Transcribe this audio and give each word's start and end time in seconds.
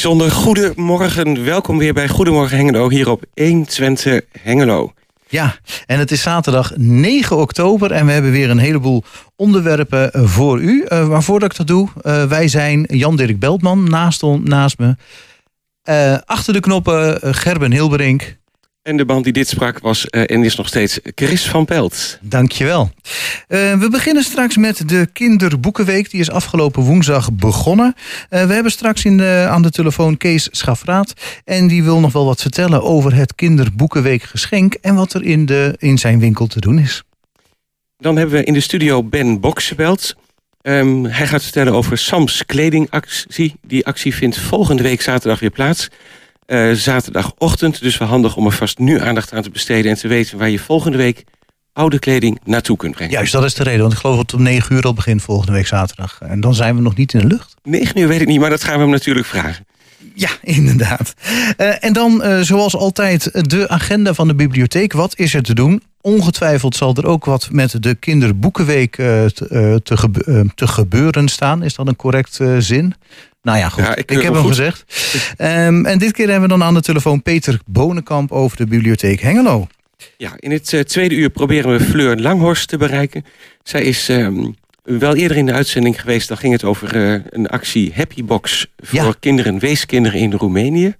bijzonder 0.00 0.30
goedemorgen. 0.30 1.44
Welkom 1.44 1.78
weer 1.78 1.92
bij 1.92 2.08
Goedemorgen 2.08 2.56
Hengelo 2.56 2.90
hier 2.90 3.10
op 3.10 3.24
1 3.34 3.64
Twente 3.64 4.24
Hengelo. 4.42 4.92
Ja, 5.28 5.56
en 5.86 5.98
het 5.98 6.10
is 6.10 6.22
zaterdag 6.22 6.72
9 6.76 7.36
oktober 7.36 7.92
en 7.92 8.06
we 8.06 8.12
hebben 8.12 8.30
weer 8.30 8.50
een 8.50 8.58
heleboel 8.58 9.04
onderwerpen 9.36 10.28
voor 10.28 10.60
u. 10.60 10.86
Uh, 10.88 11.08
maar 11.08 11.22
voordat 11.22 11.50
ik 11.50 11.56
dat 11.56 11.66
doe, 11.66 11.88
uh, 12.02 12.24
wij 12.24 12.48
zijn 12.48 12.86
Jan-Dirk 12.88 13.38
Beltman 13.38 13.90
naast, 13.90 14.22
naast 14.22 14.78
me. 14.78 14.96
Uh, 15.84 16.18
achter 16.24 16.52
de 16.52 16.60
knoppen 16.60 17.34
Gerben 17.34 17.72
Hilberink. 17.72 18.38
En 18.90 18.96
de 18.96 19.04
band 19.04 19.24
die 19.24 19.32
dit 19.32 19.48
sprak 19.48 19.78
was 19.78 20.06
uh, 20.10 20.22
en 20.26 20.44
is 20.44 20.56
nog 20.56 20.66
steeds 20.66 21.00
Chris 21.14 21.48
van 21.48 21.64
Pelt. 21.64 22.18
Dankjewel. 22.20 22.90
Uh, 23.48 23.80
we 23.80 23.88
beginnen 23.90 24.22
straks 24.22 24.56
met 24.56 24.88
de 24.88 25.08
Kinderboekenweek. 25.12 26.10
Die 26.10 26.20
is 26.20 26.30
afgelopen 26.30 26.82
woensdag 26.82 27.32
begonnen. 27.32 27.94
Uh, 27.96 28.46
we 28.46 28.52
hebben 28.52 28.72
straks 28.72 29.04
in 29.04 29.16
de, 29.16 29.46
aan 29.50 29.62
de 29.62 29.70
telefoon 29.70 30.16
Kees 30.16 30.48
Schafraat. 30.50 31.12
En 31.44 31.66
die 31.66 31.82
wil 31.82 32.00
nog 32.00 32.12
wel 32.12 32.24
wat 32.24 32.40
vertellen 32.40 32.82
over 32.82 33.14
het 33.14 33.34
Kinderboekenweek 33.34 34.22
geschenk... 34.22 34.74
en 34.74 34.94
wat 34.94 35.12
er 35.12 35.22
in, 35.22 35.46
de, 35.46 35.74
in 35.78 35.98
zijn 35.98 36.18
winkel 36.20 36.46
te 36.46 36.60
doen 36.60 36.78
is. 36.78 37.02
Dan 37.98 38.16
hebben 38.16 38.38
we 38.38 38.44
in 38.44 38.52
de 38.52 38.60
studio 38.60 39.02
Ben 39.02 39.40
Boksebelt. 39.40 40.14
Um, 40.62 41.04
hij 41.04 41.26
gaat 41.26 41.42
vertellen 41.42 41.72
over 41.72 41.98
Sams 41.98 42.46
kledingactie. 42.46 43.54
Die 43.62 43.86
actie 43.86 44.14
vindt 44.14 44.38
volgende 44.38 44.82
week 44.82 45.00
zaterdag 45.00 45.40
weer 45.40 45.50
plaats... 45.50 45.88
Uh, 46.50 46.72
zaterdagochtend. 46.72 47.80
Dus 47.80 47.98
wel 47.98 48.08
handig 48.08 48.36
om 48.36 48.46
er 48.46 48.52
vast 48.52 48.78
nu 48.78 49.00
aandacht 49.00 49.32
aan 49.32 49.42
te 49.42 49.50
besteden... 49.50 49.90
en 49.90 49.96
te 49.96 50.08
weten 50.08 50.38
waar 50.38 50.50
je 50.50 50.58
volgende 50.58 50.96
week 50.96 51.24
oude 51.72 51.98
kleding 51.98 52.40
naartoe 52.44 52.76
kunt 52.76 52.94
brengen. 52.94 53.12
Juist, 53.12 53.32
dat 53.32 53.44
is 53.44 53.54
de 53.54 53.62
reden. 53.62 53.80
Want 53.80 53.92
ik 53.92 53.98
geloof 53.98 54.16
dat 54.16 54.30
het 54.30 54.40
om 54.40 54.42
9 54.42 54.76
uur 54.76 54.82
al 54.82 54.94
begint 54.94 55.22
volgende 55.22 55.52
week 55.52 55.66
zaterdag. 55.66 56.18
En 56.20 56.40
dan 56.40 56.54
zijn 56.54 56.76
we 56.76 56.82
nog 56.82 56.96
niet 56.96 57.12
in 57.12 57.20
de 57.20 57.26
lucht. 57.26 57.54
9 57.62 58.00
uur 58.00 58.08
weet 58.08 58.20
ik 58.20 58.26
niet, 58.26 58.40
maar 58.40 58.50
dat 58.50 58.64
gaan 58.64 58.74
we 58.74 58.80
hem 58.80 58.90
natuurlijk 58.90 59.26
vragen. 59.26 59.66
Ja, 60.14 60.30
inderdaad. 60.58 61.14
Uh, 61.58 61.84
en 61.84 61.92
dan, 61.92 62.22
uh, 62.24 62.40
zoals 62.40 62.76
altijd, 62.76 63.50
de 63.50 63.68
agenda 63.68 64.14
van 64.14 64.28
de 64.28 64.34
bibliotheek. 64.34 64.92
Wat 64.92 65.18
is 65.18 65.34
er 65.34 65.42
te 65.42 65.54
doen? 65.54 65.82
Ongetwijfeld 66.00 66.76
zal 66.76 66.94
er 66.94 67.06
ook 67.06 67.24
wat 67.24 67.48
met 67.52 67.82
de 67.82 67.94
kinderboekenweek 67.94 68.98
uh, 68.98 69.24
te, 69.24 69.80
te, 69.82 69.96
gebe 69.96 70.50
te, 70.54 70.66
gebeuren 70.66 71.28
staan. 71.28 71.62
Is 71.62 71.74
dat 71.74 71.86
een 71.86 71.96
correct 71.96 72.38
zin? 72.58 72.94
Nou 73.42 73.58
ja, 73.58 73.68
goed. 73.68 73.84
Ja, 73.84 73.96
ik, 73.96 74.10
ik 74.10 74.22
heb 74.22 74.32
hem 74.32 74.42
goed. 74.42 74.48
gezegd. 74.48 74.84
Um, 75.38 75.86
en 75.86 75.98
dit 75.98 76.12
keer 76.12 76.28
hebben 76.28 76.48
we 76.48 76.58
dan 76.58 76.62
aan 76.62 76.74
de 76.74 76.80
telefoon 76.80 77.22
Peter 77.22 77.60
Bonenkamp 77.66 78.32
over 78.32 78.56
de 78.56 78.66
bibliotheek 78.66 79.20
Hengelo. 79.20 79.66
Ja, 80.16 80.32
in 80.36 80.50
het 80.50 80.72
uh, 80.72 80.80
tweede 80.80 81.14
uur 81.14 81.30
proberen 81.30 81.70
we 81.72 81.84
Fleur 81.84 82.16
Langhorst 82.16 82.68
te 82.68 82.76
bereiken. 82.76 83.24
Zij 83.62 83.82
is 83.82 84.08
um, 84.08 84.54
wel 84.82 85.16
eerder 85.16 85.36
in 85.36 85.46
de 85.46 85.52
uitzending 85.52 86.00
geweest. 86.00 86.28
Dan 86.28 86.36
ging 86.36 86.52
het 86.52 86.64
over 86.64 86.96
uh, 86.96 87.20
een 87.28 87.46
actie 87.46 87.92
Happy 87.94 88.24
Box 88.24 88.66
voor 88.76 89.04
ja. 89.04 89.14
kinderen, 89.20 89.58
weeskinderen 89.58 90.20
in 90.20 90.32
Roemenië. 90.32 90.94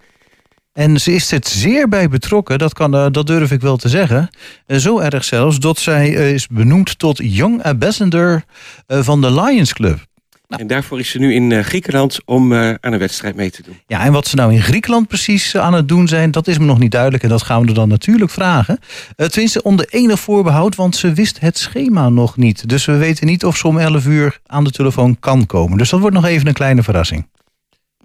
En 0.73 1.01
ze 1.01 1.13
is 1.13 1.33
er 1.33 1.41
zeer 1.43 1.89
bij 1.89 2.09
betrokken, 2.09 2.59
dat, 2.59 2.73
kan, 2.73 2.95
uh, 2.95 3.07
dat 3.11 3.27
durf 3.27 3.51
ik 3.51 3.61
wel 3.61 3.77
te 3.77 3.89
zeggen. 3.89 4.29
zo 4.67 4.99
erg 4.99 5.25
zelfs 5.25 5.59
dat 5.59 5.79
zij 5.79 6.09
is 6.09 6.47
benoemd 6.47 6.99
tot 6.99 7.19
Young 7.23 7.63
Ambassador 7.63 8.43
van 8.87 9.21
de 9.21 9.33
Lions 9.33 9.73
Club. 9.73 10.09
Nou. 10.51 10.63
En 10.63 10.69
daarvoor 10.69 10.99
is 10.99 11.11
ze 11.11 11.19
nu 11.19 11.35
in 11.35 11.51
uh, 11.51 11.61
Griekenland 11.61 12.19
om 12.25 12.53
uh, 12.53 12.69
aan 12.81 12.93
een 12.93 12.99
wedstrijd 12.99 13.37
mee 13.37 13.51
te 13.51 13.63
doen. 13.63 13.81
Ja, 13.87 14.05
en 14.05 14.13
wat 14.13 14.27
ze 14.27 14.37
nou 14.37 14.53
in 14.53 14.63
Griekenland 14.63 15.09
precies 15.09 15.55
uh, 15.55 15.63
aan 15.63 15.75
het 15.75 15.89
doen 15.89 16.09
zijn, 16.09 16.31
dat 16.31 16.49
is 16.49 16.59
me 16.59 16.65
nog 16.65 16.79
niet 16.79 16.91
duidelijk. 16.91 17.23
En 17.23 17.29
dat 17.29 17.43
gaan 17.43 17.63
we 17.63 17.69
er 17.69 17.75
dan 17.75 17.89
natuurlijk 17.89 18.31
vragen. 18.31 18.79
tenminste, 19.17 19.63
onder 19.63 19.87
enig 19.91 20.21
voorbehoud, 20.21 20.75
want 20.75 20.97
ze 20.97 21.13
wist 21.13 21.41
het 21.41 21.59
schema 21.59 22.09
nog 22.09 22.37
niet. 22.37 22.69
Dus 22.69 22.85
we 22.85 22.97
weten 22.97 23.27
niet 23.27 23.45
of 23.45 23.57
ze 23.57 23.67
om 23.67 23.79
11 23.79 24.07
uur 24.07 24.41
aan 24.47 24.65
de 24.65 24.71
telefoon 24.71 25.19
kan 25.19 25.47
komen. 25.47 25.79
Dus 25.79 25.91
dat 25.91 26.01
wordt 26.01 26.17
nog 26.17 26.25
even 26.25 26.47
een 26.47 26.55
kleine 26.55 26.83
verrassing. 26.83 27.27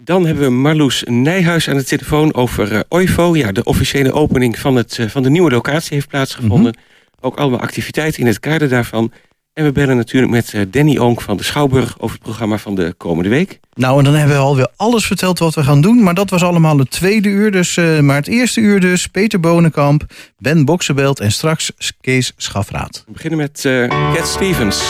Dan 0.00 0.26
hebben 0.26 0.44
we 0.44 0.50
Marloes 0.50 1.04
Nijhuis 1.06 1.68
aan 1.68 1.76
de 1.76 1.84
telefoon 1.84 2.34
over 2.34 2.84
OIVO. 2.88 3.36
Ja, 3.36 3.52
de 3.52 3.64
officiële 3.64 4.12
opening 4.12 4.58
van, 4.58 4.76
het, 4.76 4.98
van 5.08 5.22
de 5.22 5.30
nieuwe 5.30 5.50
locatie 5.50 5.94
heeft 5.94 6.08
plaatsgevonden. 6.08 6.74
Mm 6.76 6.82
-hmm. 6.84 7.20
Ook 7.20 7.38
allemaal 7.38 7.60
activiteiten 7.60 8.20
in 8.20 8.26
het 8.26 8.40
kader 8.40 8.68
daarvan. 8.68 9.12
En 9.56 9.64
we 9.64 9.72
bellen 9.72 9.96
natuurlijk 9.96 10.32
met 10.32 10.52
eh, 10.54 10.60
Danny 10.70 10.98
Onk 10.98 11.20
van 11.20 11.36
de 11.36 11.42
Schouwburg... 11.42 11.94
over 11.98 12.14
het 12.14 12.24
programma 12.24 12.58
van 12.58 12.74
de 12.74 12.94
komende 12.96 13.28
week. 13.28 13.60
Nou, 13.74 13.98
en 13.98 14.04
dan 14.04 14.14
hebben 14.14 14.36
we 14.36 14.42
alweer 14.42 14.68
alles 14.76 15.06
verteld 15.06 15.38
wat 15.38 15.54
we 15.54 15.62
gaan 15.62 15.80
doen. 15.80 16.02
Maar 16.02 16.14
dat 16.14 16.30
was 16.30 16.42
allemaal 16.42 16.78
het 16.78 16.90
tweede 16.90 17.28
uur. 17.28 17.50
Dus, 17.50 17.76
uh, 17.76 18.00
maar 18.00 18.16
het 18.16 18.26
eerste 18.26 18.60
uur 18.60 18.80
dus 18.80 19.06
Peter 19.06 19.40
Bonenkamp, 19.40 20.04
Ben 20.38 20.64
Boksenbelt... 20.64 21.20
en 21.20 21.32
straks 21.32 21.72
Kees 22.00 22.32
Schafraat. 22.36 23.02
We 23.06 23.12
beginnen 23.12 23.38
met 23.38 23.64
uh, 23.66 23.88
Cat 24.14 24.26
Stevens. 24.26 24.82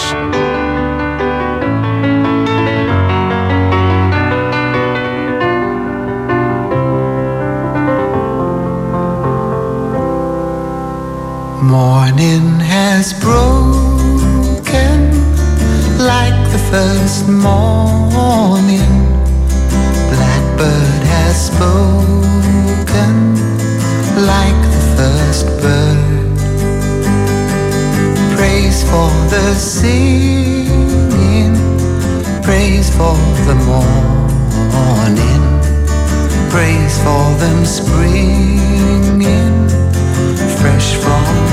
Morning 11.62 12.62
has 12.68 13.14
broken 13.14 13.85
like 16.06 16.38
the 16.52 16.58
first 16.70 17.28
morning. 17.28 18.92
Blackbird 20.12 21.02
has 21.14 21.46
spoken 21.50 23.14
like 24.32 24.60
the 24.76 24.84
first 24.96 25.46
bird. 25.62 26.38
Praise 28.36 28.82
for 28.84 29.10
the 29.32 29.54
singing, 29.54 30.74
praise 32.42 32.88
for 32.90 33.16
the 33.48 33.56
morning, 33.70 35.42
praise 36.50 36.96
for 37.04 37.24
them 37.42 37.64
springing 37.64 39.56
fresh 40.60 40.94
from 40.96 41.45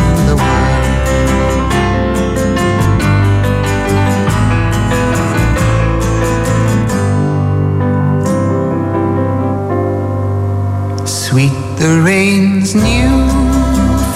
the 11.83 11.99
rain's 12.01 12.73
new 12.75 13.27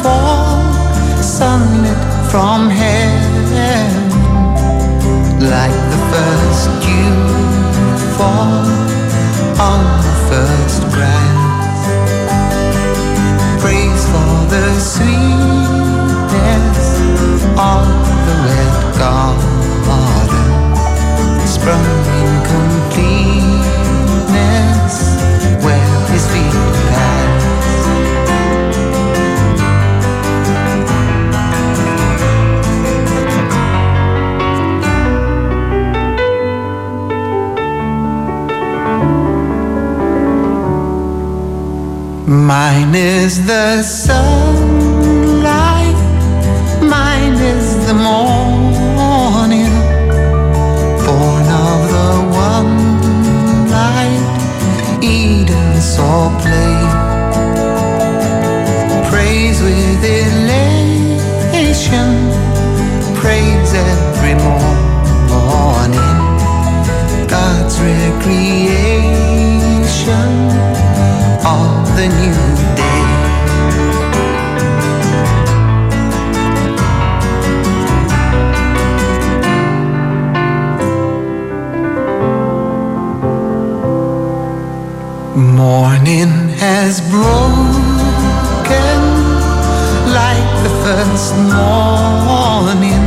fall, 0.01 0.63
sunlit 1.21 1.99
from 2.31 2.69
heaven, 2.69 3.91
like 5.41 5.77
the 5.91 6.01
first 6.13 6.69
dew 6.85 7.17
fall 8.15 8.63
on 9.59 9.81
the 10.05 10.15
first 10.31 10.81
grass. 10.95 11.83
Praise 13.59 14.03
for 14.13 14.31
the 14.47 14.67
sweetness 14.79 15.27
of 17.59 17.83
the 18.27 18.35
red 18.47 18.75
garden, 18.97 20.47
sprung 21.45 22.06
is 42.97 43.45
the 43.45 43.83
sunlight, 43.83 44.25
mine 46.81 47.37
is 47.53 47.77
the 47.85 47.93
morning, 47.93 49.71
born 51.05 51.47
of 51.67 51.79
the 51.93 52.13
one 52.49 52.75
light 53.69 54.25
Eden 55.03 55.79
saw 55.79 56.29
play. 56.41 56.77
Praise 59.11 59.59
with 59.61 60.03
elation, 60.23 62.09
praise 63.21 63.73
every 63.73 64.35
morning, 65.35 66.17
God's 67.27 67.75
recreation 67.79 68.57
of 71.45 71.95
the 71.95 72.07
new 72.21 72.46
morning 85.67 86.31
has 86.63 87.01
broken 87.11 88.99
like 90.19 90.49
the 90.63 90.73
first 90.85 91.35
morning. 91.59 93.03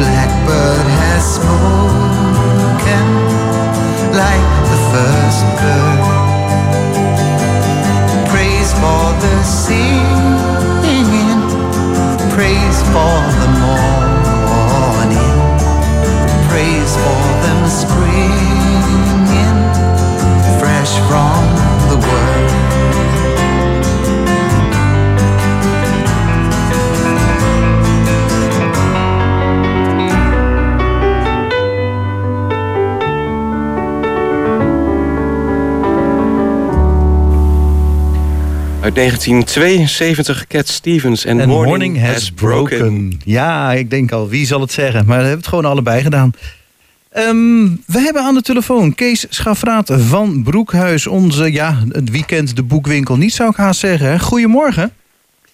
Blackbird 0.00 0.86
has 1.02 1.22
spoken 1.36 3.06
like 4.22 4.48
the 4.72 4.80
first 4.92 5.44
bird. 5.60 6.02
Praise 8.32 8.70
for 8.80 9.04
the 9.24 9.36
singing, 9.44 11.40
praise 12.36 12.78
for 12.94 13.16
the 13.40 13.50
morning, 13.64 15.36
praise 16.48 16.92
for 17.04 17.22
them 17.44 17.60
spring. 17.68 18.13
Uit 38.84 38.94
1972, 38.94 40.46
Cat 40.46 40.68
Stevens 40.68 41.24
en 41.24 41.40
En 41.40 41.48
Morning, 41.48 42.00
Has 42.00 42.30
Broken. 42.30 43.20
Ja, 43.24 43.72
ik 43.72 43.90
denk 43.90 44.12
al, 44.12 44.28
wie 44.28 44.46
zal 44.46 44.60
het 44.60 44.72
zeggen? 44.72 45.06
Maar 45.06 45.16
we 45.16 45.22
hebben 45.22 45.38
het 45.40 45.48
gewoon 45.48 45.64
allebei 45.64 46.02
gedaan. 46.02 46.32
Ehm, 47.10 47.64
we 47.86 47.98
hebben 47.98 48.22
aan 48.22 48.34
de 48.34 48.42
telefoon 48.42 48.94
Kees 48.94 49.26
Schafraat 49.28 49.92
van 49.96 50.42
Broekhuis. 50.42 51.06
Onze, 51.06 51.52
ja, 51.52 51.78
het 51.88 52.10
weekend 52.10 52.56
de 52.56 52.62
boekwinkel 52.62 53.16
niet 53.16 53.32
zou 53.32 53.50
ik 53.50 53.56
haast 53.56 53.80
zeggen. 53.80 54.20
Goedemorgen. 54.20 54.92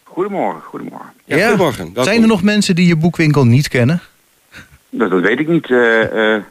Goedemorgen, 0.05 0.63
goedemorgen. 0.63 1.11
Ja, 1.25 1.47
goedemorgen. 1.49 1.85
Welkom. 1.85 2.05
Zijn 2.05 2.23
er 2.23 2.29
nog 2.29 2.43
mensen 2.43 2.75
die 2.75 2.87
je 2.87 2.97
boekwinkel 2.97 3.45
niet 3.45 3.69
kennen? 3.69 4.01
Dat, 4.89 5.11
dat 5.11 5.21
weet 5.21 5.39
ik 5.39 5.49
niet. 5.49 5.71
eh, 5.71 6.35
eh. 6.35 6.43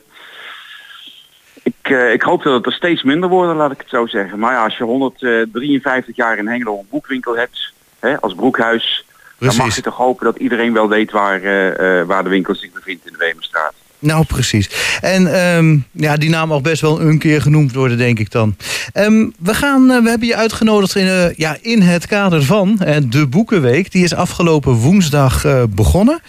Ik, 1.89 1.97
eh, 1.97 2.13
ik 2.13 2.21
hoop 2.21 2.43
dat 2.43 2.53
het 2.53 2.65
er 2.65 2.73
steeds 2.73 3.03
minder 3.03 3.29
worden, 3.29 3.55
laat 3.55 3.71
ik 3.71 3.77
het 3.77 3.89
zo 3.89 4.05
zeggen. 4.05 4.39
Maar 4.39 4.53
ja, 4.53 4.63
als 4.63 4.77
je 4.77 4.83
153 4.83 6.15
jaar 6.15 6.37
in 6.37 6.47
Hengelo 6.47 6.77
een 6.77 6.87
boekwinkel 6.89 7.37
hebt, 7.37 7.73
hè, 7.99 8.21
als 8.21 8.33
broekhuis, 8.33 9.05
dan 9.39 9.55
mag 9.55 9.75
je 9.75 9.81
toch 9.81 9.95
hopen 9.95 10.25
dat 10.25 10.37
iedereen 10.37 10.73
wel 10.73 10.89
weet 10.89 11.11
waar, 11.11 11.41
eh, 11.41 11.99
eh, 11.99 12.07
waar 12.07 12.23
de 12.23 12.29
winkel 12.29 12.55
zich 12.55 12.71
bevindt 12.71 13.05
in 13.05 13.11
de 13.11 13.17
Wemerstraat. 13.17 13.73
Nou, 13.99 14.25
precies. 14.25 14.97
En 15.01 15.33
ehm, 15.33 15.77
ja, 15.91 16.17
die 16.17 16.29
naam 16.29 16.47
mag 16.47 16.61
best 16.61 16.81
wel 16.81 17.01
een 17.01 17.17
keer 17.17 17.41
genoemd 17.41 17.73
worden, 17.73 17.97
denk 17.97 18.19
ik 18.19 18.31
dan. 18.31 18.55
Ehm, 18.93 19.29
we, 19.39 19.53
gaan, 19.53 19.91
eh, 19.91 20.01
we 20.01 20.09
hebben 20.09 20.27
je 20.27 20.35
uitgenodigd 20.35 20.95
in, 20.95 21.07
eh, 21.07 21.33
ja, 21.35 21.57
in 21.61 21.81
het 21.81 22.07
kader 22.07 22.43
van 22.43 22.79
eh, 22.79 22.97
de 23.03 23.27
Boekenweek. 23.27 23.91
Die 23.91 24.03
is 24.03 24.15
afgelopen 24.15 24.73
woensdag 24.73 25.45
begonnen. 25.69 26.19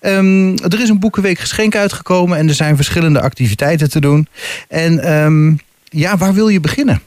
Ehm, 0.00 0.56
er 0.56 0.80
is 0.80 0.88
een 0.88 0.98
Boekenweek 0.98 1.38
geschenk 1.38 1.76
uitgekomen 1.76 2.38
en 2.38 2.48
er 2.48 2.54
zijn 2.54 2.76
verschillende 2.76 3.20
activiteiten 3.20 3.90
te 3.90 4.00
doen. 4.00 4.28
En 4.68 5.60
ja, 5.84 6.16
waar 6.16 6.34
wil 6.34 6.48
je 6.48 6.60
beginnen? 6.60 7.00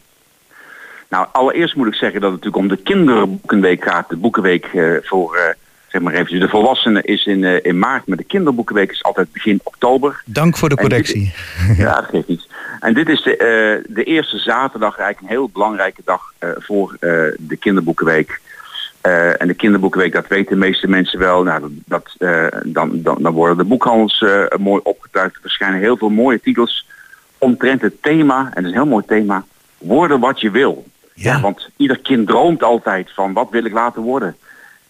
Nou, 1.09 1.27
allereerst 1.31 1.75
moet 1.75 1.87
ik 1.87 1.93
zeggen 1.93 2.21
dat 2.21 2.31
het 2.31 2.43
natuurlijk 2.43 2.63
om 2.63 2.77
de 2.77 2.83
kinderboekenweek 2.83 3.83
gaat. 3.83 4.09
De 4.09 4.15
boekenweek 4.15 4.67
voor, 5.03 5.55
zeg 5.91 6.01
maar 6.01 6.13
even, 6.13 6.39
de 6.39 6.47
volwassenen 6.47 7.03
is 7.03 7.25
in, 7.25 7.43
eh, 7.43 7.65
in 7.65 7.79
maart, 7.79 8.07
maar 8.07 8.17
de 8.17 8.23
kinderboekenweek 8.23 8.91
is 8.91 9.03
altijd 9.03 9.31
begin 9.31 9.59
oktober. 9.63 10.21
Dank 10.25 10.57
voor 10.57 10.69
de 10.69 10.75
dit- 10.75 10.83
correctie. 10.87 11.33
Ja, 11.77 11.95
dat 11.95 12.05
geeft 12.09 12.27
niet. 12.27 12.47
En 12.79 12.93
dit 12.93 13.09
is 13.09 13.21
de, 13.23 13.37
eh, 13.37 13.93
de 13.95 14.03
eerste 14.03 14.37
zaterdag, 14.37 14.97
eigenlijk 14.97 15.21
een 15.21 15.37
heel 15.37 15.49
belangrijke 15.49 16.01
dag 16.05 16.33
eh, 16.37 16.49
voor 16.57 16.97
de 17.37 17.57
kinderboekenweek. 17.59 18.39
En 19.37 19.47
de 19.47 19.53
kinderboekenweek, 19.53 20.13
dat 20.13 20.27
weten 20.27 20.53
de 20.53 20.59
meeste 20.65 20.87
mensen 20.87 21.19
wel. 21.19 21.43
Nou, 21.43 21.81
dat, 21.85 22.15
dan, 22.65 23.01
dan, 23.01 23.17
dan 23.21 23.33
worden 23.33 23.57
de 23.57 23.63
boekhandels 23.63 24.25
mooi 24.59 24.81
opgetuigd. 24.83 25.35
Er 25.35 25.41
verschijnen 25.41 25.79
heel 25.79 25.97
veel 25.97 26.09
mooie 26.09 26.39
titels 26.41 26.87
omtrent 27.37 27.81
het 27.81 28.01
thema, 28.01 28.39
en 28.39 28.51
dat 28.53 28.63
is 28.63 28.69
een 28.69 28.81
heel 28.81 28.85
mooi 28.91 29.05
thema, 29.07 29.45
worden 29.77 30.19
wat 30.19 30.41
je 30.41 30.51
wil. 30.51 30.85
Ja. 31.13 31.39
want 31.39 31.69
ieder 31.77 31.99
kind 31.99 32.27
droomt 32.27 32.63
altijd 32.63 33.11
van 33.13 33.33
wat 33.33 33.47
wil 33.51 33.65
ik 33.65 33.73
laten 33.73 34.01
worden. 34.01 34.35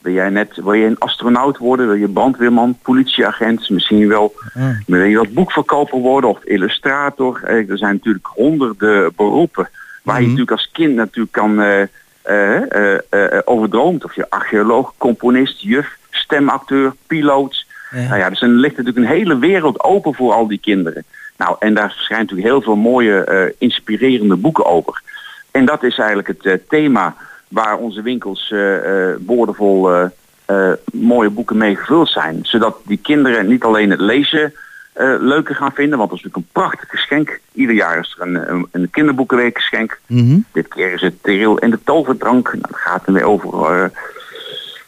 Wil 0.01 0.13
jij 0.13 0.30
net, 0.30 0.56
wil 0.56 0.74
je 0.74 0.86
een 0.86 1.00
astronaut 1.00 1.57
worden? 1.57 1.88
Wil 1.88 1.95
je 1.95 2.07
brandweerman, 2.09 2.77
politieagent, 2.81 3.69
misschien 3.69 4.07
wel 4.07 4.33
Ah. 4.53 4.63
wil 4.88 5.03
je 5.03 5.18
wat 5.18 5.33
boekverkoper 5.33 6.00
worden 6.00 6.30
of 6.30 6.44
illustrator? 6.44 7.42
Eh, 7.44 7.69
er 7.69 7.77
zijn 7.77 7.94
natuurlijk 7.95 8.27
honderden 8.27 9.13
beroepen 9.15 9.69
waar 10.03 10.15
je 10.15 10.21
Mhm. 10.21 10.30
natuurlijk 10.31 10.51
als 10.57 10.69
kind 10.74 10.95
natuurlijk 10.95 11.31
kan 11.33 11.62
eh, 11.62 11.81
eh, 11.81 12.71
eh, 12.71 13.00
eh, 13.09 13.39
over 13.45 13.69
droomt. 13.69 14.03
Of 14.03 14.15
je 14.15 14.30
archeoloog, 14.30 14.94
componist, 14.98 15.62
juf, 15.62 15.98
stemacteur, 16.09 16.94
piloot. 17.07 17.65
Ja. 17.92 18.01
Nou 18.07 18.18
ja, 18.19 18.30
dus 18.30 18.42
er 18.42 18.48
ligt 18.48 18.77
natuurlijk 18.77 19.06
een 19.06 19.12
hele 19.18 19.38
wereld 19.38 19.83
open 19.83 20.13
voor 20.13 20.33
al 20.33 20.48
die 20.48 20.59
kinderen. 20.59 21.03
Nou, 21.38 21.56
en 21.59 21.74
daar 21.74 21.92
verschijnt 21.92 22.21
natuurlijk 22.21 22.50
heel 22.50 22.62
veel 22.62 22.75
mooie, 22.75 23.53
inspirerende 23.57 24.36
boeken 24.36 24.65
over. 24.65 25.01
En 25.51 25.65
dat 25.65 25.83
is 25.83 25.98
eigenlijk 25.98 26.33
het 26.42 26.69
thema 26.69 27.15
waar 27.51 27.77
onze 27.77 28.01
winkels 28.01 28.51
eh, 28.51 29.09
eh, 29.09 29.15
boordevol 29.19 29.92
eh, 30.45 30.71
mooie 30.94 31.30
boeken 31.30 31.57
mee 31.57 31.75
gevuld 31.75 32.09
zijn. 32.09 32.39
Zodat 32.44 32.77
die 32.86 33.00
kinderen 33.03 33.48
niet 33.48 33.63
alleen 33.63 33.89
het 33.89 34.00
lezen 34.00 34.53
leuker 35.19 35.56
gaan 35.56 35.71
vinden, 35.74 35.98
want 35.98 36.09
dat 36.09 36.18
is 36.19 36.24
natuurlijk 36.25 36.53
een 36.56 36.62
prachtig 36.62 36.89
geschenk. 36.89 37.39
Ieder 37.53 37.75
jaar 37.75 38.00
is 38.00 38.15
er 38.19 38.27
een, 38.27 38.50
een, 38.51 38.68
een 38.71 38.89
kinderboekenweek 38.89 39.56
geschenk. 39.57 40.00
Mhm. 40.07 40.39
Dit 40.51 40.68
keer 40.68 40.94
is 40.94 41.01
het 41.01 41.24
Teril 41.24 41.59
en 41.59 41.69
de 41.69 41.80
toverdrank. 41.83 42.48
Nou, 42.48 42.62
dat 42.62 42.75
gaat 42.80 43.07
er 43.07 43.13
weer 43.13 43.24
over... 43.24 43.92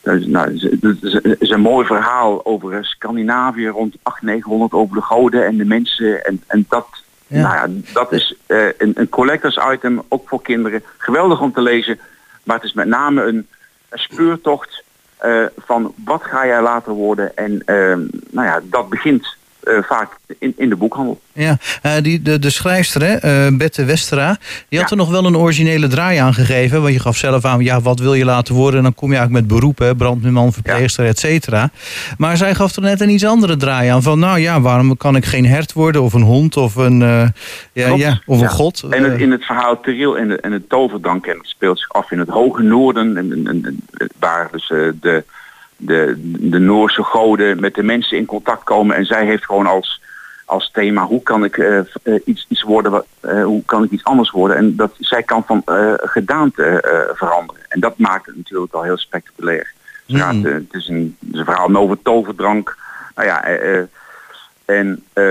dat 0.01 0.15
is, 0.15 0.25
nou, 0.25 0.69
het 0.81 1.37
is- 1.39 1.49
een 1.49 1.61
mooi 1.61 1.85
verhaal 1.85 2.45
over 2.45 2.85
Scandinavië 2.85 3.67
rond 3.67 3.95
800, 4.03 4.21
900 4.45 4.73
over 4.73 4.95
de 4.95 5.01
goden 5.01 5.45
en 5.45 5.57
de 5.57 5.65
mensen. 5.65 6.25
En, 6.25 6.41
en 6.47 6.65
dat, 6.69 6.87
Ja. 7.27 7.41
Nou 7.41 7.55
ja, 7.55 7.81
dat 7.93 8.11
is 8.11 8.35
een, 8.47 8.91
een 8.95 9.09
collectors 9.09 9.59
item, 9.73 10.01
ook 10.07 10.27
voor 10.27 10.41
kinderen. 10.41 10.83
Geweldig 10.97 11.41
om 11.41 11.53
te 11.53 11.61
lezen. 11.61 11.99
Maar 12.43 12.55
het 12.55 12.65
is 12.65 12.73
met 12.73 12.87
name 12.87 13.23
een, 13.23 13.47
speurtocht 13.93 14.83
eh, 15.17 15.45
van 15.57 15.93
wat 16.03 16.23
ga 16.23 16.45
jij 16.45 16.61
later 16.61 16.93
worden. 16.93 17.37
En 17.37 17.61
eh, 17.65 17.97
nou 18.29 18.47
ja, 18.47 18.61
dat 18.63 18.89
begint 18.89 19.37
vaak 19.65 20.09
in, 20.39 20.53
in 20.57 20.69
de 20.69 20.75
boekhandel. 20.75 21.21
Ja, 21.33 21.57
eh, 21.81 21.91
die, 22.01 22.21
de, 22.21 22.39
de 22.39 22.49
schrijfster, 22.49 23.01
hè, 23.01 23.13
eh, 23.15 23.57
Bette 23.57 23.85
Westera, 23.85 24.37
die 24.69 24.79
had 24.79 24.89
Ja. 24.89 24.95
er 24.95 25.01
nog 25.01 25.11
wel 25.11 25.25
een 25.25 25.37
originele 25.37 25.87
draai 25.87 26.17
aan 26.17 26.33
gegeven. 26.33 26.81
Want 26.81 26.93
je 26.93 26.99
gaf 26.99 27.17
zelf 27.17 27.45
aan, 27.45 27.63
ja, 27.63 27.81
wat 27.81 27.99
wil 27.99 28.13
je 28.13 28.25
laten 28.25 28.55
worden? 28.55 28.77
En 28.77 28.83
dan 28.83 28.93
kom 28.95 29.11
je 29.11 29.17
eigenlijk 29.17 29.47
met 29.47 29.57
beroepen, 29.57 29.95
brandweerman, 29.97 30.53
verpleegster, 30.53 31.05
et 31.05 31.19
cetera. 31.19 31.69
Maar 32.17 32.37
zij 32.37 32.55
gaf 32.55 32.75
er 32.75 32.81
net 32.81 33.01
een 33.01 33.09
iets 33.09 33.25
andere 33.25 33.57
draai 33.57 33.89
aan. 33.89 34.01
Van, 34.03 34.19
nou 34.19 34.39
ja, 34.39 34.61
waarom 34.61 34.97
kan 34.97 35.15
ik 35.15 35.25
geen 35.25 35.45
hert 35.45 35.73
worden? 35.73 36.01
Of 36.01 36.13
een 36.13 36.21
hond? 36.21 36.57
Of 36.57 36.75
een, 36.75 37.01
eh, 37.01 37.27
ja, 37.73 37.85
Klopt. 37.87 38.01
ja, 38.01 38.21
of 38.25 38.41
een 38.41 38.49
god? 38.49 38.83
En 38.89 39.03
het, 39.03 39.13
Eh, 39.13 39.19
in 39.19 39.31
het 39.31 39.45
verhaal 39.45 39.79
Teril 39.79 40.17
en, 40.17 40.27
de, 40.27 40.37
en 40.39 40.51
het 40.51 40.69
toverdank, 40.69 41.25
en 41.25 41.37
het 41.37 41.47
speelt 41.47 41.79
zich 41.79 41.89
af 41.91 42.11
in 42.11 42.19
het 42.19 42.29
hoge 42.29 42.61
noorden, 42.61 43.17
en, 43.17 43.31
en, 43.31 43.47
en- 43.47 43.81
waar 44.19 44.47
dus 44.51 44.69
eh, 44.71 44.77
de, 45.01 45.23
de, 45.85 46.15
de 46.51 46.59
Noorse 46.59 47.03
goden 47.03 47.59
met 47.59 47.75
de 47.75 47.83
mensen 47.83 48.17
in 48.17 48.25
contact 48.25 48.63
komen. 48.63 48.95
En 48.95 49.05
zij 49.05 49.25
heeft 49.25 49.45
gewoon 49.45 49.65
als, 49.65 50.01
als 50.45 50.71
thema, 50.71 51.05
hoe 51.05 51.23
kan 51.23 51.43
ik 51.43 51.57
eh, 51.57 51.77
eh, 51.79 51.85
iets, 52.25 52.45
iets 52.49 52.61
worden, 52.61 52.91
wat, 52.91 53.05
eh, 53.19 53.43
hoe 53.43 53.63
kan 53.65 53.83
ik 53.83 53.91
iets 53.91 54.03
anders 54.03 54.31
worden? 54.31 54.57
En 54.57 54.75
dat 54.75 54.95
zij 54.99 55.23
kan 55.23 55.43
van 55.45 55.61
gedaante 55.97 56.83
veranderen. 57.15 57.61
En 57.69 57.79
dat 57.79 57.97
maakt 57.97 58.25
het 58.25 58.35
natuurlijk 58.35 58.73
al 58.73 58.83
heel 58.83 58.97
spectaculair. 58.97 59.71
Het, 60.07 60.17
gaat, 60.17 60.33
Mm. 60.33 60.45
eh, 60.45 60.53
het, 60.53 60.73
is 60.73 60.87
een, 60.87 61.17
het 61.19 61.33
is 61.33 61.39
een 61.39 61.45
verhaal 61.45 61.75
over 61.75 62.01
toverdrank. 62.01 62.77
Nou 63.15 63.27
ja, 63.27 63.43
en 64.65 65.03
eh, 65.13 65.23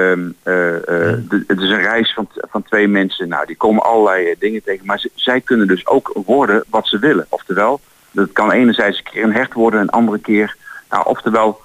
de- 0.42 1.44
het 1.46 1.60
is 1.60 1.70
een 1.70 1.80
reis 1.82 2.12
van, 2.14 2.28
van 2.50 2.62
twee 2.62 2.88
mensen. 2.88 3.28
Nou, 3.28 3.46
die 3.46 3.56
komen 3.56 3.82
allerlei 3.82 4.34
dingen 4.38 4.62
tegen. 4.62 4.86
Maar 4.86 5.04
zij 5.14 5.40
kunnen 5.40 5.66
dus 5.66 5.86
ook 5.86 6.20
worden 6.26 6.64
wat 6.68 6.86
ze 6.88 6.98
willen. 6.98 7.26
Oftewel, 7.28 7.80
dat 8.12 8.32
kan 8.32 8.52
enerzijds 8.52 8.98
een 8.98 9.12
keer 9.12 9.24
een 9.24 9.32
hert 9.32 9.52
worden, 9.52 9.80
een 9.80 9.88
andere 9.88 10.18
keer. 10.18 10.56
Nou, 10.90 11.06
oftewel, 11.06 11.60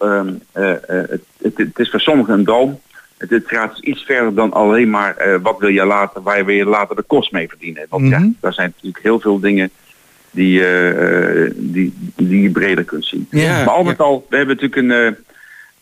ehm, 0.00 0.32
eh, 0.52 0.70
eh, 0.72 1.08
het, 1.42 1.56
het, 1.56 1.78
is 1.78 1.90
voor 1.90 2.00
sommigen 2.00 2.34
een 2.34 2.44
droom. 2.44 2.80
Het, 3.16 3.42
gaat 3.46 3.70
dus 3.70 3.80
iets 3.80 4.02
verder 4.02 4.34
dan 4.34 4.52
alleen 4.52 4.90
maar 4.90 5.16
eh, 5.16 5.36
wat 5.42 5.58
wil 5.58 5.68
je 5.68 5.84
later, 5.84 6.22
waar 6.22 6.44
wil 6.44 6.54
je 6.54 6.64
later 6.64 6.96
de 6.96 7.02
kost 7.02 7.32
mee 7.32 7.48
verdienen. 7.48 7.86
Want 7.88 8.08
ja, 8.08 8.18
Mhm. 8.18 8.28
daar 8.40 8.52
zijn 8.52 8.72
natuurlijk 8.74 9.02
heel 9.02 9.20
veel 9.20 9.40
dingen 9.40 9.70
die, 10.30 10.62
die, 11.54 11.94
die 12.16 12.42
je 12.42 12.50
breder 12.50 12.84
kunt 12.84 13.04
zien. 13.04 13.26
Ja, 13.30 13.64
maar 13.64 13.74
al 13.74 13.82
met 13.82 14.00
al, 14.00 14.26
we 14.28 14.36
hebben 14.36 14.56
natuurlijk 14.56 14.92
een. 14.92 15.16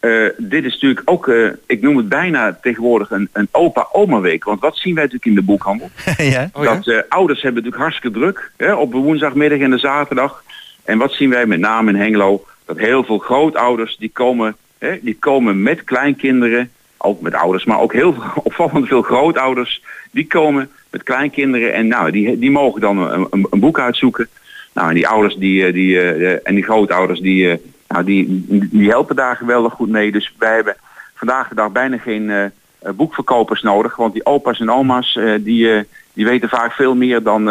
Eh, 0.01 0.27
dit 0.37 0.65
is 0.65 0.73
natuurlijk 0.73 1.01
ook, 1.05 1.29
eh, 1.29 1.49
ik 1.67 1.81
noem 1.81 1.97
het 1.97 2.09
bijna 2.09 2.59
tegenwoordig 2.63 3.11
een, 3.11 3.29
een 3.33 3.49
opa-oma 3.51 4.21
week. 4.21 4.45
Want 4.45 4.61
wat 4.61 4.77
zien 4.77 4.95
wij 4.95 5.05
natuurlijk 5.05 5.31
in 5.31 5.35
de 5.35 5.47
boekhandel? 5.47 5.91
ja. 6.17 6.51
Oh 6.53 6.65
ja? 6.65 6.75
dat 6.75 6.87
eh, 6.87 6.99
ouders 7.09 7.43
hebben 7.43 7.63
natuurlijk 7.63 7.91
hartstikke 7.91 8.19
druk 8.19 8.53
hè, 8.57 8.75
op 8.75 8.93
de 8.93 8.99
woensdagmiddag 8.99 9.59
en 9.59 9.71
de 9.71 9.79
zaterdag. 9.79 10.45
En 10.85 10.99
wat 10.99 11.13
zien 11.13 11.31
wij 11.31 11.47
met 11.47 11.59
name 11.59 11.91
in 11.91 11.97
Hengelo? 11.97 12.45
Dat 12.65 12.79
heel 12.79 13.05
veel 13.05 13.19
grootouders 13.19 13.97
die 13.97 14.11
komen, 14.13 14.57
hè, 14.79 14.99
die 15.03 15.17
komen 15.19 15.63
met 15.63 15.85
kleinkinderen, 15.85 16.71
ook 16.97 17.21
met 17.21 17.35
ouders, 17.35 17.65
maar 17.65 17.81
ook 17.81 17.93
heel 17.93 18.13
veel, 18.13 18.25
opvallend 18.43 18.89
veel 18.89 19.03
grootouders, 19.03 19.83
die 20.11 20.27
komen 20.27 20.71
met 20.91 21.03
kleinkinderen 21.03 21.73
en 21.73 21.87
nou, 21.87 22.11
die, 22.11 22.39
die 22.39 22.51
mogen 22.51 22.81
dan 22.81 22.99
een, 22.99 23.27
een, 23.31 23.47
een 23.51 23.61
boek 23.61 23.81
uitzoeken. 23.81 24.29
Nou, 24.73 24.89
en 24.89 24.95
die 24.95 25.09
ouders 25.09 25.35
die, 25.35 25.73
die, 25.73 26.01
eh, 26.01 26.39
en 26.43 26.55
die 26.55 26.65
grootouders 26.65 27.21
die, 27.21 27.51
eh, 27.51 27.59
nou, 27.89 28.05
die, 28.05 28.45
die 28.71 28.89
helpen 28.89 29.17
daar 29.17 29.37
geweldig 29.37 29.73
goed 29.73 29.89
mee. 29.89 30.13
Dus 30.13 30.35
wij 30.39 30.55
hebben 30.55 30.77
vandaag 31.15 31.49
de 31.49 31.55
dag 31.55 31.73
bijna 31.73 31.99
geen, 31.99 32.31
eh, 32.31 32.45
eh, 32.45 32.51
boekverkopers 32.95 33.63
nodig. 33.63 33.97
Want 33.97 34.13
die 34.13 34.27
opa's 34.27 34.61
en 34.61 34.71
oma's 34.71 35.17
eh, 35.17 35.35
die, 35.41 35.87
die 36.13 36.25
weten 36.25 36.49
vaak 36.49 36.73
veel 36.73 36.95
meer 36.95 37.23
dan, 37.23 37.45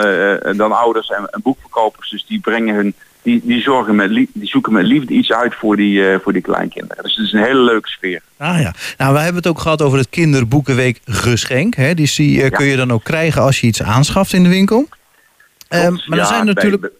dan 0.58 0.72
ouders 0.72 1.10
en, 1.10 1.30
en 1.30 1.42
boekverkopers. 1.42 2.10
Dus 2.10 2.26
die 2.26 2.40
brengen 2.40 2.76
hun, 2.76 2.94
die, 3.22 3.42
die, 3.44 3.62
zorgen 3.62 3.96
met 3.96 4.14
die 4.14 4.30
zoeken 4.42 4.74
met 4.74 4.86
liefde 4.86 5.14
iets 5.14 5.32
uit 5.32 5.56
voor 5.56 5.76
die, 5.76 6.20
voor 6.24 6.34
die 6.34 6.42
kleinkinderen. 6.42 7.04
Dus 7.04 7.16
het 7.16 7.26
is 7.26 7.34
een 7.34 7.44
hele 7.44 7.62
leuke 7.62 7.90
sfeer. 7.90 8.22
Ah 8.38 8.60
ja. 8.60 8.74
Nou, 8.98 9.14
we 9.14 9.20
hebben 9.20 9.36
het 9.36 9.48
ook 9.48 9.60
gehad 9.60 9.82
over 9.82 9.98
het 9.98 10.10
kinderboekenweek 10.10 11.00
geschenk. 11.06 11.76
Hè? 11.76 11.94
Die 11.94 12.08
zie, 12.08 12.32
Ja. 12.40 12.50
kun 12.50 12.66
je 12.66 12.76
dan 12.76 12.92
ook 12.92 13.04
krijgen 13.04 13.42
als 13.42 13.60
je 13.60 13.68
iets 13.68 13.84
aanschaft 13.84 14.34
in 14.34 14.44
de 14.44 14.50
winkel. 14.50 14.88
Ehm, 15.68 15.98
maar 16.06 16.20
er 16.20 16.26
zijn 16.26 16.46
bij- 16.46 16.54
natuurlijk. 16.54 16.92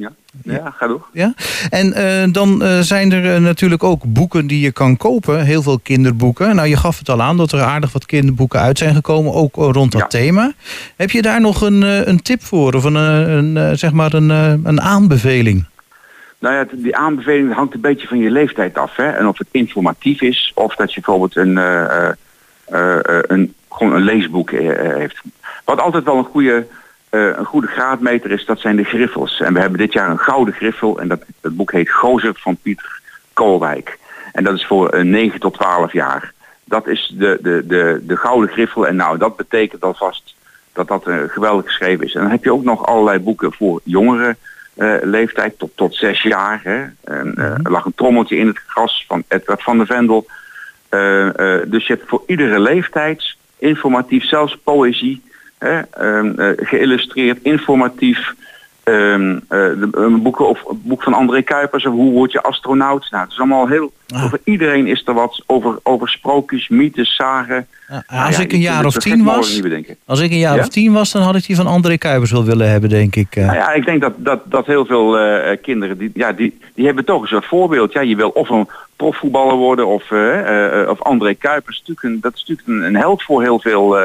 Ja, 0.00 0.12
ja 0.42 0.70
ga 0.70 0.86
door. 0.86 1.06
Ja. 1.12 1.34
En 1.70 1.92
eh, 1.92 2.32
dan 2.32 2.62
eh, 2.62 2.78
zijn 2.78 3.12
er 3.12 3.34
eh, 3.34 3.40
natuurlijk 3.40 3.84
ook 3.84 4.02
boeken 4.06 4.46
die 4.46 4.60
je 4.60 4.72
kan 4.72 4.96
kopen. 4.96 5.44
Heel 5.44 5.62
veel 5.62 5.78
kinderboeken. 5.78 6.54
Nou, 6.56 6.68
je 6.68 6.76
gaf 6.76 6.98
het 6.98 7.08
al 7.08 7.22
aan 7.22 7.36
dat 7.36 7.52
er 7.52 7.60
aardig 7.60 7.92
wat 7.92 8.06
kinderboeken 8.06 8.60
uit 8.60 8.78
zijn 8.78 8.94
gekomen. 8.94 9.32
Ook 9.32 9.54
rond 9.54 9.92
dat 9.92 10.00
Ja. 10.00 10.06
thema. 10.06 10.52
Heb 10.96 11.10
je 11.10 11.22
daar 11.22 11.40
nog 11.40 11.60
een, 11.60 11.82
een 12.08 12.22
tip 12.22 12.42
voor? 12.42 12.74
Of 12.74 12.84
een, 12.84 12.94
een, 12.94 13.78
zeg 13.78 13.92
maar 13.92 14.12
een, 14.12 14.28
een 14.64 14.80
aanbeveling? 14.80 15.64
Nou 16.38 16.54
ja, 16.54 16.66
die 16.72 16.96
aanbeveling 16.96 17.54
hangt 17.54 17.74
een 17.74 17.80
beetje 17.80 18.06
van 18.06 18.18
je 18.18 18.30
leeftijd 18.30 18.78
af. 18.78 18.96
Hè? 18.96 19.08
En 19.10 19.28
of 19.28 19.38
het 19.38 19.48
informatief 19.50 20.20
is, 20.20 20.52
of 20.54 20.74
dat 20.74 20.94
je 20.94 21.00
bijvoorbeeld 21.00 21.36
een, 21.36 21.56
een, 23.28 23.54
gewoon 23.70 23.92
een 23.92 24.02
leesboek 24.02 24.50
heeft. 24.50 25.20
Wat 25.64 25.80
altijd 25.80 26.04
wel 26.04 26.16
een 26.16 26.24
goede, 26.24 26.66
eh, 27.10 27.26
een 27.36 27.44
goede 27.44 27.66
graadmeter 27.66 28.30
is, 28.30 28.44
dat 28.44 28.60
zijn 28.60 28.76
de 28.76 28.84
griffels. 28.84 29.40
En 29.40 29.54
we 29.54 29.60
hebben 29.60 29.78
dit 29.78 29.92
jaar 29.92 30.10
een 30.10 30.18
gouden 30.18 30.54
griffel. 30.54 31.00
En 31.00 31.08
dat, 31.08 31.22
dat 31.40 31.56
boek 31.56 31.72
heet 31.72 31.90
Gozer 31.90 32.34
van 32.34 32.56
Pieter 32.56 33.00
Koolwijk. 33.32 33.98
En 34.32 34.44
dat 34.44 34.54
is 34.54 34.66
voor 34.66 34.88
eh, 34.88 35.04
9 35.04 35.40
tot 35.40 35.54
12 35.54 35.92
jaar. 35.92 36.32
Dat 36.64 36.86
is 36.86 37.14
de, 37.18 37.38
de, 37.42 37.66
de, 37.66 38.00
de 38.02 38.16
gouden 38.16 38.50
griffel. 38.50 38.86
En 38.86 38.96
nou, 38.96 39.18
dat 39.18 39.36
betekent 39.36 39.82
alvast 39.82 40.34
dat 40.72 40.88
dat 40.88 41.06
eh, 41.06 41.28
geweldig 41.28 41.64
geschreven 41.64 42.06
is. 42.06 42.14
En 42.14 42.20
dan 42.20 42.30
heb 42.30 42.44
je 42.44 42.52
ook 42.52 42.64
nog 42.64 42.86
allerlei 42.86 43.18
boeken 43.18 43.52
voor 43.52 43.80
jongeren 43.84 44.36
eh, 44.74 44.94
leeftijd 45.02 45.58
tot, 45.58 45.70
tot 45.74 45.94
zes 45.94 46.22
jaar. 46.22 46.60
Hè. 46.62 46.84
En, 47.14 47.34
eh, 47.36 47.44
er 47.44 47.70
lag 47.70 47.84
een 47.84 47.94
trommeltje 47.94 48.36
in 48.36 48.46
het 48.46 48.58
gras 48.66 49.04
van 49.08 49.24
Edward 49.28 49.62
van 49.62 49.76
der 49.76 49.86
Vendel. 49.86 50.26
Dus 51.66 51.86
je 51.86 51.92
hebt 51.92 52.08
voor 52.08 52.22
iedere 52.26 52.60
leeftijd 52.60 53.36
informatief, 53.58 54.24
zelfs 54.24 54.56
poëzie, 54.56 55.22
hè, 55.60 55.80
ehm, 55.80 56.40
eh, 56.40 56.66
geïllustreerd, 56.66 57.38
informatief. 57.42 58.34
de, 58.84 59.88
een 59.92 60.22
boeken 60.22 60.48
of 60.48 60.62
boek 60.82 61.02
van 61.02 61.14
André 61.14 61.42
Kuipers, 61.42 61.86
of 61.86 61.92
hoe 61.92 62.12
word 62.12 62.32
je 62.32 62.42
astronaut? 62.42 63.06
Nou, 63.10 63.22
het 63.22 63.32
is 63.32 63.38
allemaal 63.38 63.68
heel. 63.68 63.92
Ah. 64.08 64.24
Over 64.24 64.40
iedereen 64.44 64.86
is 64.86 65.02
er 65.06 65.14
wat 65.14 65.42
over, 65.46 65.78
over 65.82 66.08
sprookjes, 66.08 66.68
mythes, 66.68 67.16
zagen. 67.16 67.66
Ja, 67.88 68.04
Nou 68.08 68.26
als 68.26 68.36
ja, 68.36 68.42
ik 68.42 68.52
een 68.52 68.60
jaar 68.60 68.84
of 68.84 68.94
tien 68.94 69.24
was, 69.24 69.62
als 70.04 70.20
ik 70.20 70.30
een 70.30 70.38
jaar 70.38 70.54
Ja? 70.56 70.60
of 70.60 70.68
tien 70.68 70.92
was, 70.92 71.12
dan 71.12 71.22
had 71.22 71.36
ik 71.36 71.46
die 71.46 71.56
van 71.56 71.66
André 71.66 71.96
Kuipers 71.96 72.30
wel 72.30 72.44
willen 72.44 72.70
hebben, 72.70 72.90
denk 72.90 73.16
ik. 73.16 73.36
eh. 73.36 73.44
Nou 73.44 73.56
ja, 73.56 73.72
ik 73.72 73.84
denk 73.84 74.00
dat, 74.00 74.12
dat, 74.16 74.40
dat 74.44 74.66
heel 74.66 74.84
veel 74.86 75.18
kinderen, 75.62 75.98
die, 75.98 76.10
ja, 76.14 76.32
die, 76.32 76.58
die 76.74 76.86
hebben 76.86 77.04
toch 77.04 77.22
een 77.22 77.28
soort 77.28 77.46
voorbeeld. 77.46 77.92
Ja, 77.92 78.00
je 78.00 78.16
wil 78.16 78.28
of 78.28 78.48
een 78.48 78.68
profvoetballer 78.96 79.56
worden 79.56 79.86
of, 79.86 80.02
of 80.88 81.02
André 81.02 81.34
Kuipers. 81.34 81.82
Dat 81.84 82.34
is 82.34 82.44
natuurlijk 82.46 82.68
een, 82.68 82.82
een 82.82 82.96
held 82.96 83.22
voor 83.22 83.42
heel 83.42 83.60
veel, 83.60 83.96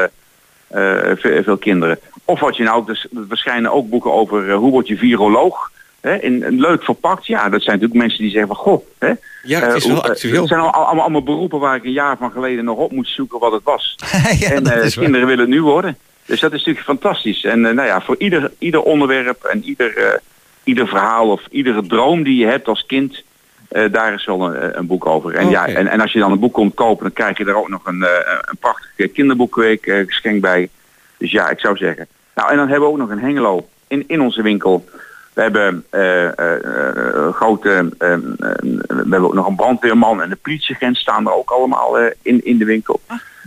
veel, 0.70 1.42
veel 1.42 1.56
kinderen. 1.56 1.98
Of 2.24 2.40
wat 2.40 2.56
je 2.56 2.62
nou, 2.62 2.86
dus, 2.86 3.06
er 3.14 3.24
verschijnen 3.28 3.72
ook 3.72 3.88
boeken 3.88 4.12
over 4.12 4.50
eh, 4.50 4.56
hoe 4.56 4.70
word 4.70 4.88
je 4.88 4.96
viroloog. 4.96 5.70
Hè, 6.00 6.14
in, 6.22 6.42
in 6.44 6.60
leuk 6.60 6.82
verpakt. 6.82 7.26
Ja, 7.26 7.48
dat 7.48 7.62
zijn 7.62 7.74
natuurlijk 7.74 8.00
mensen 8.00 8.18
die 8.22 8.30
zeggen 8.30 8.48
van 8.48 8.56
goh. 8.56 8.86
Hè, 8.98 9.12
Ja, 9.42 9.60
het 9.60 9.74
is 9.74 9.82
eh, 9.82 9.88
wel 9.88 9.94
hoe- 9.96 10.04
eh, 10.04 10.10
actueel. 10.10 10.38
Het 10.40 10.48
zijn 10.48 10.60
al- 10.60 10.70
allemaal, 10.72 11.02
allemaal 11.02 11.22
beroepen 11.22 11.58
waar 11.60 11.76
ik 11.76 11.84
een 11.84 11.92
jaar 11.92 12.16
van 12.16 12.30
geleden 12.30 12.64
nog 12.64 12.78
op 12.78 12.92
moet 12.92 13.08
zoeken 13.08 13.38
wat 13.38 13.52
het 13.52 13.62
was. 13.64 13.94
ja, 14.40 14.50
en 14.50 14.66
eh, 14.66 14.84
is 14.84 14.94
waar. 14.94 15.04
kinderen 15.04 15.26
willen 15.28 15.44
het 15.44 15.54
nu 15.54 15.62
worden. 15.62 15.96
Dus 16.26 16.40
dat 16.40 16.52
is 16.52 16.58
natuurlijk 16.58 16.86
fantastisch. 16.86 17.44
En 17.44 17.66
eh, 17.66 17.72
nou 17.74 17.86
ja, 17.88 18.00
voor 18.00 18.14
ieder, 18.18 18.52
ieder 18.58 18.82
onderwerp 18.82 19.44
en 19.44 19.64
ieder, 19.64 19.96
eh, 19.96 20.18
ieder 20.64 20.88
verhaal 20.88 21.30
of 21.30 21.42
iedere 21.50 21.86
droom 21.86 22.22
die 22.22 22.36
je 22.36 22.46
hebt 22.46 22.68
als 22.68 22.86
kind, 22.86 23.22
eh, 23.68 23.92
daar 23.92 24.14
is 24.14 24.24
wel 24.24 24.54
een, 24.54 24.78
een 24.78 24.86
boek 24.86 25.06
over. 25.06 25.34
En, 25.34 25.48
ja, 25.48 25.66
en, 25.66 25.86
en 25.86 26.00
als 26.00 26.12
je 26.12 26.18
dan 26.18 26.32
een 26.32 26.38
boek 26.38 26.52
komt 26.52 26.74
kopen, 26.74 27.02
dan 27.02 27.12
krijg 27.12 27.38
je 27.38 27.44
daar 27.44 27.54
ook 27.54 27.68
nog 27.68 27.86
een, 27.86 28.02
eh, 28.02 28.38
een 28.40 28.56
prachtig 28.56 29.12
kinderboekweek 29.12 29.86
eh, 29.86 30.06
geschenk 30.06 30.40
bij. 30.40 30.68
Dus 31.18 31.30
ja, 31.30 31.48
ik 31.48 31.60
zou 31.60 31.76
zeggen. 31.76 32.06
Nou, 32.34 32.50
en 32.50 32.56
dan 32.56 32.68
hebben 32.68 32.88
we 32.88 32.92
ook 32.94 33.00
nog 33.00 33.10
een 33.10 33.20
Hengelo 33.20 33.68
in, 33.88 34.04
in 34.06 34.20
onze 34.20 34.42
winkel. 34.42 34.84
We 35.32 35.42
hebben 35.42 35.84
eh, 35.90 36.38
eh, 36.38 36.64
eh, 36.64 37.34
grote, 37.34 37.88
eh, 37.98 38.12
eh, 38.12 38.20
we 38.86 38.94
hebben 38.96 39.24
ook 39.24 39.34
nog 39.34 39.46
een 39.46 39.56
brandweerman 39.56 40.22
en 40.22 40.28
de 40.28 40.36
politieagent 40.36 40.96
staan 40.96 41.26
er 41.26 41.34
ook 41.34 41.50
allemaal 41.50 41.98
eh, 41.98 42.12
in, 42.22 42.44
in 42.44 42.58
de 42.58 42.64
winkel. 42.64 43.00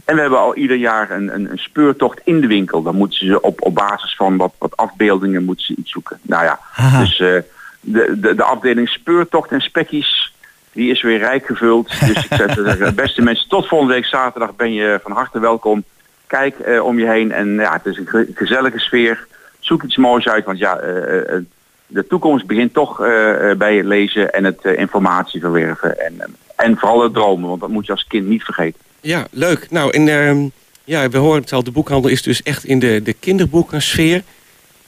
En 0.05 0.15
we 0.15 0.21
hebben 0.21 0.39
al 0.39 0.55
ieder 0.55 0.77
jaar 0.77 1.11
een, 1.11 1.33
een, 1.33 1.51
een 1.51 1.57
speurtocht 1.57 2.21
in 2.23 2.41
de 2.41 2.47
winkel. 2.47 2.81
Dan 2.81 2.95
moeten 2.95 3.27
ze 3.27 3.41
op, 3.41 3.61
op 3.61 3.75
basis 3.75 4.15
van 4.15 4.37
wat, 4.37 4.53
wat 4.57 4.77
afbeeldingen 4.77 5.45
moeten 5.45 5.65
ze 5.65 5.75
iets 5.77 5.91
zoeken. 5.91 6.19
Nou 6.21 6.43
ja, 6.43 6.59
Haha. 6.71 6.99
dus 6.99 7.19
eh, 7.19 7.41
de, 7.79 8.15
de, 8.19 8.35
de 8.35 8.43
afdeling 8.43 8.89
speurtocht 8.89 9.51
en 9.51 9.61
spekkies, 9.61 10.33
die 10.71 10.91
is 10.91 11.01
weer 11.01 11.17
rijk 11.17 11.45
gevuld. 11.45 11.87
Dus 11.99 12.25
ik 12.25 12.33
zou 12.33 12.53
zeggen, 12.53 12.95
beste 13.05 13.21
mensen, 13.21 13.49
tot 13.49 13.67
volgende 13.67 13.93
week 13.93 14.05
zaterdag 14.05 14.55
ben 14.55 14.73
je 14.73 14.99
van 15.03 15.11
harte 15.11 15.39
welkom. 15.39 15.83
Kijk 16.27 16.59
eh, 16.59 16.83
om 16.85 16.99
je 16.99 17.07
heen 17.07 17.31
en 17.31 17.53
ja, 17.53 17.73
het 17.73 17.85
is 17.85 17.97
een 17.97 18.07
ge- 18.07 18.31
gezellige 18.35 18.79
sfeer. 18.79 19.27
Zoek 19.59 19.83
iets 19.83 19.97
moois 19.97 20.27
uit, 20.27 20.45
want 20.45 20.57
ja, 20.57 20.77
eh, 20.77 21.33
eh, 21.35 21.41
de 21.87 22.07
toekomst 22.07 22.45
begint 22.47 22.73
toch 22.73 23.01
eh, 23.03 23.51
eh, 23.51 23.57
bij 23.57 23.75
het 23.75 23.85
lezen 23.85 24.33
en 24.33 24.43
het 24.43 24.61
eh, 24.61 24.77
informatie 24.77 25.39
verwerven. 25.39 25.99
En, 25.99 26.13
eh, 26.19 26.25
en 26.55 26.77
vooral 26.77 27.03
het 27.03 27.13
dromen, 27.13 27.49
want 27.49 27.61
dat 27.61 27.69
moet 27.69 27.85
je 27.85 27.91
als 27.91 28.05
kind 28.07 28.27
niet 28.27 28.43
vergeten. 28.43 28.79
Ja, 29.01 29.27
leuk. 29.31 29.67
Nou, 29.69 29.91
en 29.91 30.07
ehm, 30.07 30.47
ja, 30.83 31.09
we 31.09 31.17
horen 31.17 31.41
het 31.41 31.53
al, 31.53 31.63
de 31.63 31.71
boekhandel 31.71 32.09
is 32.09 32.21
dus 32.21 32.43
echt 32.43 32.63
in 32.63 32.79
de, 32.79 33.01
de 33.03 33.13
kinderboekensfeer. 33.13 34.23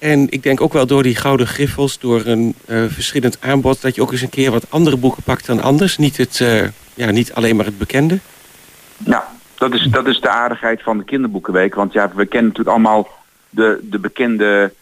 En 0.01 0.27
ik 0.29 0.43
denk 0.43 0.62
ook 0.62 0.74
wel 0.74 0.86
door 0.88 1.03
die 1.03 1.15
gouden 1.15 1.48
griffels, 1.48 2.00
door 2.00 2.25
een 2.25 2.55
eh, 2.65 2.84
verschillend 2.88 3.38
aanbod... 3.41 3.81
dat 3.81 3.96
je 3.96 4.01
ook 4.01 4.12
eens 4.12 4.22
een 4.22 4.29
keer 4.29 4.51
wat 4.51 4.65
andere 4.70 4.98
boeken 4.98 5.24
pakt 5.24 5.46
dan 5.46 5.62
anders. 5.62 5.98
Niet, 5.98 6.17
het, 6.17 6.39
eh, 6.41 6.63
ja, 6.93 7.12
niet 7.12 7.34
alleen 7.34 7.55
maar 7.55 7.65
het 7.65 7.77
bekende. 7.77 8.20
Ja, 9.05 9.27
dat 9.58 9.74
is, 9.74 9.84
dat 9.91 10.08
is 10.08 10.20
de 10.22 10.29
aardigheid 10.29 10.81
van 10.84 10.98
de 10.98 11.03
kinderboekenweek. 11.03 11.75
Want 11.75 11.93
ja, 11.93 12.12
we 12.15 12.25
kennen 12.25 12.50
natuurlijk 12.50 12.75
allemaal 12.77 13.08
de, 13.50 13.79
de 13.81 14.00
bekende 14.00 14.74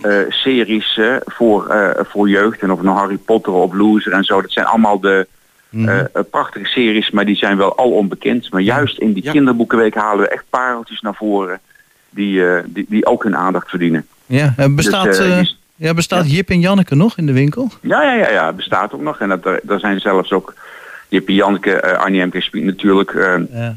eh, 0.00 0.18
series 0.28 1.00
voor, 1.24 1.66
eh, 1.68 2.04
voor 2.04 2.28
jeugd. 2.28 2.60
En 2.60 2.70
of 2.70 2.76
het 2.76 2.86
nou 2.86 2.98
Harry 2.98 3.16
Potter 3.16 3.52
of 3.52 3.72
Loser 3.72 4.12
en 4.12 4.24
zo. 4.24 4.40
Dat 4.42 4.52
zijn 4.52 4.66
allemaal 4.66 5.00
de 5.00 5.26
Mhm. 5.68 6.06
prachtige 6.30 6.66
series, 6.66 7.10
maar 7.10 7.24
die 7.24 7.36
zijn 7.36 7.56
wel 7.56 7.76
al 7.76 7.90
onbekend. 7.90 8.50
Maar 8.52 8.60
juist 8.60 8.98
in 8.98 9.12
die 9.12 9.24
Ja. 9.24 9.32
kinderboekenweek 9.32 9.94
halen 9.94 10.24
we 10.24 10.28
echt 10.30 10.44
pareltjes 10.50 11.00
naar 11.00 11.14
voren. 11.14 11.60
Die, 12.10 12.46
eh, 12.46 12.62
die, 12.66 12.86
die 12.88 13.06
ook 13.06 13.22
hun 13.22 13.36
aandacht 13.36 13.68
verdienen. 13.68 14.06
Ja, 14.38 14.54
eh, 14.56 14.66
bestaat, 14.74 15.04
Dus, 15.04 15.18
eh, 15.18 15.30
eh, 15.30 15.36
die- 15.44 15.56
ja, 15.76 15.94
bestaat 15.94 16.30
Jip 16.32 16.48
en 16.50 16.60
Janneke 16.60 16.94
nog 16.94 17.16
in 17.18 17.26
de 17.26 17.32
winkel? 17.32 17.70
Ja, 17.80 18.02
ja, 18.02 18.12
ja, 18.12 18.30
ja, 18.30 18.52
bestaat 18.52 18.92
ook 18.92 19.00
nog. 19.00 19.18
En 19.20 19.28
dat, 19.28 19.44
er, 19.46 19.60
er 19.68 19.80
zijn 19.80 20.00
zelfs 20.00 20.32
ook 20.32 20.54
Jippie 21.08 21.34
Janneke, 21.34 21.72
eh 21.80 21.98
Arnie. 21.98 22.40
Spiek 22.40 22.64
natuurlijk. 22.64 23.12
Ja. 23.52 23.74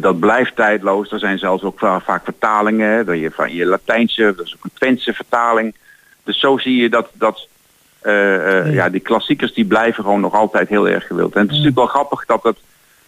Dat 0.00 0.18
blijft 0.20 0.56
tijdloos. 0.56 1.12
Er 1.12 1.18
zijn 1.18 1.38
zelfs 1.38 1.62
ook 1.62 1.78
va- 1.78 2.00
vaak 2.00 2.24
vertalingen. 2.24 3.06
Dat 3.06 3.18
je 3.18 3.30
van 3.30 3.54
je 3.54 3.66
Latijnse, 3.66 4.32
dat 4.36 4.46
is 4.46 4.54
ook 4.56 4.64
een 4.64 4.70
Twentse 4.74 5.12
vertaling. 5.12 5.74
Dus 6.24 6.38
zo 6.40 6.58
zie 6.58 6.76
je 6.82 6.88
dat, 6.88 7.08
dat 7.12 7.48
Ja. 8.02 8.64
ja, 8.64 8.88
die 8.88 9.00
klassiekers 9.00 9.54
die 9.54 9.64
blijven 9.64 10.04
gewoon 10.04 10.20
nog 10.20 10.34
altijd 10.34 10.68
heel 10.68 10.88
erg 10.88 11.06
gewild. 11.06 11.34
En 11.34 11.40
het 11.40 11.50
is 11.50 11.56
natuurlijk 11.56 11.76
wel 11.76 11.86
grappig 11.86 12.26
dat 12.26 12.42
het 12.42 12.56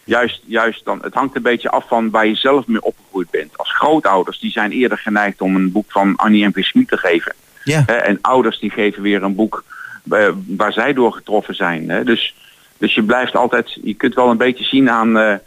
juist, 0.09 0.41
juist 0.47 0.85
dan, 0.85 0.99
het 1.03 1.15
hangt 1.15 1.37
een 1.37 1.43
beetje 1.43 1.71
af 1.71 1.89
van 1.89 2.11
waar 2.11 2.27
je 2.27 2.35
zelf 2.35 2.67
mee 2.67 2.83
opgegroeid 2.83 3.31
bent. 3.31 3.59
Als 3.59 3.73
grootouders, 3.77 4.39
die 4.39 4.51
zijn 4.51 4.71
eerder 4.73 4.99
geneigd 4.99 5.41
om 5.41 5.57
een 5.57 5.73
boek 5.73 5.91
van 5.93 6.17
Annie 6.17 6.47
M. 6.47 6.51
P. 6.51 6.55
Te 6.55 6.97
geven. 6.97 7.35
Ja. 7.65 7.87
En 7.87 8.19
ouders 8.21 8.59
die 8.59 8.71
geven 8.71 9.03
weer 9.03 9.23
een 9.23 9.35
boek 9.35 9.65
eh, 10.11 10.29
waar 10.47 10.73
zij 10.73 10.93
door 10.93 11.13
getroffen 11.13 11.55
zijn. 11.55 11.89
Hè. 11.89 12.05
Dus, 12.05 12.35
dus 12.79 12.95
je 12.95 13.03
blijft 13.03 13.37
altijd, 13.37 13.79
je 13.83 13.95
kunt 13.95 14.15
wel 14.15 14.31
een 14.31 14.37
beetje 14.37 14.65
zien 14.65 14.91
aan 14.91 15.19
eh, 15.19 15.33
eh, 15.33 15.41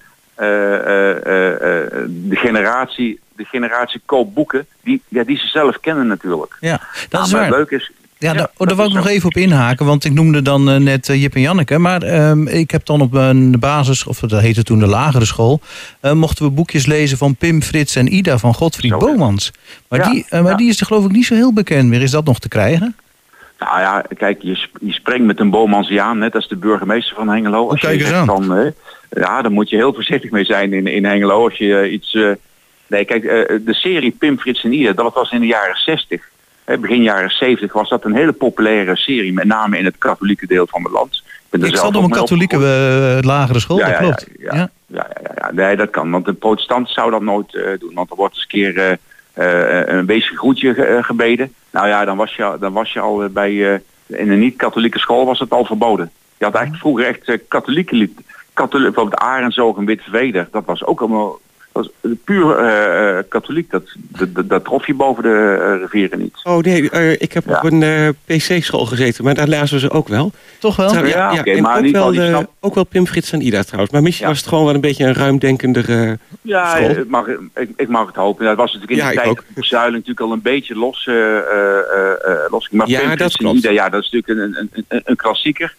de 2.08 2.36
generatie, 2.36 3.20
de 3.36 3.46
generatie 3.46 4.02
koopboeken, 4.06 4.66
die, 4.84 5.02
ja, 5.08 5.24
die 5.24 5.38
ze 5.38 5.48
zelf 5.48 5.80
kennen 5.80 6.08
natuurlijk. 6.08 6.58
ja, 6.60 6.82
dat 7.10 7.12
Nou, 7.12 7.24
is 7.26 7.32
maar 7.32 7.40
waar. 7.42 7.50
het 7.50 7.58
leuke 7.58 7.76
is, 7.76 7.92
Ja, 8.22 8.32
Ja, 8.32 8.34
daar, 8.34 8.50
oh, 8.58 8.68
daar 8.68 8.76
wou 8.76 8.90
ik 8.90 8.96
nog 8.96 9.08
even 9.08 9.28
op 9.28 9.36
inhaken, 9.36 9.86
want 9.86 10.06
ik 10.06 10.14
noemde 10.14 10.42
dan 10.42 10.70
eh, 10.70 10.76
net 10.76 11.10
eh, 11.10 11.22
Jip 11.22 11.36
en 11.36 11.42
Janneke. 11.42 11.78
Maar 11.78 12.02
ehm, 12.02 12.48
ik 12.48 12.72
heb 12.72 12.86
dan 12.86 13.02
op 13.02 13.14
een 13.14 13.60
basis, 13.60 14.06
of 14.06 14.20
dat 14.20 14.42
heette 14.42 14.64
toen 14.64 14.80
de 14.80 14.88
lagere 14.88 15.26
school, 15.26 15.60
eh, 16.00 16.12
mochten 16.12 16.46
we 16.46 16.52
boekjes 16.52 16.86
lezen 16.86 17.18
van 17.18 17.36
Pim, 17.36 17.62
Frits 17.62 17.96
en 17.96 18.14
Ida 18.14 18.38
van 18.38 18.54
Godfried 18.54 18.92
ja. 18.92 18.98
Bomans. 18.98 19.52
Maar, 19.88 20.00
Ja, 20.00 20.10
die, 20.12 20.26
maar 20.30 20.44
ja. 20.44 20.56
die 20.56 20.70
is 20.70 20.80
er 20.80 20.86
geloof 20.86 21.06
ik 21.06 21.12
niet 21.12 21.26
zo 21.26 21.36
heel 21.36 21.54
bekend 21.54 21.90
meer. 21.90 22.02
Is 22.02 22.12
dat 22.12 22.26
nog 22.26 22.40
te 22.40 22.48
krijgen? 22.48 22.96
Nou 23.60 23.80
ja, 23.80 24.04
kijk, 24.18 24.42
je, 24.42 24.68
je 24.82 24.94
springt 24.94 25.26
met 25.26 25.40
een 25.40 25.50
Bomansiaan, 25.50 26.18
net 26.18 26.36
als 26.36 26.48
de 26.48 26.56
burgemeester 26.56 27.16
van 27.16 27.30
Hengelo. 27.30 27.70
Als 27.70 27.74
Oh, 27.74 27.80
kijk 27.80 28.00
je 28.00 28.06
eens 28.06 28.30
aan. 28.30 28.74
ja, 29.10 29.42
dan 29.42 29.52
moet 29.52 29.70
je 29.70 29.76
heel 29.76 29.94
voorzichtig 29.94 30.32
mee 30.32 30.46
zijn 30.46 30.74
in, 30.74 30.88
in 30.88 31.06
Hengelo. 31.06 31.44
Als 31.44 31.58
je 31.58 31.90
iets... 31.90 32.18
nee, 32.88 33.06
kijk, 33.06 33.24
de 33.66 33.74
serie 33.74 34.12
Pim, 34.12 34.40
Frits 34.40 34.64
en 34.64 34.74
Ida, 34.74 34.92
dat 34.92 35.14
was 35.14 35.32
in 35.32 35.40
de 35.40 35.48
jaren 35.48 35.76
60. 35.76 36.30
Begin 36.80 37.02
jaren 37.04 37.30
70 37.30 37.74
was 37.74 37.90
dat 37.90 38.06
een 38.06 38.16
hele 38.16 38.32
populaire 38.32 38.96
serie, 38.96 39.34
met 39.34 39.46
name 39.46 39.78
in 39.78 39.86
het 39.86 39.98
katholieke 39.98 40.48
deel 40.48 40.68
van 40.70 40.84
het 40.84 40.92
land. 40.92 41.24
ben 41.50 41.62
er 41.62 41.68
Ik 41.68 41.76
zelf 41.76 41.86
zat 41.88 41.96
op 41.96 42.04
een 42.04 42.10
katholieke 42.18 42.56
opgegroeid. 42.56 43.18
eh, 43.24 43.28
lagere 43.30 43.60
school, 43.60 43.78
Ja, 43.78 43.84
dat 43.86 43.94
ja, 43.94 44.00
klopt. 44.00 44.26
ja, 44.40 44.54
ja. 44.56 44.70
ja, 44.86 45.08
ja, 45.36 45.52
nee, 45.52 45.76
dat 45.76 45.90
kan. 45.90 46.12
Want 46.12 46.28
een 46.28 46.38
protestant 46.38 46.90
zou 46.90 47.12
dat 47.12 47.22
nooit 47.22 47.56
eh, 47.56 47.80
doen. 47.80 47.94
Want 47.94 48.10
er 48.10 48.16
wordt 48.16 48.34
eens 48.34 48.42
een 48.44 48.48
keer 48.48 48.98
eh, 49.34 49.96
een 49.98 50.06
weesig 50.06 50.38
groetje 50.38 50.74
ge- 50.74 51.00
gebeden. 51.02 51.54
Nou 51.72 51.88
ja, 51.88 52.06
dan 52.06 52.18
was 52.18 52.36
je, 52.36 52.58
dan 52.60 52.74
was 52.74 52.94
je 52.94 53.00
al 53.00 53.30
bij... 53.30 53.74
eh, 53.74 53.80
in 54.20 54.32
een 54.32 54.40
niet-katholieke 54.40 55.00
school 55.00 55.26
was 55.26 55.40
het 55.40 55.52
al 55.52 55.66
verboden. 55.66 56.12
Je 56.38 56.46
had 56.46 56.54
eigenlijk 56.54 56.84
vroeger 56.84 57.06
echt 57.06 57.48
katholieke 57.48 57.96
lied. 57.96 58.20
Katholiek, 58.54 58.86
bijvoorbeeld 58.94 59.22
Arendszoog 59.22 59.78
en 59.78 59.86
Witte 59.86 60.10
Veder. 60.10 60.48
Dat 60.52 60.66
was 60.66 60.84
ook 60.86 61.00
allemaal... 61.00 61.40
Dat 61.74 61.90
was 62.02 62.12
puur 62.24 62.58
eh, 62.58 63.18
eh, 63.18 63.24
katholiek. 63.30 63.72
Dat, 63.72 63.84
dat, 63.96 64.50
dat, 64.50 64.64
trof 64.64 64.88
je 64.88 64.94
boven 64.94 65.24
de 65.24 65.58
eh, 65.62 65.82
rivieren 65.82 66.20
niet. 66.20 66.34
Oh 66.44 66.58
nee, 66.64 66.90
eh, 66.90 67.12
ik 67.12 67.34
heb 67.34 67.44
Ja. 67.48 67.58
op 67.58 67.64
een 67.72 67.84
eh, 67.84 68.08
PC-school 68.26 68.86
gezeten, 68.86 69.24
maar 69.24 69.34
daar 69.34 69.48
lazen 69.48 69.74
we 69.76 69.80
ze 69.80 69.90
ook 69.92 70.08
wel. 70.08 70.32
Toch 70.60 70.76
wel? 70.76 70.90
Trouw- 70.90 71.06
Ja, 71.06 71.32
oké, 71.40 71.52
en 71.52 71.62
maar 71.62 71.76
ook, 71.78 71.82
wel, 71.82 71.92
geval, 71.92 72.12
die 72.12 72.28
snap- 72.28 72.52
ook 72.60 72.76
wel 72.76 72.84
Pim, 72.84 73.08
Frits 73.08 73.32
en 73.32 73.42
Ida 73.46 73.64
trouwens. 73.64 73.92
Maar 73.92 74.02
misschien 74.02 74.26
Ja. 74.26 74.32
was 74.32 74.40
het 74.42 74.50
gewoon 74.50 74.66
wel 74.66 74.74
een 74.74 74.82
beetje 74.82 75.06
een 75.06 75.14
ruimdenkender... 75.14 75.90
eh, 75.90 76.12
Ja, 76.42 76.76
ik 76.78 77.08
mag, 77.10 77.28
ik, 77.56 77.70
ik 77.76 77.88
mag 77.88 78.06
het 78.08 78.16
hopen. 78.16 78.46
Dat 78.46 78.56
was 78.58 78.74
natuurlijk 78.74 79.00
in 79.02 79.06
Ja, 79.06 79.10
de 79.12 79.16
tijd 79.16 79.28
ook. 79.30 79.44
Zuilen 79.56 79.92
natuurlijk 79.94 80.20
al 80.22 80.32
een 80.32 80.42
beetje 80.42 80.76
los, 80.76 81.08
eh 81.08 81.38
eh, 81.38 81.38
eh, 81.38 82.12
eh, 82.26 82.38
los. 82.50 82.70
Maar 82.70 82.88
Ja, 82.88 83.00
Pim, 83.00 83.08
dat 83.10 83.18
Frits 83.18 83.36
en 83.36 83.44
klopt. 83.46 83.58
Ida, 83.58 83.70
ja, 83.70 83.90
dat 83.90 84.04
is 84.04 84.10
natuurlijk 84.12 84.56
een, 84.58 84.60
een, 84.72 84.86
een, 84.88 85.02
een 85.06 85.16
klassieker. 85.16 85.76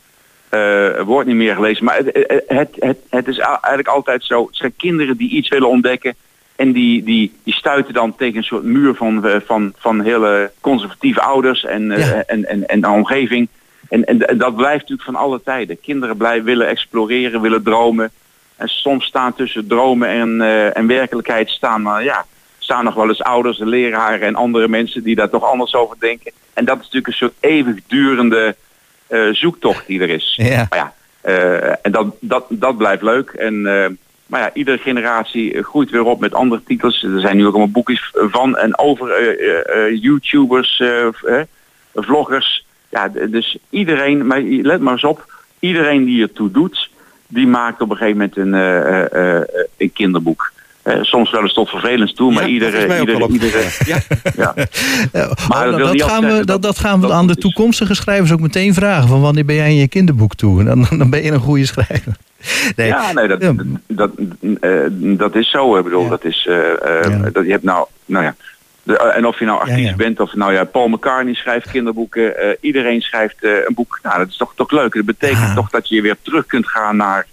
Eh 0.52 1.00
wordt 1.04 1.28
niet 1.28 1.36
meer 1.36 1.54
gelezen. 1.54 1.84
Maar 1.84 1.96
het, 1.96 2.76
het, 2.78 2.98
het, 3.10 3.28
is 3.28 3.38
eigenlijk 3.38 3.88
altijd 3.88 4.24
zo. 4.24 4.46
Het 4.46 4.56
zijn 4.56 4.76
kinderen 4.76 5.16
die 5.16 5.30
iets 5.30 5.48
willen 5.48 5.68
ontdekken. 5.68 6.14
En 6.56 6.72
die, 6.72 7.02
die, 7.02 7.32
die 7.44 7.54
stuiten 7.54 7.94
dan 7.94 8.16
tegen 8.16 8.36
een 8.36 8.44
soort 8.44 8.62
muur 8.62 8.94
van, 8.94 9.26
eh, 9.26 9.36
van, 9.44 9.72
van 9.76 10.00
hele 10.00 10.50
conservatieve 10.60 11.20
ouders 11.20 11.64
en, 11.64 11.90
eh, 11.90 12.18
en, 12.26 12.48
en, 12.48 12.66
en 12.66 12.80
de 12.80 12.88
omgeving. 12.88 13.48
En, 13.88 14.04
en, 14.04 14.28
en 14.28 14.38
dat 14.38 14.56
blijft 14.56 14.80
natuurlijk 14.80 15.08
van 15.08 15.16
alle 15.16 15.42
tijden. 15.42 15.80
Kinderen 15.80 16.16
blijven 16.16 16.44
willen 16.44 16.68
exploreren, 16.68 17.40
willen 17.40 17.62
dromen. 17.62 18.10
En 18.56 18.68
soms 18.68 19.04
staan 19.04 19.34
tussen 19.34 19.66
dromen 19.66 20.08
en, 20.08 20.40
en 20.74 20.86
werkelijkheid 20.86 21.48
staan, 21.48 21.82
maar 21.82 22.04
ja, 22.04 22.24
staan 22.58 22.84
nog 22.84 22.94
wel 22.94 23.08
eens 23.08 23.22
ouders, 23.22 23.58
leraren 23.58 24.26
en 24.26 24.34
andere 24.34 24.68
mensen 24.68 25.02
die 25.02 25.14
daar 25.14 25.30
toch 25.30 25.44
anders 25.44 25.74
over 25.74 25.96
denken. 25.98 26.32
En 26.54 26.64
dat 26.64 26.76
is 26.76 26.82
natuurlijk 26.82 27.06
een 27.06 27.12
soort 27.12 27.34
eeuwigdurende 27.40 28.56
zoektocht 29.32 29.86
die 29.86 30.00
er 30.00 30.10
is. 30.10 30.34
Ja. 30.42 30.66
Maar 30.70 30.78
ja, 30.78 30.92
eh, 31.20 31.74
en 31.82 31.92
dat, 31.92 32.06
dat, 32.20 32.44
dat 32.48 32.76
blijft 32.76 33.02
leuk. 33.02 33.30
En, 33.30 33.66
eh, 33.66 33.90
maar 34.26 34.40
ja, 34.40 34.50
iedere 34.54 34.78
generatie 34.78 35.62
groeit 35.62 35.90
weer 35.90 36.04
op 36.04 36.20
met 36.20 36.34
andere 36.34 36.62
titels. 36.64 37.02
Er 37.02 37.20
zijn 37.20 37.36
nu 37.36 37.46
ook 37.46 37.52
allemaal 37.54 37.70
boekjes 37.70 38.10
van 38.12 38.56
en 38.56 38.78
over 38.78 39.10
eh, 39.10 39.48
eh, 39.48 39.86
eh, 39.86 40.02
YouTubers, 40.02 40.80
eh, 40.80 41.06
eh, 41.06 41.40
vloggers. 41.94 42.66
Ja, 42.88 43.08
dus 43.08 43.58
iedereen, 43.70 44.26
maar 44.26 44.40
let 44.42 44.80
maar 44.80 44.92
eens 44.92 45.04
op, 45.04 45.32
iedereen 45.58 46.04
die 46.04 46.22
ertoe 46.22 46.50
doet, 46.50 46.90
die 47.26 47.46
maakt 47.46 47.80
op 47.80 47.90
een 47.90 47.96
gegeven 47.96 48.18
moment 48.18 48.36
een, 48.36 48.54
eh, 48.54 49.04
eh, 49.04 49.36
eh, 49.36 49.46
een 49.76 49.92
kinderboek. 49.92 50.51
Eh, 50.82 50.98
soms 51.02 51.30
wel 51.30 51.42
eens 51.42 51.54
tot 51.54 51.68
vervelend 51.68 52.16
toe, 52.16 52.32
maar 52.32 52.42
ja, 52.42 52.48
is 52.48 52.52
iedere. 52.52 53.68
Ja. 53.86 54.02
ja, 54.42 54.54
Maar 55.48 55.68
oh, 55.68 55.78
dat 55.78 56.02
gaan 56.02 56.24
we, 56.26 56.44
dat, 56.44 56.62
dat- 56.62 56.78
gaan 56.78 57.00
we 57.00 57.06
dat 57.06 57.16
aan 57.16 57.26
de 57.26 57.36
toekomstige 57.36 57.94
schrijvers 57.94 58.32
ook 58.32 58.40
meteen 58.40 58.74
vragen. 58.74 59.08
Van 59.08 59.20
wanneer 59.20 59.44
ben 59.44 59.54
jij 59.56 59.68
in 59.70 59.76
je 59.76 59.88
kinderboek 59.88 60.34
toe? 60.34 60.58
En 60.60 60.64
dan, 60.64 60.86
dan 60.98 61.10
ben 61.10 61.22
je 61.22 61.30
een 61.32 61.40
goede 61.40 61.66
schrijver. 61.66 62.12
Nee. 62.76 62.86
Ja, 62.86 63.12
nee, 63.12 63.28
dat, 63.28 63.42
Ja. 63.42 63.52
dat, 63.86 64.10
eh, 64.60 64.70
dat 64.90 65.34
is 65.34 65.50
zo. 65.50 65.76
Ik 65.76 65.84
bedoel, 65.84 66.02
Ja. 66.02 66.08
dat 66.08 66.24
is, 66.24 66.46
eh, 66.48 66.70
eh, 66.70 67.10
Ja. 67.10 67.30
dat, 67.32 67.44
je 67.44 67.50
hebt 67.50 67.62
nou, 67.64 67.86
nou 68.04 68.24
ja, 68.24 68.34
de, 68.82 68.98
en 68.98 69.26
of 69.26 69.38
je 69.38 69.44
nou 69.44 69.58
artiest 69.60 69.78
Ja, 69.80 69.88
ja. 69.88 69.96
bent 69.96 70.20
of 70.20 70.34
nou 70.34 70.52
ja, 70.52 70.64
Paul 70.64 70.88
McCartney 70.88 71.34
schrijft 71.34 71.70
kinderboeken, 71.70 72.36
eh, 72.38 72.48
iedereen 72.60 73.00
schrijft 73.00 73.44
eh, 73.44 73.50
een 73.66 73.74
boek. 73.74 73.98
Nou, 74.02 74.18
dat 74.18 74.28
is 74.28 74.36
toch, 74.36 74.52
toch 74.56 74.70
leuk. 74.70 74.94
Dat 74.94 75.04
betekent 75.04 75.54
toch 75.54 75.70
dat 75.70 75.88
je 75.88 76.02
weer 76.02 76.16
terug 76.22 76.46
kunt 76.46 76.68
gaan 76.68 76.96
naar, 76.96 77.26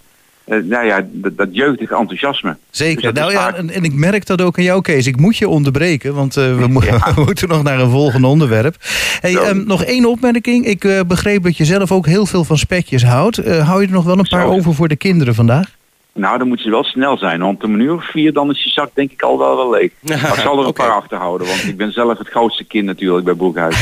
nou 0.56 0.86
ja, 0.86 1.06
dat, 1.12 1.36
dat 1.36 1.48
jeugdige 1.52 1.96
enthousiasme. 1.96 2.56
Zeker. 2.70 3.02
Dus 3.14 3.20
nou 3.20 3.32
ja, 3.32 3.38
vaak- 3.38 3.56
en, 3.56 3.70
en 3.70 3.84
ik 3.84 3.92
merk 3.94 4.26
dat 4.26 4.42
ook 4.42 4.58
aan 4.58 4.64
jou, 4.64 4.80
Kees. 4.82 5.06
Ik 5.06 5.16
moet 5.16 5.36
je 5.36 5.48
onderbreken, 5.48 6.14
want 6.14 6.36
eh, 6.36 6.56
we, 6.56 6.68
mo- 6.72 6.82
Ja. 6.84 7.12
we 7.14 7.22
moeten 7.24 7.48
nog 7.48 7.62
naar 7.62 7.80
een 7.80 7.90
volgende 7.90 8.26
onderwerp. 8.26 8.76
Hey, 9.20 9.36
ehm, 9.36 9.66
nog 9.66 9.84
één 9.84 10.04
opmerking. 10.04 10.66
Ik 10.66 10.84
eh, 10.84 11.00
begreep 11.06 11.42
dat 11.42 11.56
je 11.56 11.64
zelf 11.64 11.92
ook 11.92 12.06
heel 12.06 12.26
veel 12.26 12.44
van 12.44 12.58
spekjes 12.58 13.04
houdt. 13.04 13.38
Eh, 13.38 13.66
hou 13.68 13.80
je 13.80 13.86
er 13.86 13.92
nog 13.92 14.04
wel 14.04 14.18
een 14.18 14.28
paar 14.28 14.46
over 14.46 14.74
voor 14.74 14.88
de 14.88 14.96
kinderen 14.96 15.34
vandaag? 15.34 15.78
Nou, 16.14 16.38
dan 16.38 16.48
moet 16.48 16.62
je 16.62 16.70
wel 16.70 16.84
snel 16.84 17.18
zijn, 17.18 17.40
want 17.40 17.64
om 17.64 17.74
een 17.74 17.80
uur 17.80 17.94
of 17.94 18.10
vier 18.10 18.32
dan 18.32 18.50
is 18.50 18.62
je 18.64 18.70
zak 18.70 18.90
denk 18.94 19.10
ik 19.10 19.22
al 19.22 19.38
wel 19.38 19.56
wel 19.56 19.70
leeg. 19.70 19.90
Maar 20.00 20.16
ik 20.16 20.40
zal 20.40 20.52
er 20.52 20.58
een 20.58 20.66
Oké. 20.74 20.82
paar 20.82 20.90
achterhouden, 20.92 21.46
want 21.46 21.64
ik 21.64 21.76
ben 21.76 21.92
zelf 21.92 22.18
het 22.18 22.28
grootste 22.28 22.64
kind 22.64 22.84
natuurlijk 22.84 23.24
bij 23.24 23.34
Broekhuis. 23.34 23.76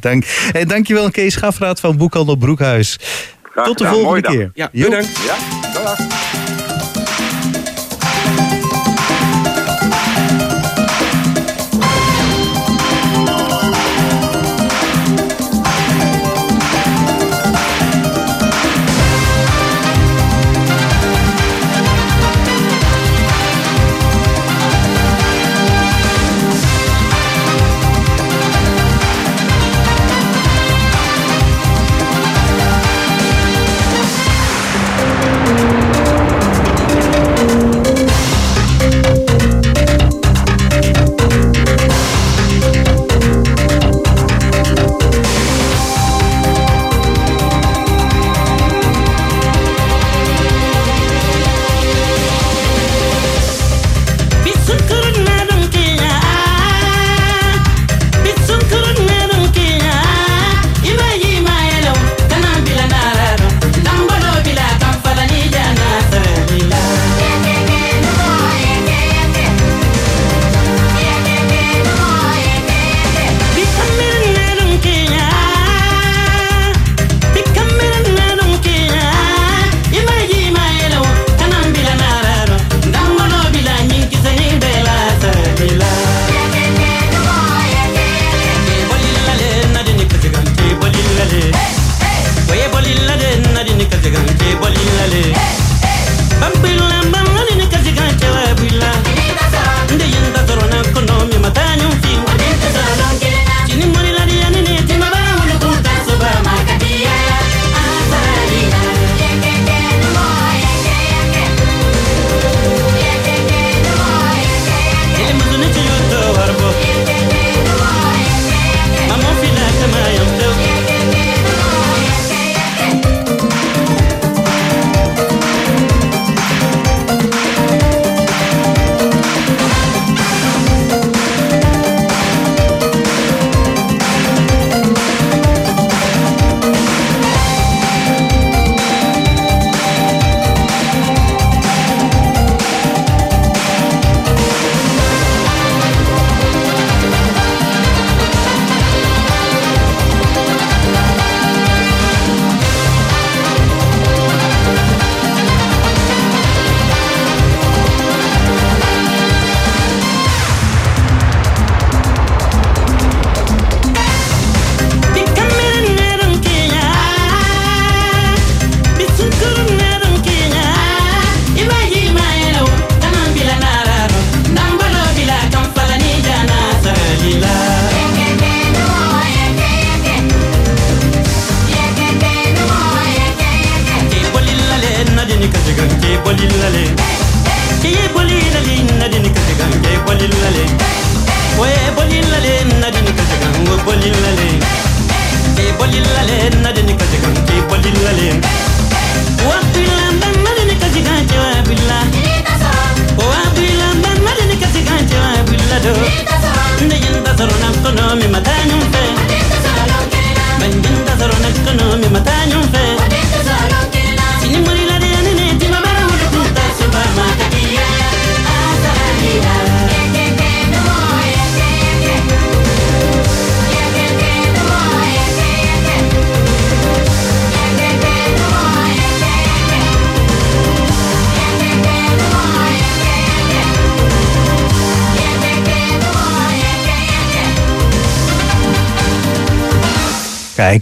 Dank, 0.00 0.24
hey, 0.52 0.64
dankjewel, 0.64 1.10
Kees 1.10 1.36
Gafraat 1.36 1.80
van 1.80 1.96
Boekhandel 1.96 2.36
Broekhuis. 2.36 2.98
Graag 3.52 3.66
Tot 3.66 3.78
de 3.78 3.84
gedaan. 3.84 4.00
volgende 4.02 4.08
Mooie 4.08 4.22
dag. 4.22 4.32
keer. 4.32 4.50
Ja, 4.72 4.84
bedankt. 4.88 5.18
Ja, 5.26 5.36
dag. 5.84 5.96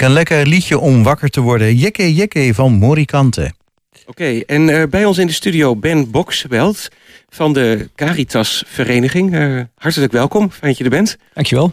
Een 0.01 0.13
lekker 0.13 0.47
liedje 0.47 0.79
om 0.79 1.03
wakker 1.03 1.29
te 1.29 1.41
worden. 1.41 1.75
Jekke 1.77 2.15
Jekke 2.15 2.55
van 2.55 2.73
Morikante. 2.73 3.53
Oké, 4.07 4.41
en 4.47 4.69
uh, 4.69 4.83
bij 4.91 5.05
ons 5.05 5.19
in 5.19 5.27
de 5.27 5.33
studio 5.33 5.77
Ben 5.77 6.11
Boksveld 6.11 6.89
van 7.29 7.53
de 7.53 7.89
Caritas 7.95 8.65
Vereniging. 8.67 9.35
Uh, 9.35 9.61
hartelijk 9.75 10.13
welkom, 10.13 10.51
fijn 10.51 10.67
dat 10.71 10.79
je 10.79 10.85
er 10.85 10.91
bent. 10.91 11.17
Dankjewel. 11.35 11.73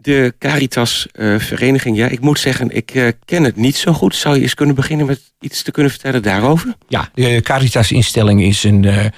De 0.00 0.34
Caritas 0.38 1.06
uh, 1.12 1.38
Vereniging, 1.38 1.96
ja, 1.96 2.08
ik 2.08 2.20
moet 2.20 2.38
zeggen, 2.38 2.70
ik 2.70 3.14
ken 3.24 3.44
het 3.44 3.56
niet 3.56 3.76
zo 3.76 3.92
goed. 3.92 4.14
Zou 4.14 4.36
je 4.36 4.42
eens 4.42 4.54
kunnen 4.54 4.74
beginnen 4.74 5.06
met 5.06 5.32
iets 5.40 5.62
te 5.62 5.70
kunnen 5.70 5.92
vertellen 5.92 6.22
daarover? 6.22 6.74
Ja, 6.88 7.10
de 7.14 7.40
Caritas 7.42 7.92
instelling 7.92 8.42
is 8.42 8.64
een 8.64 9.12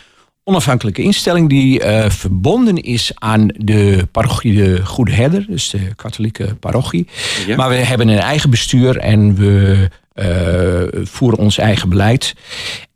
onafhankelijke 0.49 1.03
instelling 1.03 1.49
die 1.49 1.85
uh, 1.85 2.11
verbonden 2.11 2.77
is 2.77 3.13
aan 3.15 3.47
de 3.57 4.09
parochie 4.13 4.55
de 4.55 4.87
Goede 4.87 5.13
Herder, 5.13 5.47
dus 5.49 5.71
de 5.71 5.95
katholieke 5.97 6.55
parochie. 6.55 7.07
Ja. 7.47 7.57
Maar 7.57 7.69
we 7.69 7.75
hebben 7.75 8.09
een 8.09 8.19
eigen 8.19 8.51
bestuur 8.51 8.97
en 8.97 9.35
we 9.35 9.89
uh, 10.15 11.05
voeren 11.07 11.39
ons 11.39 11.59
eigen 11.59 11.89
beleid. 11.89 12.35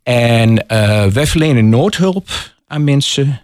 En 0.03 0.51
uh, 0.51 1.05
wij 1.05 1.27
verlenen 1.27 1.69
noodhulp 1.69 2.29
aan 2.67 2.83
mensen 2.83 3.41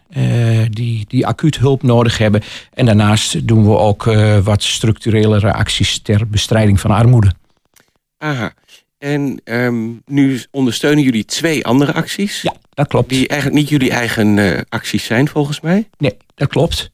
die, 0.70 1.06
die 1.08 1.28
acuut 1.28 1.58
hulp 1.58 1.84
nodig 1.84 2.18
hebben. 2.18 2.42
En 2.74 2.86
daarnaast 2.86 3.48
doen 3.48 3.64
we 3.64 3.78
ook 3.78 4.04
wat 4.44 4.64
structurele 4.64 5.54
acties 5.54 6.00
ter 6.00 6.28
bestrijding 6.28 6.80
van 6.80 6.92
armoede. 6.92 7.32
Aha. 8.18 8.54
En 9.00 9.42
um, 9.44 10.02
nu 10.06 10.42
ondersteunen 10.52 11.04
jullie 11.04 11.26
twee 11.26 11.66
andere 11.66 11.94
acties. 11.94 12.42
Ja, 12.42 12.54
dat 12.74 12.88
klopt. 12.88 13.10
Die 13.10 13.28
eigenlijk 13.28 13.60
niet 13.60 13.70
jullie 13.70 13.92
eigen 13.92 14.38
uh, 14.38 14.58
acties 14.70 15.04
zijn, 15.04 15.28
volgens 15.28 15.62
mij. 15.62 15.88
Nee, 15.98 16.18
dat 16.36 16.48
klopt. 16.48 16.92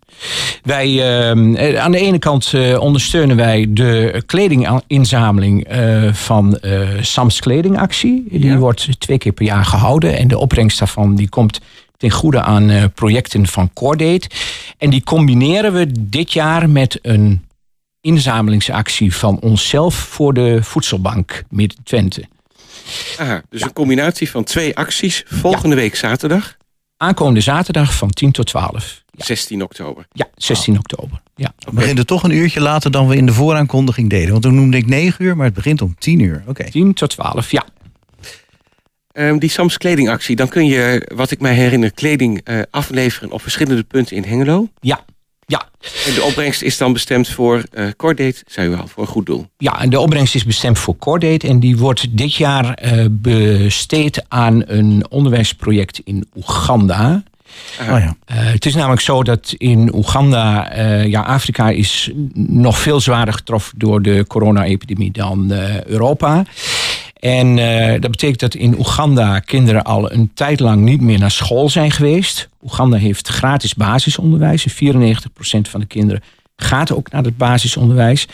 Wij, 0.64 0.90
uh, 0.90 1.80
aan 1.84 1.92
de 1.92 2.00
ene 2.00 2.20
kant 2.20 2.52
uh, 2.52 2.80
ondersteunen 2.80 3.36
wij 3.36 3.66
de 3.70 4.24
kledinginzameling 4.26 5.68
van 6.12 6.60
Sams 7.02 7.40
Kledingactie. 7.40 8.26
Die 8.30 8.46
ja. 8.46 8.58
wordt 8.58 9.00
twee 9.00 9.18
keer 9.18 9.32
per 9.32 9.46
jaar 9.46 9.66
gehouden. 9.66 10.18
En 10.18 10.28
de 10.28 10.38
opbrengst 10.38 10.80
daarvan 10.80 11.16
die 11.16 11.30
komt 11.30 11.60
ten 11.98 12.12
goede 12.12 12.42
aan 12.42 12.92
projecten 12.94 13.48
van 13.48 13.74
Cordate. 13.74 14.30
En 14.78 14.90
die 14.90 15.04
combineren 15.04 15.74
we 15.74 15.88
dit 16.00 16.34
jaar 16.34 16.70
met 16.70 17.00
een 17.02 17.45
inzamelingsactie 18.06 19.16
van 19.16 19.40
onszelf 19.40 19.96
voor 19.96 20.34
de 20.34 20.64
voedselbank 20.64 21.44
Midden-Twente. 21.50 22.24
Aha, 23.18 23.42
dus 23.50 23.62
een 23.62 23.74
combinatie 23.74 24.30
van 24.30 24.44
twee 24.44 24.76
acties 24.76 25.24
volgende 25.28 25.76
week 25.76 25.96
zaterdag? 25.96 26.58
Aankomende 26.98 27.42
zaterdag 27.42 27.96
van 27.96 28.10
10 28.10 28.32
tot 28.32 28.48
12. 28.48 29.04
16 29.12 29.62
oktober? 29.64 30.08
Ja, 30.12 30.28
16 30.36 30.78
oktober. 30.78 31.22
Ja. 31.36 31.54
Het 31.60 31.74
begint 31.74 31.98
er 31.98 32.06
toch 32.06 32.24
een 32.24 32.32
uurtje 32.32 32.62
later 32.62 32.92
dan 32.92 33.08
we 33.08 33.16
in 33.16 33.26
de 33.26 33.34
vooraankondiging 33.34 34.10
deden. 34.10 34.32
Want 34.32 34.44
toen 34.44 34.56
noemde 34.56 34.78
ik 34.78 34.88
9 34.88 35.26
uur, 35.26 35.36
maar 35.36 35.46
het 35.46 35.56
begint 35.56 35.82
om 35.82 35.96
10 35.98 36.20
uur. 36.20 36.44
Oké. 36.48 36.70
10 36.70 36.94
tot 36.94 37.10
12, 37.10 37.52
ja. 37.52 37.66
Um, 39.14 39.40
die 39.40 39.50
Sams 39.50 39.78
kledingactie, 39.78 40.36
dan 40.36 40.48
kun 40.48 40.66
je, 40.66 41.12
wat 41.16 41.32
ik 41.32 41.40
mij 41.40 41.54
herinner, 41.54 41.92
kleding 41.92 42.50
uh, 42.50 42.62
afleveren 42.70 43.32
op 43.32 43.42
verschillende 43.42 43.84
punten 43.84 44.16
in 44.16 44.24
Hengelo. 44.24 44.68
Ja, 44.80 45.06
ja. 45.46 45.70
En 46.06 46.14
de 46.14 46.24
opbrengst 46.24 46.62
is 46.62 46.78
dan 46.78 46.94
bestemd 46.94 47.28
voor 47.28 47.64
uh, 47.74 47.88
Cordate, 47.98 48.44
zei 48.48 48.70
u 48.70 48.76
al, 48.76 48.88
voor 48.88 49.04
een 49.04 49.10
goed 49.10 49.26
doel. 49.26 49.46
Ja, 49.58 49.82
en 49.82 49.90
de 49.90 50.00
opbrengst 50.00 50.36
is 50.36 50.46
bestemd 50.46 50.80
voor 50.80 50.98
Cordate. 50.98 51.48
En 51.48 51.60
die 51.60 51.78
wordt 51.78 52.18
dit 52.18 52.36
jaar 52.36 52.80
uh, 52.84 53.06
besteed 53.12 54.24
aan 54.28 54.64
een 54.66 55.06
onderwijsproject 55.10 56.02
in 56.04 56.28
Oeganda. 56.36 57.24
Oh 57.82 57.86
ja. 57.88 57.98
Uh, 57.98 58.06
het 58.28 58.66
is 58.66 58.76
namelijk 58.76 59.02
zo 59.02 59.24
dat 59.24 59.54
in 59.58 59.96
Oeganda, 59.96 60.74
ja, 61.04 61.22
Afrika 61.22 61.70
is 61.70 62.12
nog 62.34 62.80
veel 62.80 63.00
zwaarder 63.00 63.34
getroffen 63.34 63.80
door 63.80 64.02
de 64.02 64.26
corona-epidemie 64.28 65.12
dan 65.12 65.52
Europa. 65.86 66.44
En 67.20 67.56
dat 68.02 68.12
betekent 68.12 68.40
dat 68.40 68.56
in 68.56 68.78
Oeganda 68.78 69.40
kinderen 69.40 69.84
al 69.84 70.12
een 70.12 70.32
tijd 70.34 70.60
lang 70.60 70.82
niet 70.82 71.02
meer 71.02 71.20
naar 71.20 71.32
school 71.32 71.70
zijn 71.70 71.92
geweest. 71.92 72.50
Oeganda 72.66 72.98
heeft 72.98 73.28
gratis 73.28 73.74
basisonderwijs. 73.74 74.68
94% 74.74 74.76
van 75.62 75.80
de 75.80 75.86
kinderen 75.86 76.24
gaat 76.56 76.92
ook 76.92 77.12
naar 77.12 77.24
het 77.24 77.38
basisonderwijs. 77.38 78.28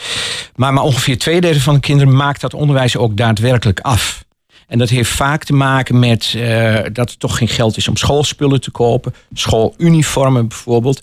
Maar, 0.55 0.73
maar 0.73 0.83
ongeveer 0.83 1.17
twee 1.17 1.41
derde 1.41 1.61
van 1.61 1.73
de 1.73 1.79
kinderen 1.79 2.15
maakt 2.15 2.41
dat 2.41 2.53
onderwijs 2.53 2.97
ook 2.97 3.17
daadwerkelijk 3.17 3.79
af. 3.79 4.25
En 4.67 4.77
dat 4.77 4.89
heeft 4.89 5.09
vaak 5.09 5.43
te 5.43 5.53
maken 5.53 5.99
met 5.99 6.33
uh, 6.37 6.79
dat 6.93 7.09
er 7.09 7.17
toch 7.17 7.37
geen 7.37 7.47
geld 7.47 7.77
is 7.77 7.87
om 7.87 7.97
schoolspullen 7.97 8.61
te 8.61 8.71
kopen. 8.71 9.13
Schooluniformen 9.33 10.47
bijvoorbeeld. 10.47 11.01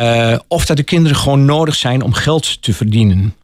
Uh, 0.00 0.38
of 0.48 0.66
dat 0.66 0.76
de 0.76 0.82
kinderen 0.82 1.16
gewoon 1.16 1.44
nodig 1.44 1.74
zijn 1.74 2.02
om 2.02 2.12
geld 2.12 2.62
te 2.62 2.72
verdienen. 2.72 3.34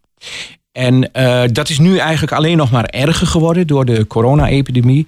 En 0.72 1.10
uh, 1.12 1.42
dat 1.52 1.68
is 1.68 1.78
nu 1.78 1.98
eigenlijk 1.98 2.32
alleen 2.32 2.56
nog 2.56 2.70
maar 2.70 2.84
erger 2.84 3.26
geworden 3.26 3.66
door 3.66 3.84
de 3.84 4.06
corona-epidemie. 4.06 5.06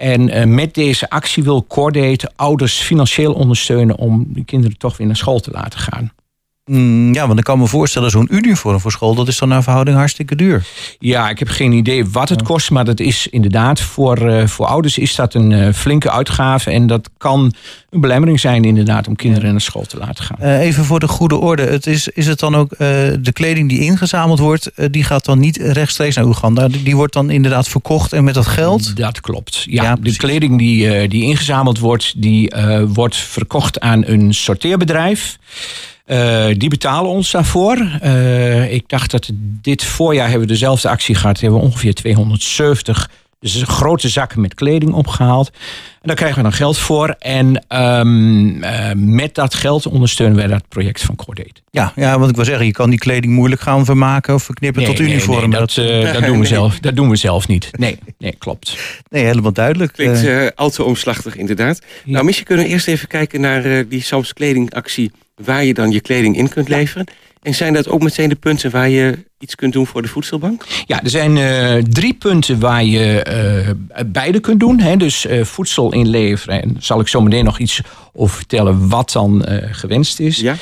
En 0.00 0.28
uh, 0.28 0.44
met 0.44 0.74
deze 0.74 1.10
actie 1.10 1.42
wil 1.42 1.64
Cordate 1.66 2.30
ouders 2.36 2.80
financieel 2.80 3.32
ondersteunen 3.32 3.96
om 3.96 4.26
de 4.28 4.44
kinderen 4.44 4.78
toch 4.78 4.96
weer 4.96 5.06
naar 5.06 5.16
school 5.16 5.40
te 5.40 5.50
laten 5.50 5.78
gaan. 5.78 6.12
Mm, 6.70 7.14
ja, 7.14 7.26
want 7.26 7.38
ik 7.38 7.44
kan 7.44 7.58
me 7.58 7.66
voorstellen, 7.66 8.10
zo'n 8.10 8.28
uniform 8.30 8.80
voor 8.80 8.90
school, 8.90 9.14
dat 9.14 9.28
is 9.28 9.38
dan 9.38 9.48
naar 9.48 9.62
verhouding 9.62 9.96
hartstikke 9.96 10.36
duur. 10.36 10.66
Ja, 10.98 11.30
ik 11.30 11.38
heb 11.38 11.48
geen 11.48 11.72
idee 11.72 12.06
wat 12.06 12.28
het 12.28 12.42
kost, 12.42 12.70
maar 12.70 12.84
dat 12.84 13.00
is 13.00 13.26
inderdaad 13.26 13.80
voor, 13.80 14.30
uh, 14.30 14.46
voor 14.46 14.66
ouders 14.66 14.98
is 14.98 15.14
dat 15.14 15.34
een 15.34 15.50
uh, 15.50 15.72
flinke 15.72 16.10
uitgave. 16.10 16.70
En 16.70 16.86
dat 16.86 17.10
kan 17.18 17.52
een 17.90 18.00
belemmering 18.00 18.40
zijn 18.40 18.64
inderdaad 18.64 19.08
om 19.08 19.16
kinderen 19.16 19.50
naar 19.50 19.60
school 19.60 19.84
te 19.84 19.96
laten 19.98 20.24
gaan. 20.24 20.36
Uh, 20.42 20.60
even 20.60 20.84
voor 20.84 21.00
de 21.00 21.08
goede 21.08 21.36
orde, 21.36 21.62
het 21.62 21.86
is, 21.86 22.08
is 22.08 22.26
het 22.26 22.38
dan 22.38 22.56
ook 22.56 22.78
de 22.78 23.30
kleding 23.32 23.68
die 23.68 23.80
ingezameld 23.80 24.38
wordt, 24.38 24.70
die 24.90 25.04
gaat 25.04 25.24
dan 25.24 25.38
niet 25.38 25.56
rechtstreeks 25.56 26.16
naar 26.16 26.24
Oeganda? 26.24 26.68
Die 26.68 26.96
wordt 26.96 27.12
dan 27.12 27.30
inderdaad 27.30 27.68
verkocht 27.68 28.12
en 28.12 28.24
met 28.24 28.34
dat 28.34 28.46
geld? 28.46 28.96
Dat 28.96 29.20
klopt. 29.20 29.64
Ja, 29.68 29.82
ja 29.82 29.96
de 30.00 30.16
kleding 30.16 30.58
die, 30.58 31.08
die 31.08 31.22
ingezameld 31.22 31.78
wordt, 31.78 32.12
die 32.16 32.52
wordt 32.86 33.16
verkocht 33.16 33.80
aan 33.80 34.02
een 34.06 34.34
sorteerbedrijf. 34.34 35.38
Uh, 36.10 36.46
die 36.56 36.68
betalen 36.68 37.10
ons 37.10 37.30
daarvoor. 37.30 38.00
Uh, 38.04 38.72
ik 38.72 38.88
dacht 38.88 39.10
dat 39.10 39.30
dit 39.62 39.84
voorjaar 39.84 40.28
hebben 40.28 40.46
we 40.46 40.52
dezelfde 40.52 40.88
actie 40.88 41.14
gehad. 41.14 41.40
Hebben 41.40 41.60
we 41.60 41.66
ongeveer 41.66 41.94
270 41.94 43.10
dus 43.40 43.62
grote 43.62 44.08
zakken 44.08 44.40
met 44.40 44.54
kleding 44.54 44.92
opgehaald. 44.92 45.50
En 45.92 46.06
daar 46.06 46.16
krijgen 46.16 46.36
we 46.36 46.42
dan 46.42 46.52
geld 46.52 46.78
voor. 46.78 47.14
En 47.18 47.64
um, 47.68 48.64
uh, 48.64 48.90
met 48.94 49.34
dat 49.34 49.54
geld 49.54 49.86
ondersteunen 49.86 50.36
wij 50.36 50.46
dat 50.46 50.68
project 50.68 51.02
van 51.02 51.16
Cordate. 51.16 51.60
Ja, 51.70 51.92
ja, 51.96 52.18
want 52.18 52.30
ik 52.30 52.36
wil 52.36 52.44
zeggen, 52.44 52.66
je 52.66 52.72
kan 52.72 52.90
die 52.90 52.98
kleding 52.98 53.32
moeilijk 53.32 53.60
gaan 53.60 53.84
vermaken 53.84 54.34
of 54.34 54.42
verknippen 54.42 54.82
nee, 54.82 54.90
tot 54.90 55.00
nee, 55.00 55.10
uniform. 55.10 55.50
Nee, 55.50 55.58
dat, 55.60 55.76
uh, 55.76 56.12
dat, 56.12 56.24
doen 56.24 56.38
we 56.38 56.46
zelf, 56.56 56.78
dat 56.78 56.96
doen 56.96 57.10
we 57.10 57.16
zelf 57.16 57.48
niet. 57.48 57.68
Nee, 57.72 57.98
nee 58.18 58.34
klopt. 58.38 58.76
Nee, 59.10 59.24
helemaal 59.24 59.52
duidelijk. 59.52 59.92
Klinkt 59.92 60.22
uh, 60.22 60.46
al 60.54 60.70
te 60.70 60.84
omslachtig, 60.84 61.36
inderdaad. 61.36 61.80
Ja. 62.04 62.12
Nou, 62.12 62.24
misschien 62.24 62.46
kunnen 62.46 62.64
we 62.64 62.70
eerst 62.70 62.88
even 62.88 63.08
kijken 63.08 63.40
naar 63.40 63.88
die 63.88 64.02
Sams 64.02 64.32
kledingactie 64.32 65.12
waar 65.44 65.64
je 65.64 65.74
dan 65.74 65.90
je 65.90 66.00
kleding 66.00 66.36
in 66.36 66.48
kunt 66.48 66.68
leveren. 66.68 67.06
En 67.40 67.54
zijn 67.54 67.72
dat 67.72 67.88
ook 67.88 68.02
meteen 68.02 68.28
de 68.28 68.34
punten 68.34 68.70
waar 68.70 68.88
je 68.88 69.24
iets 69.38 69.54
kunt 69.54 69.72
doen 69.72 69.86
voor 69.86 70.02
de 70.02 70.08
voedselbank? 70.08 70.66
Ja, 70.86 71.02
er 71.02 71.10
zijn 71.10 71.36
uh, 71.36 71.74
drie 71.82 72.14
punten 72.14 72.58
waar 72.58 72.84
je 72.84 73.26
uh, 73.96 74.02
beide 74.06 74.40
kunt 74.40 74.60
doen. 74.60 74.80
Hè? 74.80 74.96
Dus 74.96 75.26
uh, 75.26 75.44
voedsel 75.44 75.92
inleveren. 75.92 76.62
En 76.62 76.76
zal 76.78 77.00
ik 77.00 77.08
zo 77.08 77.20
meteen 77.20 77.44
nog 77.44 77.58
iets 77.58 77.80
over 78.12 78.36
vertellen 78.36 78.88
wat 78.88 79.12
dan 79.12 79.44
gewenst 79.70 80.20
is. 80.20 80.38
Ja. 80.38 80.54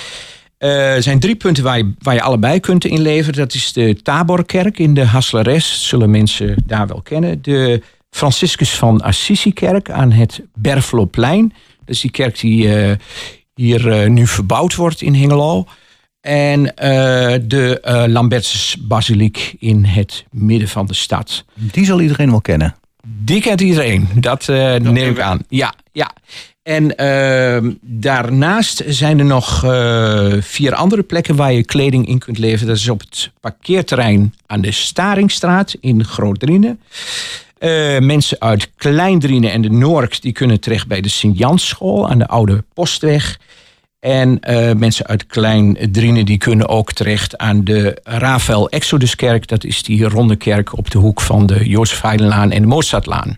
Er 0.58 1.02
zijn 1.02 1.20
drie 1.20 1.36
punten 1.36 1.64
waar 1.64 1.78
je, 1.78 1.92
waar 1.98 2.14
je 2.14 2.22
allebei 2.22 2.60
kunt 2.60 2.84
inleveren. 2.84 3.38
Dat 3.38 3.54
is 3.54 3.72
de 3.72 4.02
Taborkerk 4.02 4.78
in 4.78 4.94
de 4.94 5.04
Hasleres. 5.04 5.88
Zullen 5.88 6.10
mensen 6.10 6.62
daar 6.66 6.86
wel 6.86 7.02
kennen. 7.02 7.42
De 7.42 7.82
Franciscus 8.10 8.70
van 8.70 9.00
Assisi-kerk 9.00 9.90
aan 9.90 10.12
het 10.12 10.40
Berveloplein. 10.54 11.52
Dat 11.78 11.94
is 11.94 12.00
die 12.00 12.10
kerk 12.10 12.40
die 12.40 12.68
hier 13.54 14.10
nu 14.10 14.26
verbouwd 14.26 14.74
wordt 14.74 15.02
in 15.02 15.14
Hengelo. 15.14 15.66
En 16.20 16.60
uh, 16.60 16.70
de 17.42 17.82
uh, 17.84 18.04
Lambertus 18.06 18.76
Basiliek 18.80 19.54
in 19.58 19.84
het 19.84 20.24
midden 20.30 20.68
van 20.68 20.86
de 20.86 20.94
stad. 20.94 21.44
Die 21.54 21.84
zal 21.84 22.00
iedereen 22.00 22.30
wel 22.30 22.40
kennen. 22.40 22.76
Die 23.06 23.40
kent 23.40 23.60
iedereen, 23.60 24.08
dat, 24.14 24.48
uh, 24.48 24.70
dat 24.72 24.82
neem 24.82 25.10
ik 25.10 25.20
aan. 25.20 25.40
Ja, 25.48 25.74
ja. 25.92 26.12
En 26.62 26.96
ehm, 26.96 27.72
daarnaast 27.80 28.82
zijn 28.86 29.18
er 29.18 29.24
nog 29.24 29.60
vier 30.40 30.74
andere 30.74 31.02
plekken 31.02 31.36
waar 31.36 31.52
je 31.52 31.64
kleding 31.64 32.06
in 32.08 32.18
kunt 32.18 32.38
leveren. 32.38 32.66
Dat 32.66 32.76
is 32.76 32.88
op 32.88 33.00
het 33.00 33.30
parkeerterrein 33.40 34.34
aan 34.46 34.60
de 34.60 34.72
Staringstraat 34.72 35.76
in 35.80 36.04
Groot-Drienen. 36.04 36.80
mensen 38.00 38.40
uit 38.40 38.70
Kleindrienen 38.76 39.52
en 39.52 39.62
de 39.62 39.70
Noork 39.70 40.22
die 40.22 40.32
kunnen 40.32 40.60
terecht 40.60 40.86
bij 40.86 41.00
de 41.00 41.08
Sint-Jansschool 41.08 42.08
aan 42.08 42.18
de 42.18 42.26
Oude 42.26 42.64
Postweg. 42.74 43.38
En 44.00 44.38
uh, 44.50 44.72
mensen 44.72 45.06
uit 45.06 45.26
Klein 45.26 45.76
Drienen 45.90 46.26
die 46.26 46.38
kunnen 46.38 46.68
ook 46.68 46.92
terecht 46.92 47.38
aan 47.38 47.64
de 47.64 48.00
Rafael 48.02 48.68
Exoduskerk. 48.68 49.46
Dat 49.46 49.64
is 49.64 49.82
die 49.82 50.08
ronde 50.08 50.36
kerk 50.36 50.76
op 50.76 50.90
de 50.90 50.98
hoek 50.98 51.20
van 51.20 51.46
de 51.46 51.68
Jozef 51.68 52.00
Heidenlaan 52.00 52.50
en 52.50 52.60
de 52.60 52.68
Mozartlaan. 52.68 53.36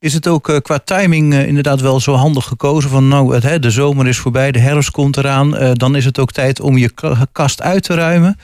Is 0.00 0.14
het 0.14 0.26
ook 0.26 0.48
eh, 0.48 0.56
qua 0.56 0.78
timing 0.78 1.34
eh, 1.34 1.46
inderdaad 1.46 1.80
wel 1.80 2.00
zo 2.00 2.14
handig 2.14 2.44
gekozen 2.44 2.90
van 2.90 3.08
nou, 3.08 3.38
het, 3.38 3.62
de 3.62 3.70
zomer 3.70 4.06
is 4.06 4.18
voorbij, 4.18 4.52
de 4.52 4.58
herfst 4.58 4.90
komt 4.90 5.16
eraan, 5.16 5.56
eh, 5.56 5.70
dan 5.72 5.96
is 5.96 6.04
het 6.04 6.18
ook 6.18 6.32
tijd 6.32 6.60
om 6.60 6.76
je 6.78 6.90
ka- 6.90 7.26
kast 7.32 7.62
uit 7.62 7.82
te 7.82 7.94
ruimen. 7.94 8.36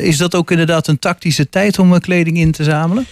Is 0.00 0.16
dat 0.16 0.34
ook 0.34 0.50
inderdaad 0.50 0.86
een 0.86 0.98
tactische 0.98 1.48
tijd 1.48 1.78
om 1.78 2.00
kleding 2.00 2.38
in 2.38 2.52
te 2.52 2.64
zamelen? 2.64 3.06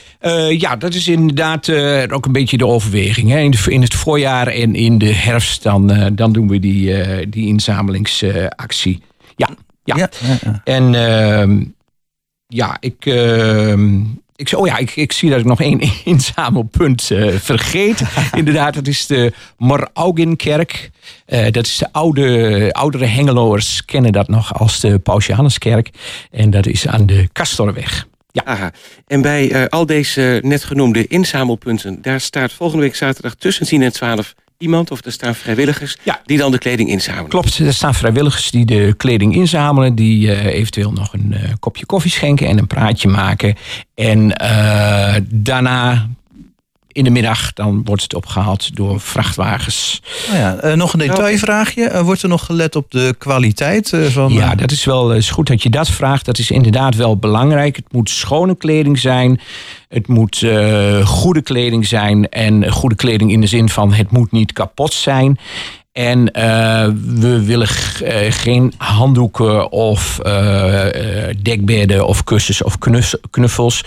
Ja, 0.59 0.77
dat 0.77 0.95
is 0.95 1.09
inderdaad 1.09 1.71
ook 2.11 2.27
een 2.27 2.33
beetje 2.33 2.57
de 2.59 2.67
overweging. 2.67 3.31
Hè. 3.31 3.39
In, 3.39 3.51
de, 3.51 3.63
in 3.67 3.83
het 3.83 3.95
voorjaar 3.95 4.47
en 4.47 4.75
in 4.75 4.99
de 4.99 5.13
herfst, 5.15 5.63
dan, 5.63 6.11
dan 6.15 6.33
doen 6.33 6.49
we 6.49 6.59
die, 6.59 7.29
die 7.29 7.47
inzamelingsactie. 7.47 9.03
ja, 9.37 9.49
ja. 9.83 10.11
En 10.65 10.95
ehm, 10.95 11.65
ja, 12.47 12.77
ik, 12.81 13.05
ik, 14.39 14.53
oh 14.53 14.67
ja, 14.67 14.77
ik, 14.77 14.97
ik 14.97 15.13
zie 15.13 15.31
dat 15.31 15.39
ik 15.39 15.45
nog 15.45 15.61
één 15.61 15.81
inzamelpunt 16.05 17.11
eh, 17.11 17.35
vergeet. 17.35 18.03
Inderdaad, 18.35 18.75
dat 18.75 18.87
is 18.87 19.07
de 19.07 19.33
Moraugenkerk. 19.57 20.91
Eh, 21.27 21.51
dat 21.51 21.67
is 21.67 21.77
de 21.77 21.93
oude, 21.93 22.69
oudere 22.73 23.07
Hengeloers 23.07 23.85
kennen 23.85 24.13
dat 24.13 24.29
nog 24.29 24.59
als 24.59 24.81
de 24.81 24.99
Pausianuskerk. 24.99 25.91
En 26.31 26.51
dat 26.51 26.67
is 26.67 26.87
aan 26.87 27.07
de 27.07 27.29
Castorweg. 27.33 28.07
Ja. 28.31 28.43
Aha. 28.45 28.73
En 29.07 29.23
bij 29.23 29.51
eh, 29.51 29.67
al 29.67 29.87
deze 29.87 30.41
net 30.45 30.65
genoemde 30.65 31.07
inzamelpunten, 31.07 32.03
daar 32.03 32.21
staat 32.21 32.53
volgende 32.53 32.83
week 32.83 32.95
zaterdag 32.95 33.35
tussen 33.35 33.67
10 33.67 33.83
en 33.83 33.93
12 33.93 34.35
iemand, 34.59 34.91
of 34.91 35.05
er 35.05 35.13
staan 35.13 35.35
vrijwilligers, 35.35 35.97
Ja. 36.03 36.21
die 36.25 36.39
dan 36.39 36.51
de 36.51 36.59
kleding 36.59 36.89
inzamelen. 36.89 37.29
Klopt, 37.29 37.59
er 37.59 37.75
staan 37.75 37.95
vrijwilligers 37.95 38.51
die 38.51 38.65
de 38.65 38.95
kleding 38.97 39.35
inzamelen. 39.35 39.95
Die 39.95 40.33
eh, 40.33 40.55
eventueel 40.55 40.93
nog 40.93 41.13
een 41.13 41.33
eh, 41.33 41.53
kopje 41.61 41.87
koffie 41.87 42.11
schenken 42.11 42.47
en 42.47 42.59
een 42.59 42.67
praatje 42.67 43.09
maken. 43.09 43.57
En 43.95 44.37
eh, 44.37 45.15
daarna 45.25 46.09
in 46.99 47.05
de 47.05 47.11
middag 47.11 47.53
dan 47.53 47.85
wordt 47.85 48.03
het 48.03 48.15
opgehaald 48.15 48.77
door 48.77 49.01
vrachtwagens. 49.01 50.03
Nou 50.27 50.39
ja, 50.39 50.57
eh, 50.57 50.73
nog 50.73 50.93
een 50.93 50.99
detailvraagje. 50.99 51.85
Eh, 51.85 52.01
wordt 52.01 52.23
er 52.23 52.29
nog 52.29 52.45
gelet 52.45 52.77
op 52.77 52.91
de 52.91 53.15
kwaliteit 53.19 53.93
eh, 53.93 54.05
van... 54.05 54.33
Ja, 54.33 54.55
dat 54.55 54.71
is 54.71 54.85
wel 54.85 55.15
is 55.15 55.31
goed 55.31 55.47
dat 55.47 55.63
je 55.63 55.71
dat 55.71 55.89
vraagt. 55.89 56.25
Dat 56.25 56.39
is 56.39 56.51
inderdaad 56.51 56.95
wel 56.95 57.17
belangrijk. 57.17 57.77
Het 57.77 57.93
moet 57.93 58.11
schone 58.11 58.57
kleding 58.57 58.99
zijn. 58.99 59.41
Het 59.89 60.09
moet 60.09 60.43
eh, 60.43 61.07
goede 61.07 61.43
kleding 61.43 61.87
zijn. 61.87 62.29
En 62.29 62.73
goede 62.73 62.95
kleding 62.95 63.33
in 63.33 63.41
de 63.41 63.47
zin 63.47 63.69
van 63.69 63.93
het 63.93 64.11
moet 64.11 64.33
niet 64.33 64.53
kapot 64.53 64.93
zijn. 64.93 65.39
En 65.99 66.33
eh, 66.33 66.89
we 67.05 67.45
willen 67.45 67.69
eh, 68.05 68.33
geen 68.33 68.73
handdoeken 68.77 69.73
of 69.73 70.19
eh, 70.19 71.29
eh, 71.29 71.37
dekbedden 71.43 72.07
of 72.07 72.25
kussens 72.25 72.63
of 72.63 72.79
knus- 72.79 73.17
knuffels. 73.31 73.85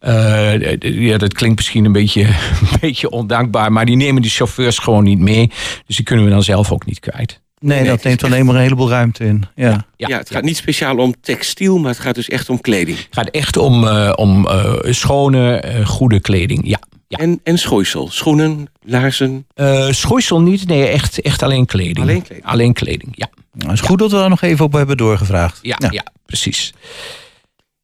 Eh, 0.00 0.76
ja, 0.80 1.18
dat 1.18 1.32
klinkt 1.32 1.56
misschien 1.56 1.84
een 1.84 1.92
beetje, 1.92 2.22
een 2.60 2.78
beetje 2.80 3.10
ondankbaar, 3.10 3.72
maar 3.72 3.86
die 3.86 3.96
nemen 3.96 4.22
die 4.22 4.30
chauffeurs 4.30 4.78
gewoon 4.78 5.04
niet 5.04 5.18
mee. 5.18 5.50
Dus 5.86 5.96
die 5.96 6.04
kunnen 6.04 6.24
we 6.24 6.30
dan 6.30 6.42
zelf 6.42 6.72
ook 6.72 6.86
niet 6.86 7.00
kwijt. 7.00 7.40
nee, 7.58 7.80
nee, 7.80 7.88
dat 7.88 8.02
neemt 8.02 8.24
alleen 8.24 8.46
maar 8.46 8.54
een 8.54 8.60
heleboel 8.60 8.90
ruimte 8.90 9.24
in. 9.24 9.44
Ja. 9.54 9.84
Ja, 9.96 10.18
het 10.18 10.30
gaat 10.30 10.42
niet 10.42 10.56
speciaal 10.56 10.96
om 10.96 11.14
textiel, 11.20 11.78
maar 11.78 11.90
het 11.90 12.00
gaat 12.00 12.14
dus 12.14 12.28
echt 12.28 12.48
om 12.50 12.60
kleding. 12.60 12.96
Het 12.98 13.06
gaat 13.10 13.28
echt 13.28 13.56
om, 13.56 13.86
eh, 13.86 14.12
om 14.16 14.46
eh, 14.46 14.72
schone, 14.82 15.64
goede 15.84 16.20
kleding. 16.20 16.60
Ja. 16.68 16.78
Ja. 17.08 17.18
En, 17.18 17.40
en 17.42 17.58
schooisel, 17.58 18.08
schoenen, 18.08 18.66
laarzen. 18.82 19.46
Eh, 19.54 19.90
schoeisel 19.90 20.40
niet, 20.40 20.66
nee, 20.66 20.86
echt, 20.86 21.20
echt 21.20 21.42
alleen 21.42 21.66
kleding. 21.66 21.98
Alleen 21.98 22.22
kleding. 22.22 22.46
Alleen 22.46 22.72
kleding, 22.72 23.12
ja. 23.14 23.28
Nou, 23.52 23.70
het 23.70 23.80
is 23.80 23.86
goed 23.86 23.98
dat 23.98 24.10
we 24.10 24.16
daar 24.16 24.28
nog 24.28 24.42
even 24.42 24.64
op 24.64 24.72
hebben 24.72 24.96
doorgevraagd. 24.96 25.58
Ja, 25.62 25.76
ja. 25.90 26.04
precies. 26.26 26.74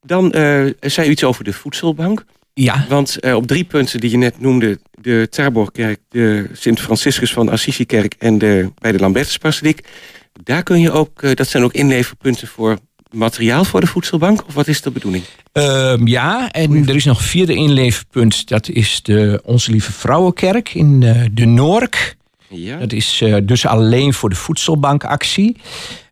Dan 0.01 0.33
eh, 0.33 0.65
zei 0.81 1.09
u 1.09 1.11
iets 1.11 1.25
over 1.25 1.45
de 1.45 1.53
voedselbank. 1.53 2.25
Ja, 2.55 2.87
Want 2.89 3.21
eh, 3.21 3.35
op 3.35 3.47
drie 3.47 3.65
punten 3.65 4.01
die 4.01 4.11
je 4.11 4.17
net 4.17 4.41
noemde, 4.41 4.79
de 5.01 5.27
Taborkerk, 5.31 6.01
de 6.09 6.49
Sint-Franciscus 6.53 7.33
van 7.33 7.49
Assisi-kerk 7.49 8.15
en 8.19 8.39
de, 8.39 8.71
bij 8.79 8.93
de 8.93 8.99
Lambertusbasiliek, 8.99 9.89
daar 10.43 10.63
kun 10.63 10.81
je 10.81 10.91
ook, 10.91 11.37
dat 11.37 11.49
zijn 11.49 11.65
ook 11.65 11.73
inleverpunten 11.73 12.49
voor 12.49 12.79
materiaal 13.13 13.65
voor 13.65 13.81
de 13.81 13.87
voedselbank? 13.87 14.47
Of 14.47 14.55
wat 14.55 14.69
is 14.69 14.81
de 14.81 14.91
bedoeling? 14.91 15.25
Ehm, 15.53 16.07
ja, 16.07 16.51
en 16.51 16.89
er 16.89 16.95
is 16.95 17.05
nog 17.05 17.19
een 17.19 17.25
vierde 17.25 17.55
inleefpunt. 17.55 18.49
Dat 18.49 18.69
is 18.69 19.03
de 19.03 19.41
Onze 19.45 19.71
Lieve 19.71 19.93
Vrouwenkerk 19.93 20.75
in 20.75 21.03
eh, 21.03 21.25
de 21.33 21.45
Noork. 21.45 22.17
Ja. 22.49 22.79
Dat 22.79 22.93
is 22.93 23.21
eh, 23.21 23.37
dus 23.43 23.67
alleen 23.67 24.13
voor 24.13 24.29
de 24.29 24.37
voedselbankactie. 24.37 25.57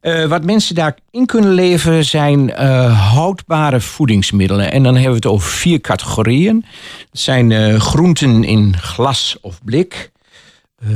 Eh, 0.00 0.24
wat 0.24 0.44
mensen 0.44 0.74
daarin 0.74 1.26
kunnen 1.26 1.52
leveren 1.52 2.04
zijn 2.04 2.50
houdbare 2.90 3.80
voedingsmiddelen. 3.80 4.72
En 4.72 4.82
dan 4.82 4.94
hebben 4.94 5.10
we 5.10 5.16
het 5.16 5.26
over 5.26 5.50
vier 5.50 5.80
categorieën. 5.80 6.64
Dat 7.10 7.20
zijn 7.20 7.80
groenten 7.80 8.44
in 8.44 8.76
glas 8.78 9.36
of 9.40 9.60
blik, 9.64 10.10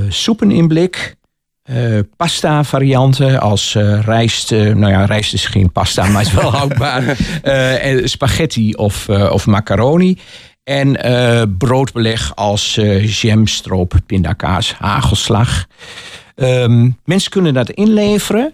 soepen 0.09 0.51
in 0.51 0.69
blik, 0.69 1.17
eh, 1.65 1.99
pasta 2.17 2.65
varianten 2.65 3.41
als 3.41 3.75
eh, 3.75 4.01
rijst. 4.01 4.53
eh, 4.53 4.75
nou 4.75 4.93
ja, 4.93 5.05
rijst 5.05 5.33
is 5.33 5.47
geen 5.47 5.73
pasta, 5.73 6.07
maar 6.07 6.23
is 6.23 6.33
wel 6.33 6.53
houdbaar. 6.61 7.19
En 7.43 8.09
spaghetti 8.09 8.73
of, 8.73 9.09
of 9.09 9.47
macaroni. 9.47 10.19
En 10.65 10.97
broodbeleg 11.59 12.37
als 12.37 12.77
eh 12.77 13.21
jam, 13.21 13.47
stroop, 13.47 13.95
pindakaas, 14.07 14.75
hagelslag. 14.75 15.67
Ehm, 16.35 16.91
mensen 17.05 17.31
kunnen 17.31 17.55
dat 17.55 17.71
inleveren. 17.71 18.53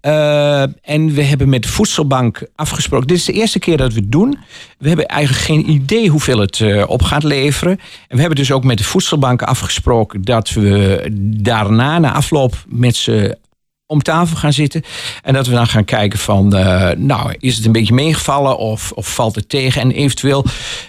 Eh, 0.00 0.62
en 0.62 1.14
we 1.14 1.22
hebben 1.22 1.48
met 1.48 1.62
de 1.62 1.68
voedselbank 1.68 2.46
afgesproken. 2.54 3.06
Dit 3.06 3.16
is 3.16 3.24
de 3.24 3.32
eerste 3.32 3.58
keer 3.58 3.76
dat 3.76 3.92
we 3.92 4.00
het 4.00 4.12
doen. 4.12 4.38
We 4.78 4.88
hebben 4.88 5.06
eigenlijk 5.06 5.44
geen 5.44 5.70
idee 5.70 6.08
hoeveel 6.08 6.38
het 6.38 6.60
eh, 6.60 6.84
op 6.86 7.02
gaat 7.02 7.22
leveren. 7.22 7.72
En 8.08 8.14
we 8.14 8.20
hebben 8.20 8.38
dus 8.38 8.52
ook 8.52 8.64
met 8.64 8.78
de 8.78 8.84
voedselbank 8.84 9.42
afgesproken 9.42 10.22
dat 10.22 10.50
we 10.50 11.06
daarna, 11.20 11.98
na 11.98 12.12
afloop, 12.12 12.64
met 12.66 12.96
ze 12.96 13.38
om 13.86 14.02
tafel 14.02 14.36
gaan 14.36 14.52
zitten. 14.52 14.82
En 15.22 15.34
dat 15.34 15.46
we 15.46 15.54
dan 15.54 15.66
gaan 15.66 15.84
kijken 15.84 16.18
van, 16.18 16.56
eh, 16.56 16.90
nou, 16.96 17.34
is 17.38 17.56
het 17.56 17.66
een 17.66 17.72
beetje 17.72 17.94
meegevallen 17.94 18.58
of, 18.58 18.92
of 18.92 19.14
valt 19.14 19.34
het 19.34 19.48
tegen? 19.48 19.80
En 19.80 19.90
eventueel 19.90 20.44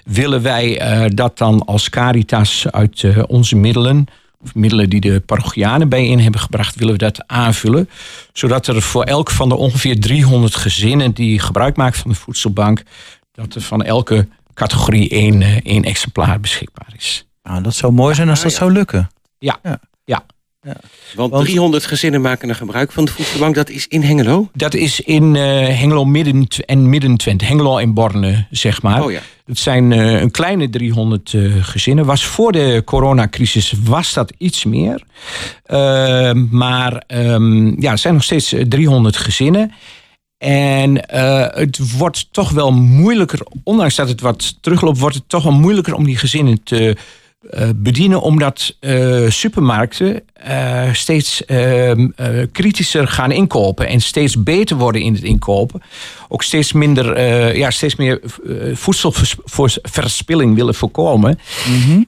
willen 0.06 0.42
wij 0.42 0.80
eh, 0.80 1.06
dat 1.14 1.38
dan 1.38 1.66
als 1.66 1.90
Caritas 1.90 2.66
uit 2.72 3.26
onze 3.28 3.56
middelen, 3.56 4.08
middelen 4.54 4.90
die 4.90 5.00
de 5.00 5.20
parochianen 5.20 5.90
bijeen 5.90 6.20
hebben 6.22 6.42
gebracht, 6.42 6.76
willen 6.76 6.94
we 6.94 7.00
dat 7.00 7.28
aanvullen. 7.28 7.90
Zodat 8.34 8.68
er 8.68 8.82
voor 8.82 9.04
elk 9.04 9.32
van 9.32 9.50
de 9.50 9.56
ongeveer 9.56 10.00
300 10.00 10.56
gezinnen 10.56 11.12
die 11.14 11.40
gebruik 11.40 11.76
maken 11.76 12.00
van 12.00 12.12
de 12.12 12.18
voedselbank, 12.18 12.84
dat 13.32 13.56
er 13.56 13.62
van 13.62 13.84
elke 13.84 14.28
categorie 14.54 15.10
één, 15.10 15.42
eh, 15.42 15.58
één 15.64 15.84
exemplaar 15.84 16.40
beschikbaar 16.40 16.94
is. 16.98 17.26
Nou, 17.44 17.64
dat 17.64 17.76
zou 17.76 17.94
mooi 17.94 18.16
zijn 18.16 18.30
als 18.30 18.42
dat 18.42 18.52
ja. 18.52 18.58
zou 18.58 18.72
lukken. 18.72 19.10
Ja, 19.38 19.60
Ja. 19.64 19.80
ja. 20.06 20.78
Want, 21.16 21.32
Want- 21.32 21.46
300 21.46 21.86
gezinnen 21.86 22.22
maken 22.22 22.50
een 22.50 22.56
gebruik 22.56 22.92
van 22.92 23.06
de 23.06 23.12
voedselbank. 23.12 23.56
Dat 23.56 23.70
is 23.70 23.88
in 23.88 24.02
Hengelo? 24.04 24.50
Dat 24.54 24.74
is 24.74 25.00
in 25.00 25.36
eh, 25.36 25.42
Hengelo 25.80 26.06
midden 26.06 26.48
en 26.66 26.90
midden 26.90 27.18
Twente. 27.18 27.46
Hengelo 27.46 27.78
en 27.78 27.94
Borne, 27.94 28.48
zeg 28.52 28.82
maar. 28.82 29.04
Oh 29.04 29.12
ja. 29.12 29.22
Het 29.50 29.60
zijn 29.60 29.92
eh, 29.92 30.22
een 30.22 30.32
kleine 30.32 30.70
300 30.70 31.34
eh, 31.34 31.42
gezinnen. 31.62 32.06
Was 32.06 32.26
voor 32.26 32.52
de 32.52 32.82
coronacrisis 32.86 33.74
was 33.84 34.14
dat 34.14 34.34
iets 34.38 34.66
meer. 34.66 35.04
Eh, 35.64 36.32
maar 36.34 37.04
ehm, 37.08 37.82
ja, 37.82 37.92
er 37.92 37.98
zijn 37.98 38.14
nog 38.14 38.24
steeds 38.24 38.54
eh, 38.54 38.66
300 38.66 39.18
gezinnen. 39.18 39.72
En 40.38 41.08
eh, 41.08 41.48
het 41.50 41.98
wordt 41.98 42.28
toch 42.32 42.52
wel 42.52 42.72
moeilijker, 42.72 43.40
ondanks 43.64 43.96
dat 43.96 44.08
het 44.08 44.22
wat 44.22 44.58
terugloopt, 44.62 45.00
wordt 45.00 45.16
het 45.16 45.30
toch 45.30 45.44
wel 45.44 45.52
moeilijker 45.54 45.94
om 45.94 46.04
die 46.04 46.18
gezinnen 46.18 46.64
te 46.64 46.96
eh, 47.40 47.70
bedienen, 47.76 48.22
omdat 48.22 48.76
eh, 48.80 49.30
supermarkten 49.30 50.22
eh, 50.34 50.94
steeds 50.94 51.46
ehm, 51.46 52.08
eh, 52.16 52.46
kritischer 52.52 53.08
gaan 53.08 53.32
inkopen 53.32 53.88
en 53.88 54.02
steeds 54.02 54.44
beter 54.44 54.78
worden 54.78 55.02
in 55.02 55.14
het 55.14 55.24
inkopen. 55.24 55.82
Ook 56.32 56.44
steeds 56.44 56.74
minder, 56.74 57.14
eh, 57.14 57.56
ja, 57.56 57.70
steeds 57.70 57.96
meer 57.96 58.20
eh, 58.22 58.76
voedselverspilling 59.46 60.56
willen 60.56 60.76
voorkomen. 60.76 61.40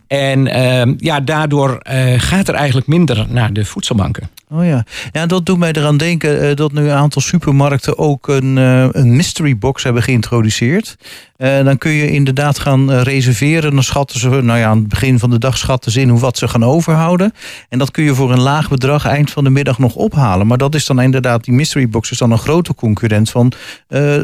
En 0.08 0.48
ehm, 0.48 0.94
ja, 0.98 1.20
daardoor 1.20 1.78
eh, 1.78 2.14
gaat 2.18 2.48
er 2.48 2.54
eigenlijk 2.54 2.88
minder 2.88 3.26
naar 3.30 3.54
de 3.54 3.66
voedselbanken. 3.66 4.30
Oh 4.50 4.66
ja. 4.66 4.86
ja, 5.12 5.26
dat 5.26 5.46
doet 5.46 5.58
mij 5.58 5.72
eraan 5.72 5.98
denken 5.98 6.56
dat 6.56 6.72
nu 6.72 6.82
een 6.82 6.98
aantal 6.98 7.22
supermarkten 7.22 7.98
ook 7.98 8.28
een, 8.28 8.56
een 8.56 9.16
mystery 9.16 9.58
box 9.58 9.84
hebben 9.84 10.04
geïntroduceerd. 10.04 10.98
Dan 11.38 11.78
kun 11.78 11.92
je 11.92 12.12
inderdaad 12.12 12.60
gaan 12.60 12.92
reserveren. 12.92 13.74
Dan 13.74 13.84
schatten 13.84 14.20
ze, 14.20 14.30
nou 14.30 14.60
ja, 14.60 14.68
aan 14.68 14.78
het 14.78 14.88
begin 14.88 15.20
van 15.20 15.30
de 15.30 15.38
dag 15.38 15.58
schatten 15.58 15.92
ze 15.92 16.02
in 16.02 16.10
hoe 16.10 16.20
wat 16.20 16.38
ze 16.38 16.48
gaan 16.48 16.64
overhouden. 16.64 17.34
En 17.70 17.80
dat 17.80 17.92
kun 17.92 18.04
je 18.04 18.16
voor 18.16 18.32
een 18.32 18.42
laag 18.42 18.70
bedrag 18.70 19.06
eind 19.06 19.32
van 19.32 19.44
de 19.44 19.50
middag 19.50 19.80
nog 19.80 19.96
ophalen. 19.96 20.48
Maar 20.48 20.58
dat 20.58 20.76
is 20.76 20.86
dan 20.86 21.02
inderdaad, 21.02 21.44
die 21.44 21.54
mystery 21.54 21.90
box 21.90 22.12
is 22.12 22.18
dan 22.18 22.32
een 22.32 22.38
grote 22.38 22.76
concurrent 22.76 23.30
van 23.30 23.52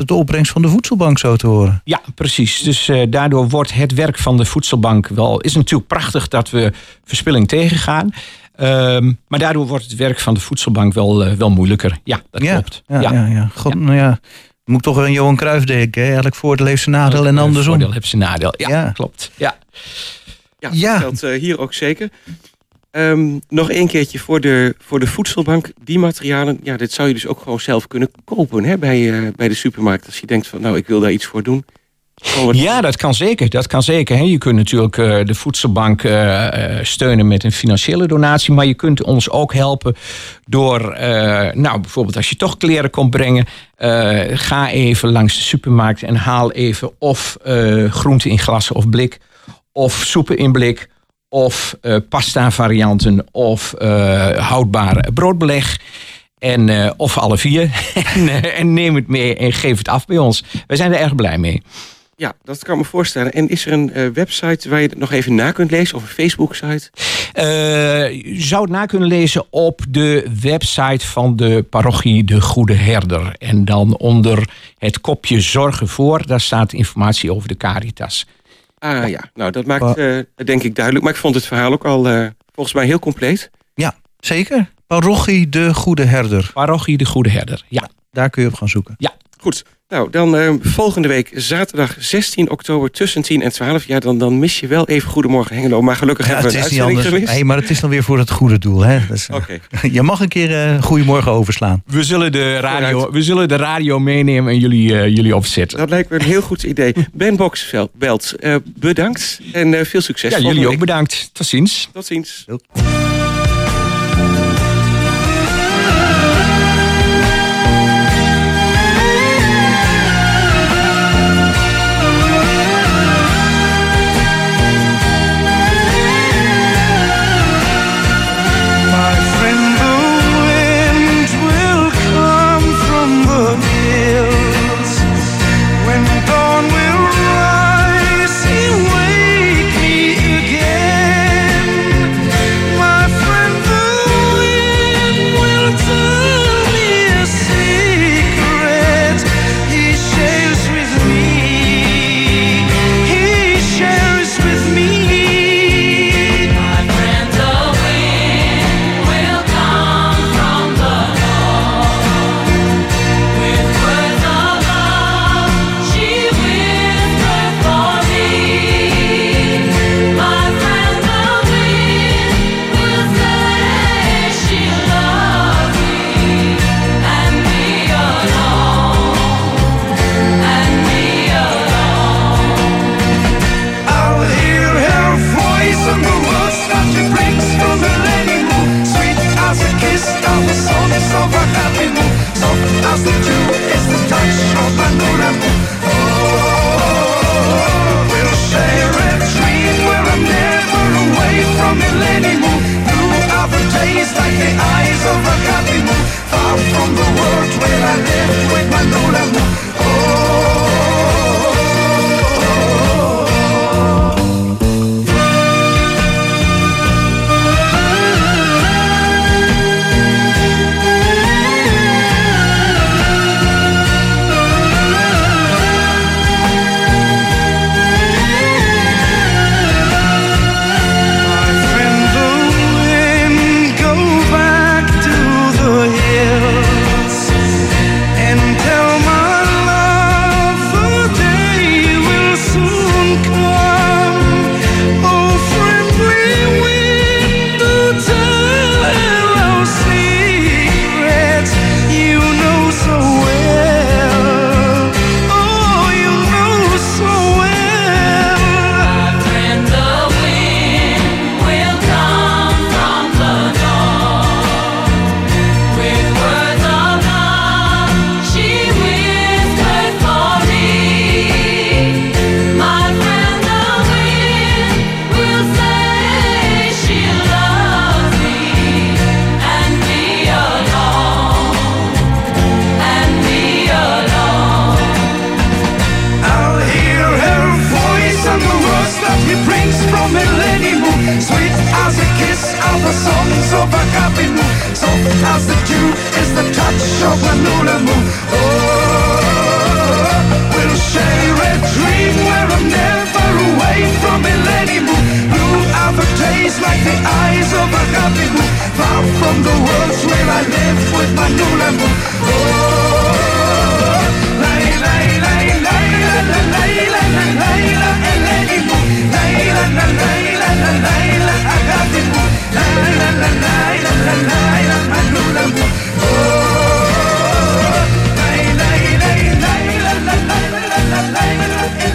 de 0.06 0.14
opbrengst 0.14 0.52
van 0.52 0.62
de 0.62 0.68
voedselbank, 0.68 1.20
zo 1.20 1.36
te 1.36 1.48
horen. 1.48 1.82
Ja, 1.84 2.02
precies. 2.16 2.60
Dus 2.60 2.88
eh, 2.90 3.02
daardoor 3.10 3.50
wordt 3.50 3.74
het 3.74 3.94
werk 3.94 4.18
van 4.18 4.38
de 4.38 4.46
voedselbank 4.46 5.08
wel. 5.08 5.40
is 5.42 5.56
natuurlijk 5.56 5.88
prachtig 5.90 6.28
dat 6.28 6.50
we 6.50 6.72
verspilling 7.06 7.48
tegengaan. 7.48 8.10
Ehm, 8.56 9.14
maar 9.28 9.40
daardoor 9.40 9.68
wordt 9.68 9.84
het 9.84 9.96
werk 9.96 10.20
van 10.20 10.34
de 10.34 10.40
voedselbank 10.40 10.94
wel, 10.94 11.26
eh, 11.26 11.34
wel 11.34 11.50
moeilijker. 11.50 11.98
Ja, 12.04 12.22
dat 12.32 12.42
ja, 12.44 12.54
klopt. 12.54 12.84
Ja, 12.88 13.02
ja. 13.02 13.26
ja, 13.26 13.50
God, 13.56 13.74
Nou 13.76 13.96
ja. 13.96 14.20
Moet 14.66 14.78
ik 14.78 14.84
toch 14.84 14.98
aan 14.98 15.12
Johan 15.12 15.36
Cruijff 15.36 15.66
denken. 15.66 16.02
Hè? 16.02 16.06
Eigenlijk 16.08 16.36
voordeel 16.36 16.66
heeft 16.66 16.84
zijn 16.84 16.96
nadeel 16.96 17.28
en 17.28 17.38
Eh, 17.38 17.44
andersom. 17.44 17.74
Voordeel 17.74 17.92
heeft 17.94 18.08
zijn 18.08 18.22
nadeel. 18.22 18.54
Ja, 18.58 18.70
Ja. 18.70 18.92
klopt. 18.92 19.32
Ja. 19.36 19.58
Ja, 20.60 20.70
Ja. 20.74 20.92
dat 20.92 21.02
geldt 21.02 21.24
eh, 21.24 21.40
hier 21.42 21.60
ook 21.60 21.74
zeker. 21.74 22.10
Ehm, 22.98 23.40
nog 23.50 23.70
één 23.70 23.88
keertje 23.88 24.20
voor 24.20 24.42
de, 24.42 24.76
voor 24.80 25.00
de 25.00 25.08
voedselbank. 25.08 25.72
Die 25.84 26.00
materialen, 26.00 26.60
ja, 26.64 26.78
dit 26.78 26.92
zou 26.92 27.08
je 27.08 27.14
dus 27.14 27.28
ook 27.28 27.40
gewoon 27.42 27.60
zelf 27.60 27.88
kunnen 27.88 28.12
kopen 28.24 28.64
hè, 28.64 28.78
bij, 28.78 29.12
eh, 29.12 29.28
bij 29.36 29.48
de 29.48 29.54
supermarkt. 29.54 30.06
Als 30.06 30.20
je 30.20 30.28
denkt 30.28 30.48
van, 30.48 30.62
nou, 30.62 30.78
ik 30.78 30.88
wil 30.88 31.00
daar 31.00 31.12
iets 31.12 31.26
voor 31.26 31.44
doen. 31.44 31.66
Ja, 32.52 32.82
dat 32.82 32.98
kan 32.98 33.14
zeker. 33.14 33.50
Dat 33.50 33.68
kan 33.68 33.84
zeker. 33.84 34.24
Je 34.24 34.38
kunt 34.38 34.56
natuurlijk 34.56 34.98
eh, 34.98 35.26
de 35.26 35.36
voedselbank 35.36 36.04
eh, 36.04 36.80
steunen 36.82 37.28
met 37.28 37.44
een 37.44 37.52
financiële 37.52 38.08
donatie. 38.08 38.54
Maar 38.54 38.66
je 38.66 38.74
kunt 38.74 39.04
ons 39.04 39.30
ook 39.30 39.54
helpen 39.54 39.96
door, 40.46 40.82
nou 41.54 41.80
bijvoorbeeld 41.80 42.16
als 42.16 42.30
je 42.30 42.36
toch 42.36 42.58
kleren 42.58 42.90
komt 42.90 43.10
brengen. 43.10 43.46
ga 44.38 44.70
even 44.70 45.12
langs 45.12 45.36
de 45.36 45.42
supermarkt 45.42 46.04
en 46.04 46.16
haal 46.16 46.52
even 46.52 46.92
of 47.00 47.38
groenten 47.90 48.30
in 48.30 48.40
glassen 48.40 48.76
of 48.76 48.90
blik. 48.90 49.20
Of 49.72 49.94
soepen 49.94 50.38
in 50.38 50.52
blik. 50.52 50.90
Of 51.30 51.78
eh, 51.82 51.96
pasta 52.10 52.52
varianten. 52.52 53.26
Of 53.32 53.74
eh, 53.74 54.50
houdbaar 54.50 55.10
broodbeleg. 55.14 55.80
En, 56.40 56.70
eh, 56.70 56.92
of 56.98 57.18
alle 57.18 57.38
vier. 57.38 57.72
en, 58.16 58.54
en 58.54 58.74
neem 58.74 58.96
het 58.96 59.08
mee 59.08 59.36
en 59.36 59.54
geef 59.54 59.78
het 59.78 59.88
af 59.88 60.06
bij 60.06 60.18
ons. 60.18 60.44
Wij 60.68 60.78
zijn 60.78 60.94
er 60.94 61.00
erg 61.00 61.16
blij 61.16 61.38
mee. 61.38 61.62
Ja, 62.16 62.34
dat 62.44 62.64
kan 62.64 62.74
ik 62.74 62.82
me 62.82 62.88
voorstellen. 62.88 63.34
En 63.34 63.50
is 63.50 63.66
er 63.66 63.72
een 63.72 64.14
website 64.14 64.70
waar 64.70 64.82
je 64.82 64.88
het 64.88 64.98
nog 64.98 65.12
even 65.12 65.36
na 65.36 65.52
kunt 65.52 65.72
lezen? 65.72 65.96
Of 65.96 66.02
een 66.02 66.08
Facebook-site? 66.08 66.90
Je 68.24 68.36
zou 68.38 68.62
het 68.62 68.72
na 68.72 68.86
kunnen 68.86 69.08
lezen 69.08 69.46
op 69.50 69.82
de 69.90 70.28
website 70.42 71.08
van 71.08 71.36
de 71.36 71.66
parochie 71.70 72.24
De 72.24 72.42
Goede 72.42 72.74
Herder. 72.74 73.36
En 73.38 73.66
dan 73.66 73.98
onder 73.98 74.50
het 74.78 75.02
kopje 75.02 75.42
Zorgen 75.42 75.88
voor, 75.88 76.28
daar 76.28 76.42
staat 76.42 76.74
informatie 76.74 77.34
over 77.34 77.48
de 77.48 77.58
Caritas. 77.58 78.26
Ah 78.80 79.10
ja, 79.10 79.30
nou 79.34 79.52
dat 79.52 79.66
maakt 79.66 79.98
eh, 79.98 80.20
denk 80.36 80.64
ik 80.64 80.76
duidelijk. 80.76 81.06
Maar 81.06 81.14
ik 81.14 81.20
vond 81.20 81.36
het 81.36 81.46
verhaal 81.46 81.72
ook 81.72 81.86
al 81.86 82.08
eh, 82.08 82.28
volgens 82.54 82.76
mij 82.76 82.86
heel 82.86 83.00
compleet. 83.00 83.52
Ja, 83.74 83.96
zeker. 84.20 84.72
Parochie 84.88 85.50
de 85.50 85.74
Goede 85.74 86.04
Herder. 86.04 86.52
Parochie 86.54 86.98
De 86.98 87.06
Goede 87.06 87.30
Herder, 87.30 87.64
ja. 87.68 87.90
Daar 88.12 88.30
kun 88.30 88.44
je 88.44 88.50
op 88.50 88.56
gaan 88.56 88.70
zoeken. 88.70 88.96
Goed, 89.48 89.64
nou 89.88 90.10
dan 90.10 90.38
eh, 90.38 90.54
volgende 90.62 91.08
week 91.08 91.32
zaterdag 91.34 91.96
16 92.00 92.50
oktober 92.50 92.92
tussen 92.92 93.22
10 93.22 93.42
en 93.42 93.52
12. 93.52 93.86
Ja, 93.86 94.00
dan, 94.00 94.18
dan 94.18 94.40
mis 94.40 94.60
je 94.60 94.68
wel 94.68 94.88
even 94.88 95.10
Goedemorgen 95.10 95.56
Hengelo. 95.56 95.82
Maar 95.82 95.96
gelukkig 95.96 96.28
Ja, 96.28 96.34
hebben 96.34 96.52
het 96.52 96.62
we 96.62 96.66
is 96.66 96.78
een 96.78 96.86
niet 96.88 96.96
anders. 96.96 97.08
gemist. 97.14 97.32
Nee, 97.34 97.46
maar 97.46 97.58
het 97.58 97.70
is 97.70 97.80
dan 97.80 97.90
weer 97.90 98.04
voor 98.04 98.18
het 98.18 98.32
goede 98.32 98.58
doel. 98.60 98.82
Hè? 98.82 99.00
Dus, 99.10 99.28
Oké, 99.32 99.60
je 99.92 100.02
mag 100.02 100.20
een 100.20 100.28
keer 100.28 100.52
eh 100.64 100.84
Goedemorgen 100.84 101.32
overslaan. 101.32 101.84
We 101.86 102.04
zullen 102.04 102.32
de 102.32 102.60
radio, 102.60 103.12
we 103.12 103.22
zullen 103.24 103.48
de 103.48 103.56
radio 103.56 104.00
meenemen 104.00 104.54
en 104.54 104.60
jullie, 104.60 105.00
eh, 105.00 105.08
jullie 105.16 105.36
opzetten. 105.36 105.78
dat 105.78 105.90
lijkt 105.90 106.10
me 106.10 106.16
een 106.20 106.26
heel 106.26 106.42
goed 106.42 106.64
idee. 106.64 106.94
Ben 107.14 107.36
Boksveld, 107.36 107.90
eh 108.40 108.56
bedankt 108.80 109.40
en 109.52 109.74
eh, 109.74 109.86
veel 109.86 110.02
succes. 110.02 110.32
Ja, 110.32 110.40
jullie 110.40 110.64
ook 110.64 110.70
week. 110.70 110.80
bedankt. 110.80 111.30
Tot 111.34 111.46
ziens. 111.46 111.90
Tot 111.94 112.06
ziens. 112.06 112.46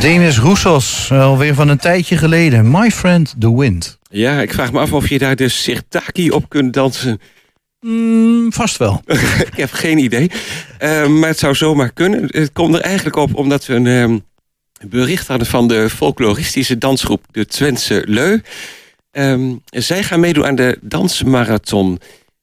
Demis 0.03 0.39
Roussos, 0.39 1.13
alweer 1.13 1.55
van 1.55 1.69
een 1.69 1.79
tijdje 1.79 2.17
geleden. 2.17 2.71
My 2.71 2.91
Friend 2.91 3.35
the 3.39 3.57
Wind. 3.57 3.99
Ja, 4.11 4.41
ik 4.41 4.53
vraag 4.53 4.73
me 4.73 4.79
af 4.79 4.93
of 4.93 5.09
je 5.09 5.19
daar 5.19 5.37
de 5.37 5.49
sirtaki 5.49 6.31
op 6.31 6.49
kunt 6.49 6.73
dansen. 6.73 7.21
Mm, 7.81 8.53
vast 8.53 8.77
wel. 8.77 9.03
ik 9.51 9.57
heb 9.57 9.73
geen 9.73 9.99
idee. 9.99 10.31
Eh, 10.79 11.07
maar 11.07 11.29
het 11.29 11.39
zou 11.39 11.55
zomaar 11.55 11.93
kunnen. 11.93 12.25
Het 12.27 12.53
komt 12.53 12.75
er 12.75 12.81
eigenlijk 12.81 13.17
op 13.17 13.35
omdat 13.35 13.67
we 13.67 13.75
een 13.75 13.87
ehm, 13.87 14.19
bericht 14.89 15.27
hadden 15.27 15.47
van 15.47 15.69
de 15.69 15.91
folkloristische 15.91 16.79
dansgroep 16.79 17.25
de 17.31 17.47
Twentse 17.47 18.03
Leu. 18.07 18.41
Ehm, 19.11 19.55
zij 19.65 20.03
gaan 20.03 20.21
meedoen 20.21 20.47
aan 20.47 20.57
de 20.57 20.79
dansmarathon. 20.81 21.99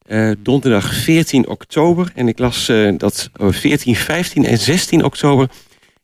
eh, 0.06 0.32
donderdag 0.40 0.94
14 0.94 1.48
oktober. 1.48 2.12
En 2.16 2.28
ik 2.28 2.40
las 2.40 2.70
eh, 2.70 2.94
dat 2.98 3.30
op 3.36 3.56
14, 3.56 3.96
15 3.96 4.46
en 4.46 4.58
16 4.58 5.04
oktober 5.04 5.50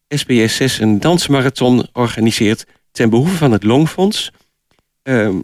SBS 0.07 0.55
6 0.55 0.79
een 0.79 0.99
dansmarathon 0.99 1.87
organiseert 1.93 2.65
ten 2.91 3.09
behoeve 3.09 3.35
van 3.35 3.51
het 3.51 3.63
Longfonds. 3.63 4.31
Ehm, 5.03 5.39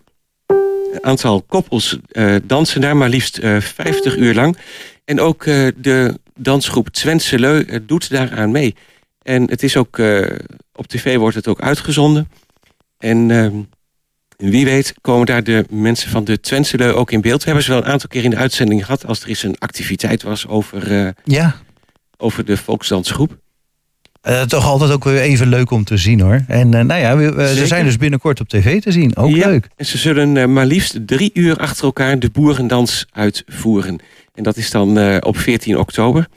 een 0.91 1.03
aantal 1.03 1.41
koppels 1.41 1.97
eh, 2.12 2.36
dansen 2.43 2.82
daar 2.82 2.97
maar 2.97 3.09
liefst 3.09 3.38
eh 3.38 3.62
50 3.62 4.18
uur 4.18 4.34
lang. 4.34 4.57
En 5.05 5.20
ook 5.20 5.45
eh, 5.45 5.68
de 5.78 6.20
dansgroep 6.36 6.89
Twentse 6.89 7.39
Leu 7.39 7.62
eh, 7.62 7.80
doet 7.86 8.09
daaraan 8.09 8.51
mee. 8.51 8.76
En 9.22 9.49
het 9.49 9.64
is 9.64 9.78
ook, 9.78 9.99
eh, 9.99 10.38
op 10.74 10.88
tv 10.88 11.18
wordt 11.18 11.36
het 11.36 11.47
ook 11.47 11.62
uitgezonden. 11.62 12.30
En 12.97 13.32
ehm, 13.32 13.55
wie 14.38 14.66
weet 14.66 14.93
komen 15.01 15.26
daar 15.26 15.43
de 15.43 15.66
mensen 15.70 16.09
van 16.09 16.24
de 16.24 16.39
Twentse 16.39 16.78
Leu 16.78 16.91
ook 16.91 17.12
in 17.12 17.22
beeld. 17.22 17.39
We 17.39 17.45
hebben 17.45 17.64
ze 17.64 17.72
wel 17.72 17.82
een 17.82 17.91
aantal 17.91 18.09
keer 18.09 18.24
in 18.24 18.30
de 18.30 18.36
uitzending 18.36 18.86
gehad... 18.86 19.05
als 19.05 19.22
er 19.22 19.28
eens 19.28 19.43
een 19.43 19.57
activiteit 19.59 20.24
was 20.24 20.47
over, 20.47 21.05
eh, 21.05 21.09
Ja, 21.24 21.55
over 22.18 22.45
de 22.45 22.57
volksdansgroep. 22.57 23.39
Eh, 24.22 24.41
toch 24.41 24.65
altijd 24.65 24.91
ook 24.91 25.03
weer 25.03 25.22
even 25.22 25.47
leuk 25.47 25.72
om 25.72 25.84
te 25.84 25.97
zien 25.97 26.19
hoor. 26.19 26.43
En 26.47 26.74
eh, 26.74 26.84
nou 26.86 27.01
ja, 27.01 27.17
we- 27.17 27.34
we- 27.34 27.55
ze 27.55 27.67
zijn 27.67 27.86
dus 27.86 27.97
binnenkort 27.97 28.39
op 28.39 28.49
tv 28.49 28.82
te 28.82 28.91
zien. 28.91 29.15
Ook 29.15 29.36
Ja, 29.36 29.47
leuk. 29.47 29.67
En 29.76 29.86
ze 29.86 29.97
zullen 29.97 30.38
eh, 30.38 30.45
maar 30.45 30.65
liefst 30.65 30.99
drie 31.07 31.32
uur 31.34 31.57
achter 31.57 31.84
elkaar 31.84 32.19
de 32.19 32.30
boerendans 32.30 33.05
uitvoeren. 33.11 33.99
En 34.36 34.43
dat 34.43 34.57
is 34.57 34.72
dan 34.72 34.97
eh, 34.99 35.17
op 35.19 35.38
14 35.38 35.78
oktober. 35.78 36.28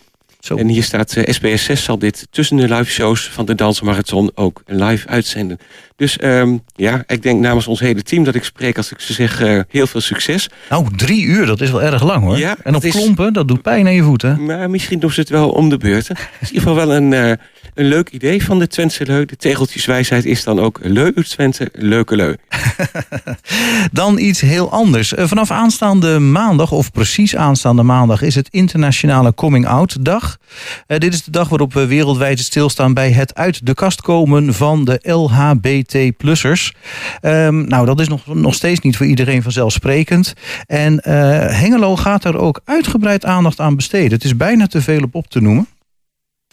Zo. 0.40 0.56
En 0.56 0.68
hier 0.68 0.82
staat 0.82 1.16
eh, 1.16 1.32
SBS 1.32 1.64
6 1.64 1.84
zal 1.84 1.98
dit 1.98 2.26
tussen 2.30 2.56
de 2.56 2.74
live 2.74 2.90
shows 2.90 3.28
van 3.32 3.44
de 3.46 3.54
Dansmarathon 3.54 4.30
ook 4.34 4.62
live 4.66 5.08
uitzenden. 5.08 5.58
Dus 5.96 6.16
ehm, 6.18 6.56
ja, 6.74 7.04
ik 7.06 7.22
denk 7.22 7.40
namens 7.40 7.66
ons 7.66 7.80
hele 7.80 8.02
team 8.02 8.24
dat 8.24 8.34
ik 8.34 8.44
spreek 8.44 8.76
als 8.76 8.92
ik 8.92 9.00
ze 9.00 9.12
zeg 9.12 9.40
eh, 9.40 9.60
heel 9.68 9.86
veel 9.86 10.00
succes. 10.00 10.48
Nou, 10.70 10.86
drie 10.96 11.24
uur, 11.24 11.46
dat 11.46 11.60
is 11.60 11.70
wel 11.70 11.82
erg 11.82 12.02
lang 12.02 12.22
hoor. 12.24 12.38
Ja, 12.38 12.56
en 12.62 12.74
op 12.74 12.84
is- 12.84 12.92
klompen, 12.92 13.32
dat 13.32 13.48
doet 13.48 13.62
pijn 13.62 13.86
aan 13.86 13.94
je 13.94 14.02
voeten. 14.02 14.44
Maar 14.44 14.70
misschien 14.70 14.98
doen 14.98 15.10
ze 15.10 15.20
het 15.20 15.28
wel 15.28 15.50
om 15.50 15.68
de 15.68 15.76
beurt. 15.76 16.08
Het 16.08 16.18
is 16.40 16.50
in 16.50 16.54
ieder 16.54 16.68
geval 16.68 16.86
wel 16.86 16.96
een, 16.96 17.12
eh, 17.12 17.32
een 17.74 17.86
leuk 17.86 18.10
idee 18.10 18.44
van 18.44 18.58
de 18.58 18.66
Twentse 18.66 19.06
Leu. 19.06 19.24
De 19.24 19.36
tegeltjeswijsheid 19.36 20.24
is 20.24 20.44
dan 20.44 20.60
ook 20.60 20.78
leu 20.82 21.12
Twente, 21.12 21.68
leuke 21.72 22.16
leu. 22.16 22.34
Dan 23.92 24.18
iets 24.18 24.40
heel 24.40 24.70
anders. 24.70 25.14
Eh, 25.14 25.26
Vanaf 25.26 25.50
aanstaande 25.50 26.18
maandag, 26.18 26.72
of 26.72 26.92
precies 26.92 27.36
aanstaande 27.36 27.82
maandag, 27.82 28.22
is 28.22 28.34
het 28.34 28.48
Internationale 28.50 29.34
Coming 29.34 29.66
Out 29.66 30.04
Dag. 30.04 30.38
Eh, 30.86 30.98
dit 30.98 31.14
is 31.14 31.24
de 31.24 31.30
dag 31.30 31.48
waarop 31.48 31.72
we 31.72 31.86
wereldwijd 31.86 32.38
stilstaan 32.38 32.94
bij 32.94 33.10
het 33.10 33.34
uit 33.34 33.66
de 33.66 33.74
kast 33.74 34.00
komen 34.00 34.54
van 34.54 34.84
de 34.84 34.98
LHBT-plussers. 35.02 36.74
Ehm, 37.20 37.66
nou, 37.66 37.86
dat 37.86 38.00
is 38.00 38.08
nog, 38.08 38.34
nog 38.34 38.54
steeds 38.54 38.80
niet 38.80 38.96
voor 38.96 39.06
iedereen 39.06 39.42
vanzelfsprekend. 39.42 40.34
En 40.66 41.00
eh, 41.00 41.12
Hengelo 41.60 41.96
gaat 41.96 42.24
er 42.24 42.38
ook 42.38 42.60
uitgebreid 42.64 43.24
aandacht 43.24 43.60
aan 43.60 43.76
besteden. 43.76 44.12
Het 44.12 44.24
is 44.24 44.36
bijna 44.36 44.66
te 44.66 44.82
veel 44.82 45.02
op 45.02 45.14
op 45.14 45.28
te 45.28 45.40
noemen. 45.40 45.68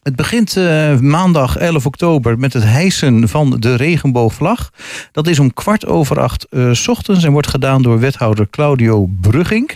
Het 0.04 0.16
begint 0.16 0.58
eh, 0.58 1.00
maandag 1.00 1.58
11 1.58 1.86
oktober 1.86 2.40
met 2.40 2.54
het 2.54 2.64
hijsen 2.64 3.30
van 3.30 3.60
de 3.60 3.76
regenboogvlag. 3.76 4.72
Dat 5.12 5.28
is 5.28 5.40
om 5.40 5.54
kwart 5.54 5.86
over 5.86 6.20
acht 6.20 6.48
's 6.72 6.88
ochtends 6.88 7.24
en 7.24 7.32
wordt 7.32 7.48
gedaan 7.48 7.82
door 7.82 8.00
wethouder 8.00 8.50
Claudio 8.50 9.10
Brugging. 9.22 9.72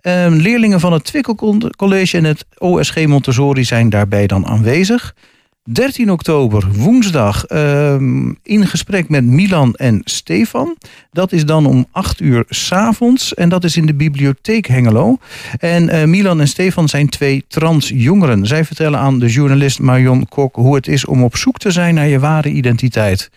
Ehm, 0.00 0.32
leerlingen 0.32 0.80
van 0.80 0.92
het 0.92 1.04
Twikkel 1.04 1.58
College 1.76 2.16
en 2.16 2.24
het 2.24 2.46
OSG 2.58 3.06
Montessori 3.06 3.64
zijn 3.64 3.88
daarbij 3.88 4.26
dan 4.26 4.46
aanwezig. 4.46 5.14
13 5.64 6.10
oktober, 6.10 6.72
woensdag, 6.72 7.44
ehm, 7.44 8.32
in 8.42 8.66
gesprek 8.66 9.08
met 9.08 9.24
Milan 9.24 9.74
en 9.74 10.00
Stefan. 10.04 10.76
Dat 11.12 11.32
is 11.32 11.44
dan 11.44 11.66
om 11.66 11.86
8 11.90 12.20
uur 12.20 12.44
s'avonds 12.48 13.34
en 13.34 13.48
dat 13.48 13.64
is 13.64 13.76
in 13.76 13.86
de 13.86 13.94
bibliotheek 13.94 14.66
Hengelo. 14.66 15.18
En 15.58 15.88
eh, 15.88 16.04
Milan 16.04 16.40
en 16.40 16.48
Stefan 16.48 16.88
zijn 16.88 17.08
twee 17.08 17.44
transjongeren. 17.48 18.46
Zij 18.46 18.64
vertellen 18.64 18.98
aan 18.98 19.18
de 19.18 19.28
journalist 19.28 19.80
Marion 19.80 20.28
Kok 20.28 20.56
hoe 20.56 20.74
het 20.74 20.88
is 20.88 21.04
om 21.04 21.24
op 21.24 21.36
zoek 21.36 21.58
te 21.58 21.70
zijn 21.70 21.94
naar 21.94 22.08
je 22.08 22.18
ware 22.18 22.50
identiteit. 22.50 23.30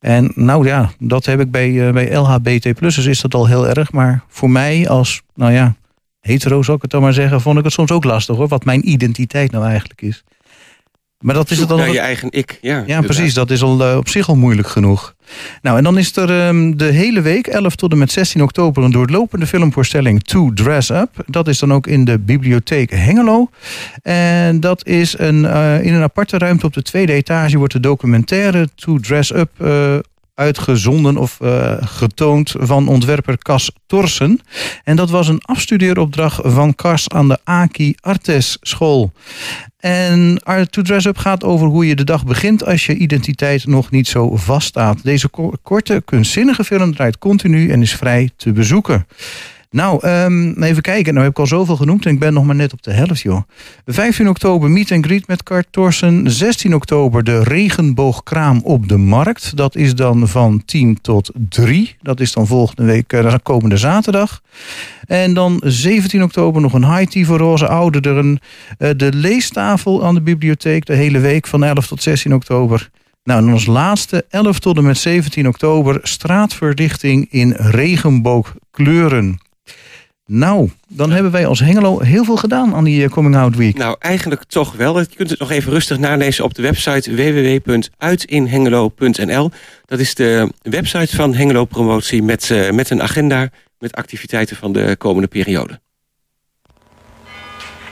En 0.00 0.32
nou 0.34 0.66
ja, 0.66 0.90
dat 0.98 1.24
heb 1.24 1.40
ik 1.40 1.50
bij, 1.50 1.86
eh, 1.86 1.92
bij 1.92 2.16
LHBT 2.16 2.74
plussers 2.74 3.06
is 3.06 3.20
dat 3.20 3.34
al 3.34 3.46
heel 3.46 3.68
erg. 3.68 3.92
Maar 3.92 4.24
voor 4.28 4.50
mij 4.50 4.88
als, 4.88 5.22
nou 5.34 5.52
ja, 5.52 5.74
hetero 6.20 6.62
zou 6.62 6.76
ik 6.76 6.82
het 6.82 6.90
dan 6.90 7.02
maar 7.02 7.12
zeggen, 7.12 7.40
vond 7.40 7.58
ik 7.58 7.64
het 7.64 7.72
soms 7.72 7.90
ook 7.90 8.04
lastig 8.04 8.36
hoor, 8.36 8.48
wat 8.48 8.64
mijn 8.64 8.88
identiteit 8.88 9.50
nou 9.50 9.64
eigenlijk 9.64 10.02
is. 10.02 10.24
Maar 11.20 11.34
dat 11.34 11.50
is 11.50 11.58
Zoek 11.58 11.68
het 11.68 11.76
dan. 11.76 11.86
naar 11.86 11.94
je 11.94 12.00
eigen 12.00 12.28
ik. 12.30 12.58
Ja, 12.60 12.84
Ja, 12.86 13.00
precies. 13.00 13.34
Dat 13.34 13.50
is 13.50 13.62
al 13.62 13.84
eh, 13.84 13.96
op 13.96 14.08
zich 14.08 14.28
al 14.28 14.36
moeilijk 14.36 14.68
genoeg. 14.68 15.14
Nou, 15.62 15.76
en 15.76 15.84
dan 15.84 15.98
is 15.98 16.16
er 16.16 16.46
ehm, 16.46 16.76
de 16.76 16.84
hele 16.84 17.20
week, 17.20 17.46
11 17.46 17.74
tot 17.74 17.92
en 17.92 17.98
met 17.98 18.12
16 18.12 18.42
oktober, 18.42 18.82
een 18.82 18.90
doorlopende 18.90 19.46
filmvoorstelling 19.46 20.22
To 20.22 20.52
Dress 20.54 20.90
Up. 20.90 21.10
Dat 21.26 21.48
is 21.48 21.58
dan 21.58 21.72
ook 21.72 21.86
in 21.86 22.04
de 22.04 22.18
bibliotheek 22.18 22.90
Hengelo. 22.90 23.50
En 24.02 24.60
dat 24.60 24.86
is 24.86 25.18
een, 25.18 25.44
eh, 25.44 25.84
in 25.84 25.94
een 25.94 26.02
aparte 26.02 26.38
ruimte 26.38 26.66
op 26.66 26.72
de 26.72 26.82
tweede 26.82 27.12
etage 27.12 27.58
wordt 27.58 27.72
de 27.72 27.80
documentaire 27.80 28.68
To 28.74 28.98
Dress 28.98 29.34
Up 29.34 29.50
eh, 29.58 29.98
uitgezonden 30.40 31.16
of 31.16 31.40
eh, 31.40 31.76
getoond 31.80 32.54
van 32.58 32.88
ontwerper 32.88 33.38
Cas 33.38 33.70
Torsen. 33.86 34.40
En 34.84 34.96
dat 34.96 35.10
was 35.10 35.28
een 35.28 35.42
afstudeeropdracht 35.42 36.40
van 36.42 36.74
Cas 36.74 37.08
aan 37.08 37.28
de 37.28 37.38
Aki 37.44 37.94
Artes 38.00 38.56
School. 38.60 39.12
En 39.78 40.40
Art 40.42 40.72
to 40.72 40.82
Dress 40.82 41.06
Up 41.06 41.18
gaat 41.18 41.44
over 41.44 41.66
hoe 41.66 41.86
je 41.86 41.96
de 41.96 42.04
dag 42.04 42.24
begint 42.24 42.64
als 42.64 42.86
je 42.86 42.96
identiteit 42.96 43.66
nog 43.66 43.90
niet 43.90 44.08
zo 44.08 44.36
vaststaat. 44.36 45.02
Deze 45.02 45.28
ko- 45.28 45.52
korte, 45.62 46.02
kunstzinnige 46.04 46.64
film 46.64 46.94
draait 46.94 47.18
continu 47.18 47.70
en 47.70 47.82
is 47.82 47.94
vrij 47.94 48.30
te 48.36 48.52
bezoeken. 48.52 49.06
Nou, 49.70 50.00
ehm, 50.02 50.62
even 50.62 50.82
kijken. 50.82 51.12
Nou 51.12 51.24
heb 51.24 51.34
ik 51.34 51.38
al 51.38 51.46
zoveel 51.46 51.76
genoemd 51.76 52.06
en 52.06 52.12
ik 52.12 52.18
ben 52.18 52.32
nog 52.32 52.44
maar 52.44 52.54
net 52.54 52.72
op 52.72 52.82
de 52.82 52.92
helft, 52.92 53.20
joh. 53.20 53.42
15 53.86 54.28
oktober 54.28 54.70
meet 54.70 54.92
and 54.92 55.04
greet 55.04 55.26
met 55.26 55.42
Cart 55.42 55.66
Thorsen. 55.70 56.30
16 56.30 56.74
oktober 56.74 57.24
de 57.24 57.42
regenboogkraam 57.42 58.60
op 58.64 58.88
de 58.88 58.96
markt. 58.96 59.56
Dat 59.56 59.76
is 59.76 59.94
dan 59.94 60.28
van 60.28 60.62
10 60.64 60.98
tot 61.00 61.30
3. 61.48 61.96
Dat 62.02 62.20
is 62.20 62.32
dan 62.32 62.46
volgende 62.46 62.84
week, 62.84 63.12
eh, 63.12 63.34
komende 63.42 63.76
zaterdag. 63.76 64.42
En 65.06 65.34
dan 65.34 65.62
17 65.64 66.22
oktober 66.22 66.62
nog 66.62 66.72
een 66.72 66.96
high 66.96 67.10
tea 67.10 67.24
voor 67.24 67.38
roze 67.38 67.68
ouderen. 67.68 68.38
Eh, 68.78 68.90
de 68.96 69.12
leestafel 69.12 70.04
aan 70.04 70.14
de 70.14 70.22
bibliotheek 70.22 70.86
de 70.86 70.94
hele 70.94 71.18
week 71.18 71.46
van 71.46 71.64
11 71.64 71.86
tot 71.86 72.02
16 72.02 72.34
oktober. 72.34 72.90
Nou, 73.24 73.46
en 73.46 73.52
als 73.52 73.66
laatste 73.66 74.24
11 74.28 74.58
tot 74.58 74.76
en 74.76 74.84
met 74.84 74.98
17 74.98 75.48
oktober 75.48 75.98
straatverlichting 76.02 77.26
in 77.30 77.52
regenboogkleuren. 77.52 79.38
Nou, 80.32 80.70
dan 80.88 81.10
hebben 81.10 81.32
wij 81.32 81.46
als 81.46 81.60
Hengelo 81.60 82.00
heel 82.00 82.24
veel 82.24 82.36
gedaan 82.36 82.74
aan 82.74 82.84
die 82.84 83.04
eh, 83.04 83.10
Coming 83.10 83.36
Out 83.36 83.56
Week. 83.56 83.76
Nou, 83.76 83.96
eigenlijk 83.98 84.44
toch 84.44 84.72
wel. 84.72 84.98
Je 84.98 85.06
kunt 85.16 85.30
het 85.30 85.38
nog 85.38 85.50
even 85.50 85.72
rustig 85.72 85.98
nalezen 85.98 86.44
op 86.44 86.54
de 86.54 86.62
website 86.62 87.14
www.uitinhengelo.nl. 87.14 89.50
Dat 89.86 89.98
is 89.98 90.14
de 90.14 90.52
website 90.62 91.16
van 91.16 91.34
Hengelo 91.34 91.64
Promotie 91.64 92.22
met, 92.22 92.50
eh, 92.50 92.70
met 92.70 92.90
een 92.90 93.02
agenda 93.02 93.48
met 93.78 93.94
activiteiten 93.94 94.56
van 94.56 94.72
de 94.72 94.94
komende 94.98 95.28
periode. 95.28 95.80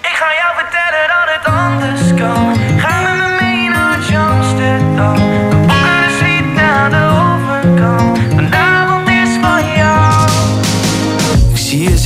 Ik 0.01 0.15
ga 0.15 0.35
jou 0.35 0.57
vertellen 0.57 1.09
dat 1.09 1.29
het 1.37 1.47
anders 1.55 2.15
kan. 2.21 2.57
Ga 2.79 3.03
met 3.03 3.17
me 3.19 3.37
mee 3.41 3.69
naar 3.69 4.17
Amsterdam. 4.17 5.48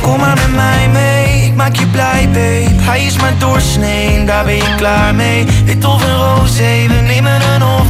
Kom 0.00 0.18
maar 0.18 0.34
met 0.34 0.54
mij 0.54 0.88
mee, 0.88 1.44
ik 1.46 1.54
maak 1.54 1.76
je 1.76 1.86
blij 1.86 2.28
babe. 2.32 2.82
Hij 2.82 3.04
is 3.04 3.16
maar 3.16 3.32
doorsnee, 3.38 4.24
daar 4.24 4.44
ben 4.44 4.56
je 4.56 4.74
klaar 4.76 5.14
mee. 5.14 5.46
Wit 5.64 5.84
of 5.84 6.02
een 6.04 6.16
roze, 6.16 6.84
we 6.88 7.00
nemen 7.06 7.40
een 7.54 7.62
off 7.62 7.88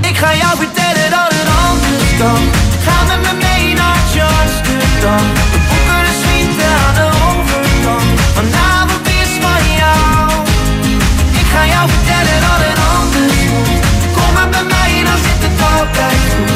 Ik 0.00 0.16
ga 0.16 0.34
jou 0.34 0.56
vertellen 0.56 1.10
dat 1.10 1.28
het 1.36 1.48
anders 1.66 2.10
kan. 2.18 2.40
Ga 2.84 3.04
met 3.06 3.20
me 3.26 3.46
mee 3.46 3.74
naar 3.74 3.96
Amsterdam. 4.40 5.26
We 5.52 5.58
boeken 5.68 6.02
de 6.58 6.68
aan 6.86 6.94
de 6.94 7.08
overkant? 7.28 8.20
Vanavond 8.34 9.06
is 9.06 9.32
van 9.44 9.64
jou. 9.82 10.30
Ik 11.40 11.46
ga 11.54 11.66
jou 11.74 11.88
vertellen 11.94 12.38
dat 12.46 12.60
het 12.66 12.78
anders 12.98 13.40
moet. 13.50 13.84
Kom 14.16 14.32
maar 14.34 14.48
bij 14.48 14.64
mij 14.74 15.04
dan 15.04 15.18
zit 15.26 15.40
het 15.46 15.60
altijd 15.72 16.20
goed 16.30 16.55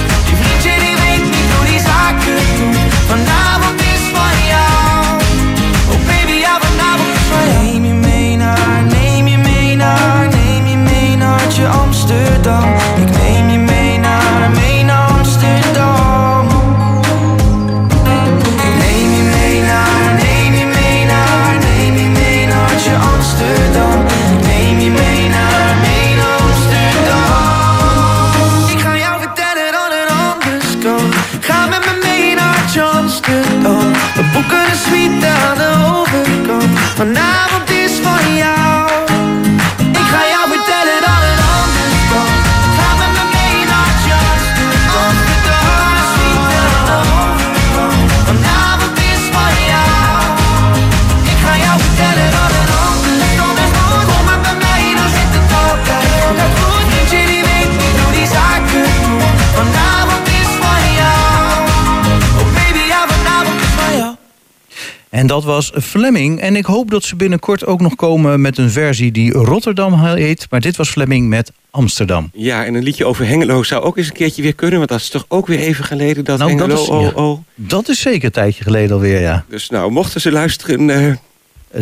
En 65.21 65.27
dat 65.27 65.45
was 65.45 65.73
Fleming. 65.83 66.41
En 66.41 66.57
ik 66.57 66.65
hoop 66.65 66.91
dat 66.91 67.05
ze 67.05 67.17
binnenkort 67.17 67.67
ook 67.67 67.81
nog 67.81 67.95
komen 67.95 68.41
met 68.41 68.59
een 68.59 68.71
versie 68.71 69.13
die 69.13 69.33
Rotterdam 69.33 70.05
heet. 70.05 70.47
Maar 70.51 70.61
dit 70.61 70.77
was 70.77 70.91
Fleming 70.91 71.29
met 71.29 71.53
Amsterdam. 71.71 72.31
Ja, 72.33 72.65
en 72.65 72.75
een 72.75 72.83
liedje 72.83 73.05
over 73.05 73.27
Hengelo 73.27 73.63
zou 73.63 73.83
ook 73.83 73.97
eens 73.97 74.07
een 74.07 74.13
keertje 74.13 74.43
weer 74.43 74.55
kunnen. 74.55 74.77
Want 74.79 74.91
dat 74.91 75.01
is 75.01 75.09
toch 75.09 75.25
ook 75.29 75.47
weer 75.47 75.59
even 75.59 75.85
geleden 75.85 76.25
dat 76.25 76.39
Nou, 76.39 76.51
dat 76.51 76.61
Hengelo... 76.61 76.83
is- 76.83 76.89
oh, 76.89 77.03
ja. 77.03 77.23
oh. 77.23 77.39
Dat 77.55 77.89
is 77.89 78.01
zeker 78.01 78.25
een 78.25 78.31
tijdje 78.31 78.63
geleden 78.63 78.93
alweer, 78.93 79.21
ja. 79.21 79.45
Dus 79.49 79.71
nou, 79.71 79.91
mochten 79.91 80.21
ze 80.21 80.33
luisteren... 80.33 80.91
eh, 80.91 81.09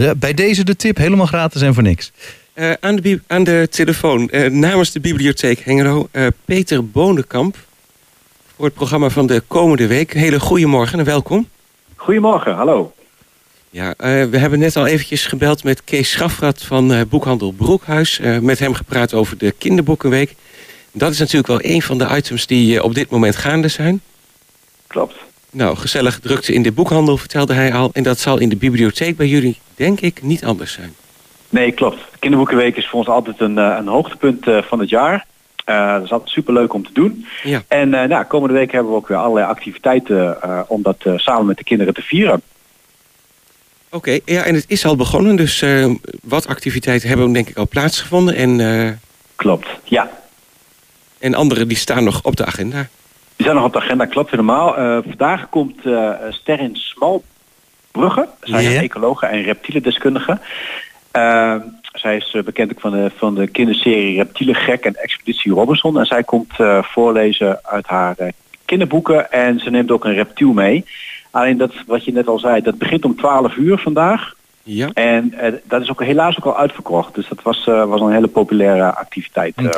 Eh, 0.08 0.10
Bij 0.16 0.34
deze 0.34 0.64
de 0.64 0.76
tip 0.76 0.96
helemaal 0.96 1.26
gratis 1.26 1.62
en 1.62 1.74
voor 1.74 1.82
niks. 1.82 2.12
eh, 2.52 2.70
aan, 2.80 2.96
de, 2.96 3.20
aan 3.26 3.44
de 3.44 3.66
telefoon, 3.70 4.30
namens 4.50 4.90
de 4.92 5.00
bibliotheek 5.00 5.58
Hengelo... 5.60 6.08
eh, 6.10 6.26
Peter 6.44 6.86
Bonenkamp 6.90 7.56
voor 8.56 8.64
het 8.64 8.74
programma 8.74 9.08
van 9.08 9.26
de 9.26 9.42
komende 9.46 9.86
week. 9.86 10.12
Hele 10.12 10.40
goede 10.40 10.66
morgen 10.66 10.98
en 10.98 11.04
welkom. 11.04 11.48
Goedemorgen, 11.96 12.54
hallo. 12.54 12.92
Ja, 13.70 13.94
eh, 13.96 14.24
we 14.24 14.38
hebben 14.38 14.58
net 14.58 14.76
al 14.76 14.86
eventjes 14.86 15.26
gebeld 15.26 15.64
met 15.64 15.84
Kees 15.84 16.10
Schafrat 16.10 16.62
van 16.62 16.92
eh, 16.92 17.00
boekhandel 17.08 17.52
Broekhuis. 17.52 18.18
eh, 18.18 18.38
met 18.38 18.58
hem 18.58 18.74
gepraat 18.74 19.14
over 19.14 19.38
de 19.38 19.50
kinderboekenweek. 19.50 20.34
Dat 20.92 21.12
is 21.12 21.18
natuurlijk 21.18 21.46
wel 21.46 21.58
een 21.62 21.82
van 21.82 21.98
de 21.98 22.08
items 22.16 22.46
die 22.46 22.82
op 22.82 22.94
dit 22.94 23.10
moment 23.10 23.36
gaande 23.36 23.68
zijn. 23.68 24.00
Klopt. 24.86 25.14
Nou, 25.50 25.76
gezellig 25.76 26.20
drukte 26.20 26.52
in 26.52 26.62
de 26.62 26.72
boekhandel, 26.72 27.16
vertelde 27.16 27.52
hij 27.52 27.72
al. 27.72 27.90
En 27.92 28.02
dat 28.02 28.18
zal 28.18 28.38
in 28.38 28.48
de 28.48 28.56
bibliotheek 28.56 29.16
bij 29.16 29.26
jullie, 29.26 29.58
denk 29.74 30.00
ik, 30.00 30.22
niet 30.22 30.44
anders 30.44 30.72
zijn. 30.72 30.94
Nee, 31.48 31.72
klopt. 31.72 31.96
De 31.96 32.18
Kinderboekenweek 32.18 32.76
is 32.76 32.88
voor 32.88 32.98
ons 32.98 33.08
altijd 33.08 33.40
een, 33.40 33.56
een 33.56 33.86
hoogtepunt 33.86 34.44
van 34.44 34.78
het 34.80 34.88
jaar. 34.88 35.26
Dat 35.64 36.02
is 36.02 36.12
altijd 36.12 36.30
superleuk 36.30 36.72
om 36.72 36.84
te 36.84 36.92
doen. 36.92 37.26
Ja. 37.42 37.62
En 37.68 37.88
nou, 37.88 38.24
komende 38.24 38.54
week 38.54 38.72
hebben 38.72 38.90
we 38.92 38.98
ook 38.98 39.08
weer 39.08 39.16
allerlei 39.16 39.46
activiteiten 39.46 40.36
om 40.68 40.82
dat 40.82 41.04
samen 41.16 41.46
met 41.46 41.56
de 41.56 41.64
kinderen 41.64 41.94
te 41.94 42.02
vieren. 42.02 42.42
Oké, 43.90 44.18
ja, 44.24 44.42
en 44.42 44.54
het 44.54 44.64
is 44.68 44.84
al 44.84 44.96
begonnen. 44.96 45.36
Dus 45.36 45.62
eh, 45.62 45.90
wat 46.22 46.46
activiteiten 46.46 47.08
hebben 47.08 47.32
denk 47.32 47.48
ik 47.48 47.56
al 47.56 47.68
plaatsgevonden. 47.68 48.34
En, 48.34 48.60
eh, 48.60 48.92
Klopt, 49.36 49.68
ja. 49.84 50.10
en 51.18 51.34
andere 51.34 51.66
die 51.66 51.76
staan 51.76 52.04
nog 52.04 52.22
op 52.22 52.36
de 52.36 52.44
agenda. 52.44 52.88
Die 53.36 53.46
zijn 53.46 53.54
nog 53.54 53.64
op 53.64 53.72
de 53.72 53.80
agenda, 53.80 54.06
klopt 54.06 54.30
helemaal. 54.30 54.76
Eh, 54.76 54.98
vandaag 55.06 55.48
komt 55.48 55.86
eh 55.86 56.10
Sterrin 56.30 56.76
Smalbrugge. 56.76 58.28
Zij 58.40 58.64
is 58.64 58.80
ecologe 58.80 59.26
en 59.26 59.42
reptielendeskundige. 59.42 60.38
Eh, 61.10 61.54
zij 61.92 62.16
is 62.16 62.36
bekend 62.44 62.70
ook 62.72 62.80
van 62.80 62.90
de, 62.90 63.10
van 63.16 63.34
de 63.34 63.46
kinderserie 63.46 64.16
Reptielen 64.16 64.54
Gek 64.54 64.84
en 64.84 64.94
Expeditie 64.94 65.52
Robinson. 65.52 65.98
En 65.98 66.06
zij 66.06 66.22
komt 66.22 66.52
eh, 66.56 66.82
voorlezen 66.82 67.60
uit 67.64 67.86
haar 67.86 68.14
eh, 68.18 68.28
kinderboeken 68.64 69.32
en 69.32 69.58
ze 69.58 69.70
neemt 69.70 69.90
ook 69.90 70.04
een 70.04 70.14
reptiel 70.14 70.52
mee. 70.52 70.84
Alleen 71.38 71.56
dat, 71.56 71.72
wat 71.86 72.04
je 72.04 72.12
net 72.12 72.26
al 72.28 72.38
zei, 72.38 72.60
dat 72.62 72.78
begint 72.78 73.04
om 73.04 73.16
12 73.16 73.56
uur 73.56 73.78
vandaag. 73.78 74.34
Ja. 74.62 74.90
En 74.94 75.34
eh, 75.38 75.52
dat 75.64 75.82
is 75.82 75.90
ook 75.90 76.02
helaas 76.04 76.36
ook 76.38 76.44
al 76.44 76.58
uitverkocht. 76.58 77.14
Dus 77.14 77.28
dat 77.28 77.42
was, 77.42 77.66
eh, 77.66 77.84
was 77.84 78.00
een 78.00 78.12
hele 78.12 78.26
populaire 78.26 78.94
activiteit. 78.94 79.52
Hm. 79.56 79.66
eh. 79.66 79.72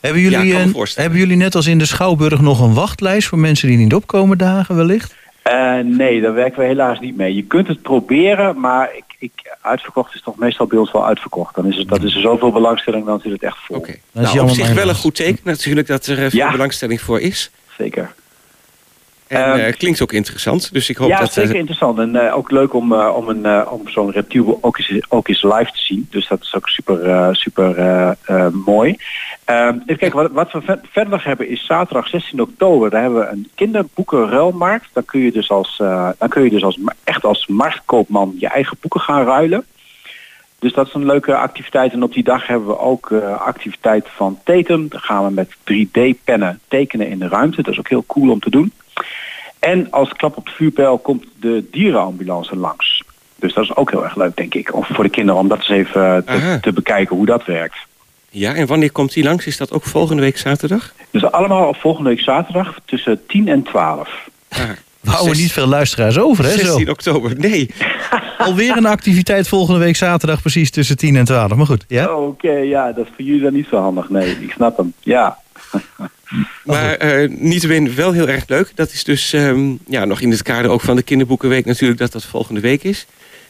Hebben 0.00 0.22
Ja, 0.22 0.28
jullie, 0.30 0.54
me 0.54 0.60
een- 0.62 0.86
hebben 0.94 1.18
jullie 1.18 1.36
net 1.36 1.54
als 1.54 1.66
in 1.66 1.78
de 1.78 1.86
Schouwburg 1.86 2.40
nog 2.40 2.60
een 2.60 2.74
wachtlijst 2.74 3.28
voor 3.28 3.38
mensen 3.38 3.68
die 3.68 3.76
niet 3.76 3.94
opkomen 3.94 4.38
dagen 4.38 4.76
wellicht? 4.76 5.14
Eh, 5.42 5.74
nee, 5.84 6.20
daar 6.20 6.34
werken 6.34 6.60
we 6.60 6.66
helaas 6.66 7.00
niet 7.00 7.16
mee. 7.16 7.34
Je 7.34 7.42
kunt 7.42 7.68
het 7.68 7.82
proberen, 7.82 8.60
maar 8.60 8.88
ik, 8.96 9.04
ik, 9.18 9.56
uitverkocht 9.62 10.14
is 10.14 10.22
toch 10.22 10.36
meestal 10.38 10.66
bij 10.66 10.78
ons 10.78 10.92
wel 10.92 11.06
uitverkocht. 11.06 11.54
Dan 11.54 11.66
is 11.66 11.76
het, 11.76 11.88
dat 11.88 12.02
is 12.02 12.14
er 12.14 12.20
zoveel 12.20 12.52
belangstelling, 12.52 13.06
dan 13.06 13.20
zit 13.20 13.32
het 13.32 13.42
echt 13.42 13.56
vol. 13.64 13.76
Oké. 13.76 13.90
is 13.90 13.98
Nou, 14.12 14.26
op 14.28 14.34
jammer, 14.34 14.54
zich 14.54 14.72
wel 14.74 14.88
een 14.88 14.94
goed 14.94 15.14
teken 15.14 15.40
natuurlijk 15.44 15.86
dat 15.86 16.06
er 16.06 16.16
veel 16.16 16.28
Ja. 16.40 16.50
belangstelling 16.50 17.00
voor 17.00 17.20
is. 17.20 17.50
Zeker. 17.78 18.14
En 19.28 19.44
Ehm, 19.44 19.58
eh, 19.58 19.72
klinkt 19.72 20.02
ook 20.02 20.12
interessant. 20.12 20.72
Dus 20.72 20.88
ik 20.88 20.96
hoop 20.96 21.08
ja, 21.08 21.18
dat... 21.18 21.28
eh, 21.28 21.34
zeker 21.34 21.54
interessant. 21.54 21.98
En 21.98 22.16
eh, 22.16 22.36
ook 22.36 22.50
leuk 22.50 22.74
om, 22.74 22.92
om, 22.92 23.28
een, 23.28 23.68
om 23.68 23.88
zo'n 23.88 24.10
reptiel 24.10 24.58
ook 24.60 24.78
eens, 24.78 25.02
ook 25.08 25.28
eens 25.28 25.42
live 25.42 25.70
te 25.72 25.82
zien. 25.82 26.06
Dus 26.10 26.28
dat 26.28 26.40
is 26.42 26.54
ook 26.54 26.68
super, 26.68 27.28
super 27.36 28.16
mooi. 28.64 28.96
Ehm, 29.44 29.78
even 29.86 29.98
kijken, 29.98 30.12
wat, 30.22 30.30
wat 30.32 30.52
we 30.52 30.60
ver- 30.60 30.80
verder 30.90 31.12
nog 31.12 31.24
hebben 31.24 31.48
is 31.48 31.66
zaterdag 31.66 32.08
16 32.08 32.40
oktober. 32.40 32.90
Daar 32.90 33.02
hebben 33.02 33.20
we 33.20 33.26
een 33.26 33.48
kinderboekenruilmarkt. 33.54 34.88
Dan 34.92 35.04
kun 35.04 35.20
je 35.20 35.32
dus, 35.32 35.50
als, 35.50 35.76
dan 36.18 36.28
kun 36.28 36.42
je 36.42 36.50
dus 36.50 36.64
als, 36.64 36.78
echt 37.04 37.24
als 37.24 37.46
marktkoopman 37.46 38.34
je 38.38 38.48
eigen 38.48 38.76
boeken 38.80 39.00
gaan 39.00 39.24
ruilen. 39.24 39.64
Dus 40.58 40.72
dat 40.72 40.86
is 40.86 40.94
een 40.94 41.06
leuke 41.06 41.36
activiteit. 41.36 41.92
En 41.92 42.02
op 42.02 42.12
die 42.12 42.22
dag 42.22 42.46
hebben 42.46 42.68
we 42.68 42.78
ook 42.78 43.10
eh 43.10 43.40
activiteit 43.40 44.06
van 44.08 44.38
Tatum. 44.44 44.88
Dan 44.88 45.00
gaan 45.00 45.24
we 45.24 45.30
met 45.30 45.54
3D-pennen 45.54 46.60
tekenen 46.68 47.08
in 47.08 47.18
de 47.18 47.28
ruimte. 47.28 47.62
Dat 47.62 47.72
is 47.72 47.78
ook 47.78 47.88
heel 47.88 48.04
cool 48.06 48.30
om 48.30 48.40
te 48.40 48.50
doen. 48.50 48.72
En 49.58 49.90
als 49.90 50.12
klap 50.12 50.36
op 50.36 50.46
de 50.46 50.52
vuurpijl 50.52 50.98
komt 50.98 51.24
de 51.40 51.64
dierenambulance 51.70 52.56
langs. 52.56 53.02
Dus 53.36 53.54
dat 53.54 53.64
is 53.64 53.76
ook 53.76 53.90
heel 53.90 54.04
erg 54.04 54.16
leuk, 54.16 54.36
denk 54.36 54.54
ik. 54.54 54.74
Of 54.74 54.86
voor 54.86 55.04
de 55.04 55.10
kinderen 55.10 55.40
om 55.40 55.48
dat 55.48 55.58
eens 55.58 55.68
even 55.68 56.26
eh, 56.26 56.34
te, 56.34 56.58
te 56.60 56.72
bekijken 56.72 57.16
hoe 57.16 57.26
dat 57.26 57.44
werkt. 57.44 57.76
Ja, 58.30 58.54
en 58.54 58.66
wanneer 58.66 58.92
komt 58.92 59.12
die 59.12 59.24
langs? 59.24 59.46
Is 59.46 59.56
dat 59.56 59.72
ook 59.72 59.84
volgende 59.84 60.22
week 60.22 60.38
zaterdag? 60.38 60.92
Dus 61.10 61.24
allemaal 61.30 61.68
op 61.68 61.76
volgende 61.76 62.08
week 62.08 62.20
zaterdag 62.20 62.78
tussen 62.84 63.26
10 63.26 63.48
en 63.48 63.62
12. 63.62 64.28
Ah, 64.48 64.60
We 65.00 65.10
houden 65.10 65.36
niet 65.36 65.52
veel 65.52 65.66
luisteraars 65.66 66.18
over, 66.18 66.44
hè? 66.44 66.50
Zo. 66.50 66.64
16 66.64 66.90
oktober, 66.90 67.32
nee. 67.36 67.70
Alweer 68.38 68.76
een 68.76 68.86
activiteit 68.86 69.48
volgende 69.48 69.80
week 69.80 69.96
zaterdag 69.96 70.40
precies 70.40 70.70
tussen 70.70 70.96
10 70.96 71.16
en 71.16 71.24
12. 71.24 71.54
Maar 71.54 71.66
goed, 71.66 71.84
ja? 71.88 72.14
Oké, 72.14 72.52
ja, 72.52 72.92
dat 72.92 73.04
is 73.04 73.12
voor 73.14 73.24
jullie 73.24 73.42
dan 73.42 73.52
niet 73.52 73.66
zo 73.70 73.76
handig. 73.76 74.08
Nee, 74.08 74.30
ik 74.40 74.50
snap 74.50 74.76
hem. 74.76 74.92
Ja. 75.00 75.38
Maar 76.64 76.94
eh 76.94 77.28
niettemin 77.28 77.94
wel 77.94 78.12
heel 78.12 78.28
erg 78.28 78.44
leuk. 78.46 78.72
Dat 78.74 78.92
is 78.92 79.04
dus 79.04 79.32
ehm, 79.32 79.74
ja, 79.86 80.04
nog 80.04 80.20
in 80.20 80.30
het 80.30 80.42
kader 80.42 80.70
ook 80.70 80.80
van 80.80 80.96
de 80.96 81.02
kinderboekenweek 81.02 81.64
natuurlijk 81.64 81.98
dat 81.98 82.12
dat 82.12 82.24
volgende 82.24 82.60
week 82.60 82.82
is. 82.82 83.06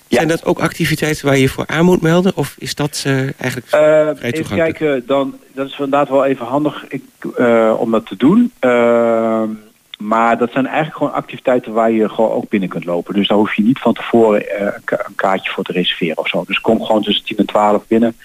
Ja. 0.09 0.17
Zijn 0.17 0.29
dat 0.29 0.45
ook 0.45 0.59
activiteiten 0.59 1.27
waar 1.27 1.35
je 1.35 1.41
je 1.41 1.49
voor 1.49 1.67
aan 1.67 1.85
moet 1.85 2.01
melden? 2.01 2.33
Of 2.35 2.55
is 2.59 2.75
dat 2.75 3.03
eh, 3.07 3.13
eigenlijk... 3.13 3.67
Eh, 3.71 4.07
even 4.09 4.35
toegankelijk. 4.35 4.77
kijken, 4.77 5.07
dan, 5.07 5.39
dat 5.55 5.67
is 5.67 5.73
inderdaad 5.73 6.09
wel 6.09 6.25
even 6.25 6.47
handig 6.47 6.85
ik, 6.89 7.03
eh, 7.37 7.75
om 7.79 7.91
dat 7.91 8.07
te 8.07 8.17
doen. 8.17 8.53
Ehm, 8.59 9.51
maar 9.99 10.39
dat 10.39 10.53
zijn 10.53 10.67
eigenlijk 10.67 10.97
gewoon 10.97 11.13
activiteiten 11.13 11.73
waar 11.73 11.91
je 11.91 12.09
gewoon 12.09 12.31
ook 12.31 12.49
binnen 12.49 12.69
kunt 12.69 12.85
lopen. 12.85 13.15
Dus 13.15 13.29
daar 13.29 13.39
hoef 13.39 13.55
je 13.55 13.63
niet 13.63 13.79
van 13.79 13.95
tevoren 13.95 14.49
eh, 14.51 14.61
een, 14.61 14.85
ka- 14.85 15.05
een 15.07 15.15
kaartje 15.15 15.51
voor 15.53 15.65
te 15.65 15.73
reserveren 15.73 16.19
of 16.19 16.29
zo. 16.29 16.45
Dus 16.47 16.61
kom 16.61 16.83
gewoon 16.85 17.03
tussen 17.03 17.25
10 17.25 17.37
en 17.37 17.47
12 17.47 17.83
binnen. 17.87 18.17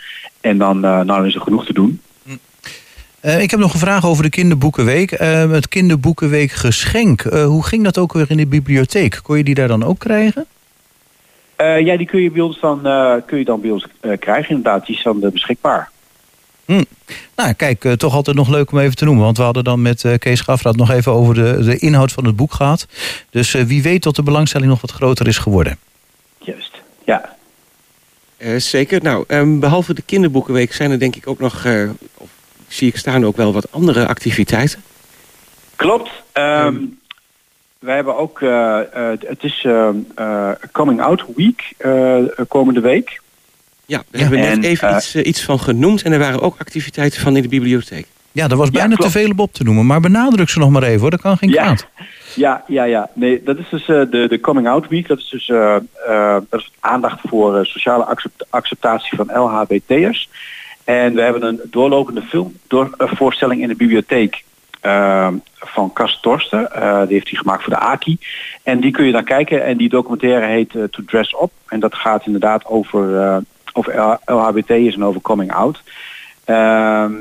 En 0.42 0.58
dan, 0.58 0.86
eh, 0.86 1.00
nou, 1.00 1.28
is 1.28 1.36
er 1.36 1.42
genoeg 1.42 1.66
te 1.66 1.74
doen. 1.74 2.02
Eh, 3.20 3.42
ik 3.42 3.52
heb 3.52 3.60
nog 3.60 3.74
een 3.74 3.80
vraag 3.80 4.06
over 4.06 4.24
de 4.24 4.30
kinderboekenweek. 4.30 5.10
Het 5.10 5.68
kinderboekenweek 5.68 6.52
geschenk. 6.52 7.22
Hoe 7.22 7.64
ging 7.66 7.84
dat 7.84 7.98
ook 7.98 8.14
weer 8.14 8.26
in 8.32 8.38
de 8.38 8.48
bibliotheek? 8.48 9.20
Kon 9.24 9.38
je 9.38 9.44
die 9.44 9.56
daar 9.56 9.68
dan 9.68 9.84
ook 9.84 10.00
krijgen? 10.00 10.46
Ja, 11.58 11.98
die 11.98 12.08
kun 12.08 12.22
je 12.22 12.32
bij 12.32 12.42
ons 12.42 12.60
dan, 12.60 12.82
kun 13.26 13.38
je 13.38 13.46
dan 13.46 13.62
bij 13.62 13.72
ons 13.72 13.88
krijgen. 14.20 14.56
Inderdaad, 14.56 14.86
die 14.86 14.96
is 14.96 15.04
dan 15.04 15.24
eh, 15.24 15.32
beschikbaar. 16.78 17.16
Nou, 17.36 17.54
kijk, 17.54 17.86
eh, 17.86 17.92
toch 17.92 18.14
altijd 18.14 18.36
nog 18.36 18.50
leuk 18.50 18.72
om 18.72 18.80
even 18.80 18.96
te 18.96 19.06
noemen. 19.06 19.24
Want 19.24 19.38
we 19.38 19.44
hadden 19.44 19.64
dan 19.64 19.82
met 19.82 20.04
eh, 20.04 20.18
Kees 20.18 20.42
Gafraad 20.42 20.76
nog 20.76 20.92
even 20.92 21.12
over 21.12 21.34
de, 21.34 21.64
de 21.64 21.78
inhoud 21.78 22.12
van 22.12 22.26
het 22.26 22.36
boek 22.36 22.54
gehad. 22.54 22.88
Dus 23.30 23.54
eh, 23.54 23.64
wie 23.64 23.84
weet 23.84 24.02
tot 24.02 24.16
de 24.16 24.24
belangstelling 24.24 24.70
nog 24.70 24.82
wat 24.82 24.92
groter 24.92 25.28
is 25.28 25.38
geworden. 25.38 25.78
Juist. 26.38 26.82
Ja. 27.06 27.36
Eh, 28.38 28.56
zeker. 28.56 29.04
Nou, 29.04 29.24
ehm, 29.28 29.60
behalve 29.60 29.94
de 29.94 30.02
kinderboekenweek 30.02 30.74
zijn 30.74 30.92
er 30.92 31.00
denk 31.00 31.16
ik 31.16 31.28
ook 31.28 31.40
nog, 31.40 31.66
eh, 31.66 31.90
of 32.18 32.30
zie 32.68 32.88
ik 32.88 32.98
staan 32.98 33.26
ook 33.26 33.38
wel 33.38 33.54
wat 33.54 33.72
andere 33.72 34.08
activiteiten. 34.08 34.84
Klopt. 35.76 36.10
Ehm, 36.32 36.76
wij 37.80 37.96
hebben 37.96 38.18
ook, 38.18 38.40
het 39.28 39.44
is 39.44 39.64
ehm, 39.66 39.96
eh, 40.16 40.52
Coming 40.72 41.02
Out 41.02 41.26
Week 41.36 41.74
eh, 41.78 42.18
komende 42.48 42.80
week. 42.80 43.22
Ja, 43.86 43.98
daar 43.98 44.06
Ja, 44.12 44.20
hebben 44.20 44.40
we 44.40 44.46
net 44.46 44.56
en, 44.56 44.64
even 44.64 44.90
eh, 44.90 44.96
iets, 44.96 45.16
eh, 45.16 45.26
iets 45.26 45.44
van 45.44 45.60
genoemd 45.60 46.02
en 46.02 46.12
er 46.12 46.20
waren 46.20 46.42
ook 46.42 46.56
activiteiten 46.60 47.22
van 47.22 47.36
in 47.36 47.42
de 47.42 47.48
bibliotheek. 47.48 48.06
Ja, 48.32 48.48
dat 48.48 48.58
was 48.58 48.68
Ja, 48.72 48.80
bijna 48.80 48.96
te 48.96 49.10
veel 49.12 49.30
om 49.30 49.40
op 49.40 49.54
te 49.54 49.64
noemen. 49.64 49.86
Maar 49.86 50.00
benadruk 50.00 50.50
ze 50.50 50.60
nog 50.60 50.70
maar 50.70 50.84
even 50.84 51.00
hoor, 51.02 51.10
dat 51.10 51.22
kan 51.22 51.38
geen 51.38 51.50
Ja. 51.50 51.64
kwaad. 51.64 51.88
Ja, 52.36 52.64
ja, 52.68 52.84
ja. 52.84 53.10
Nee, 53.14 53.42
dat 53.44 53.58
is 53.58 53.70
dus 53.70 53.82
eh, 53.82 53.88
de, 53.88 54.26
de 54.30 54.40
Coming 54.42 54.68
Out 54.68 54.88
Week. 54.88 55.08
Dat 55.08 55.18
is 55.18 55.30
dus 55.30 55.50
eh, 55.50 55.76
eh, 56.08 56.38
dat 56.50 56.60
is 56.60 56.72
aandacht 56.80 57.20
voor 57.28 57.58
eh, 57.58 57.64
sociale 57.66 58.04
accept- 58.04 58.46
acceptatie 58.50 59.18
van 59.18 59.32
LHBT'ers. 59.42 60.30
En 60.84 61.14
we 61.14 61.22
hebben 61.22 61.44
een 61.44 61.60
doorlopende 61.72 62.22
filmvoorstelling 62.22 63.62
in 63.62 63.68
de 63.68 63.76
bibliotheek 63.76 64.44
van 65.58 65.94
Cas 65.94 66.20
Torsten. 66.22 66.72
Eh, 66.76 67.02
die 67.02 67.14
heeft 67.14 67.30
hij 67.30 67.40
gemaakt 67.40 67.64
voor 67.64 67.74
de 67.74 67.80
AKI. 67.80 68.18
En 68.64 68.80
die 68.80 68.92
kun 68.92 69.06
je 69.06 69.12
dan 69.12 69.24
kijken. 69.24 69.64
En 69.66 69.78
die 69.78 69.90
documentaire 69.90 70.46
heet 70.46 70.70
To 70.72 71.04
Dress 71.06 71.34
Up. 71.42 71.52
En 71.68 71.80
dat 71.80 71.96
gaat 71.96 72.26
inderdaad 72.26 72.66
over, 72.66 73.20
eh, 73.74 73.80
over 73.80 74.00
L- 74.02 74.34
LHBT'ers 74.34 74.96
en 74.96 75.04
over 75.04 75.22
coming 75.22 75.54
out. 75.54 75.82
Ehm, 76.46 77.12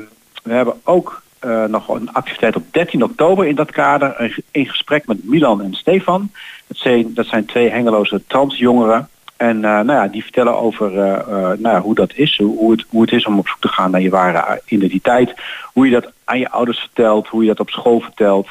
we 0.43 0.53
hebben 0.53 0.79
ook 0.83 1.21
eh, 1.39 1.63
nog 1.63 1.89
een 1.89 2.13
activiteit 2.13 2.55
op 2.55 2.63
13 2.71 3.03
oktober 3.03 3.45
in 3.47 3.55
dat 3.55 3.71
kader. 3.71 4.13
Een 4.17 4.33
In 4.51 4.65
gesprek 4.65 5.07
met 5.07 5.23
Milan 5.23 5.61
en 5.61 5.73
Stefan. 5.73 6.31
Dat 6.67 6.77
zijn, 6.77 7.13
dat 7.13 7.25
zijn 7.25 7.45
twee 7.45 7.69
hengeloze 7.69 8.21
transjongeren. 8.27 9.09
En 9.37 9.55
eh, 9.55 9.71
nou 9.71 9.91
ja, 9.91 10.07
die 10.07 10.23
vertellen 10.23 10.57
over 10.57 10.99
eh, 10.99 11.27
nou 11.27 11.59
ja, 11.61 11.81
hoe 11.81 11.95
dat 11.95 12.13
is. 12.15 12.37
Hoe, 12.37 12.71
het, 12.71 12.85
hoe 12.89 13.01
het 13.01 13.11
is 13.11 13.25
om 13.25 13.37
op 13.37 13.47
zoek 13.47 13.59
te 13.59 13.67
gaan 13.67 13.91
naar 13.91 14.01
je 14.01 14.09
ware 14.09 14.61
identiteit. 14.65 15.33
Hoe 15.73 15.85
je 15.85 15.91
dat 15.91 16.11
aan 16.23 16.39
je 16.39 16.49
ouders 16.49 16.79
vertelt. 16.79 17.27
Hoe 17.27 17.41
je 17.41 17.47
dat 17.47 17.59
op 17.59 17.69
school 17.69 17.99
vertelt. 17.99 18.47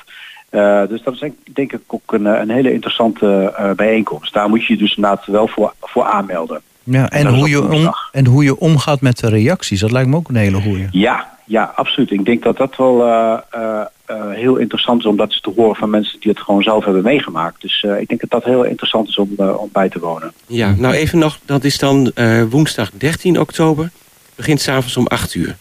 Dus 0.88 1.03
dat 1.03 1.14
is 1.14 1.18
denk- 1.53 1.72
ik 1.72 1.80
ook 1.86 2.12
een, 2.12 2.24
een 2.24 2.50
hele 2.50 2.72
interessante 2.72 3.55
bijeenkomst. 3.76 4.32
Daar 4.32 4.48
moet 4.48 4.66
je 4.66 4.72
je 4.72 4.78
dus 4.78 4.96
inderdaad 4.96 5.26
wel 5.26 5.48
voor, 5.48 5.74
voor 5.80 6.05
aanmelden. 6.05 6.61
Ja, 6.85 7.11
en, 7.11 7.26
hoe 7.26 7.49
je 7.49 7.70
om, 7.70 7.95
en 8.12 8.26
hoe 8.26 8.45
je 8.45 8.59
omgaat 8.59 9.01
met 9.01 9.18
de 9.18 9.28
reacties, 9.28 9.80
dat 9.80 9.93
lijkt 9.93 10.09
me 10.09 10.16
ook 10.16 10.28
een 10.28 10.37
hele 10.37 10.61
goeie. 10.61 10.89
Ja, 10.91 11.30
ja, 11.45 11.72
absoluut. 11.76 12.11
Ik 12.11 12.24
denk 12.24 12.43
dat 12.43 12.57
dat 12.57 12.76
wel 12.76 13.07
eh, 13.07 13.39
eh, 13.51 13.80
eh, 14.05 14.30
heel 14.30 14.57
interessant 14.57 15.01
is 15.01 15.07
om 15.07 15.16
dat 15.16 15.43
te 15.43 15.53
horen 15.57 15.76
van 15.76 15.91
mensen 15.91 16.20
die 16.20 16.30
het 16.30 16.41
gewoon 16.41 16.62
zelf 16.62 16.85
hebben 16.85 17.03
meegemaakt. 17.03 17.61
Dus 17.61 17.83
eh, 17.83 18.01
ik 18.01 18.09
denk 18.09 18.20
dat 18.20 18.30
dat 18.30 18.45
heel 18.45 18.64
interessant 18.64 19.09
is 19.09 19.18
om, 19.18 19.28
om 19.37 19.68
bij 19.72 19.89
te 19.89 19.99
wonen. 19.99 20.33
Ja, 20.47 20.74
nou 20.78 20.95
even 20.95 21.18
nog, 21.18 21.39
dat 21.45 21.64
is 21.64 21.78
dan 21.78 22.11
eh, 22.14 22.43
woensdag 22.43 22.91
13 22.91 23.41
oktober. 23.41 23.91
Begint 24.35 24.61
s'avonds 24.61 24.97
om 24.97 25.07
8 25.07 25.35
uur. 25.35 25.57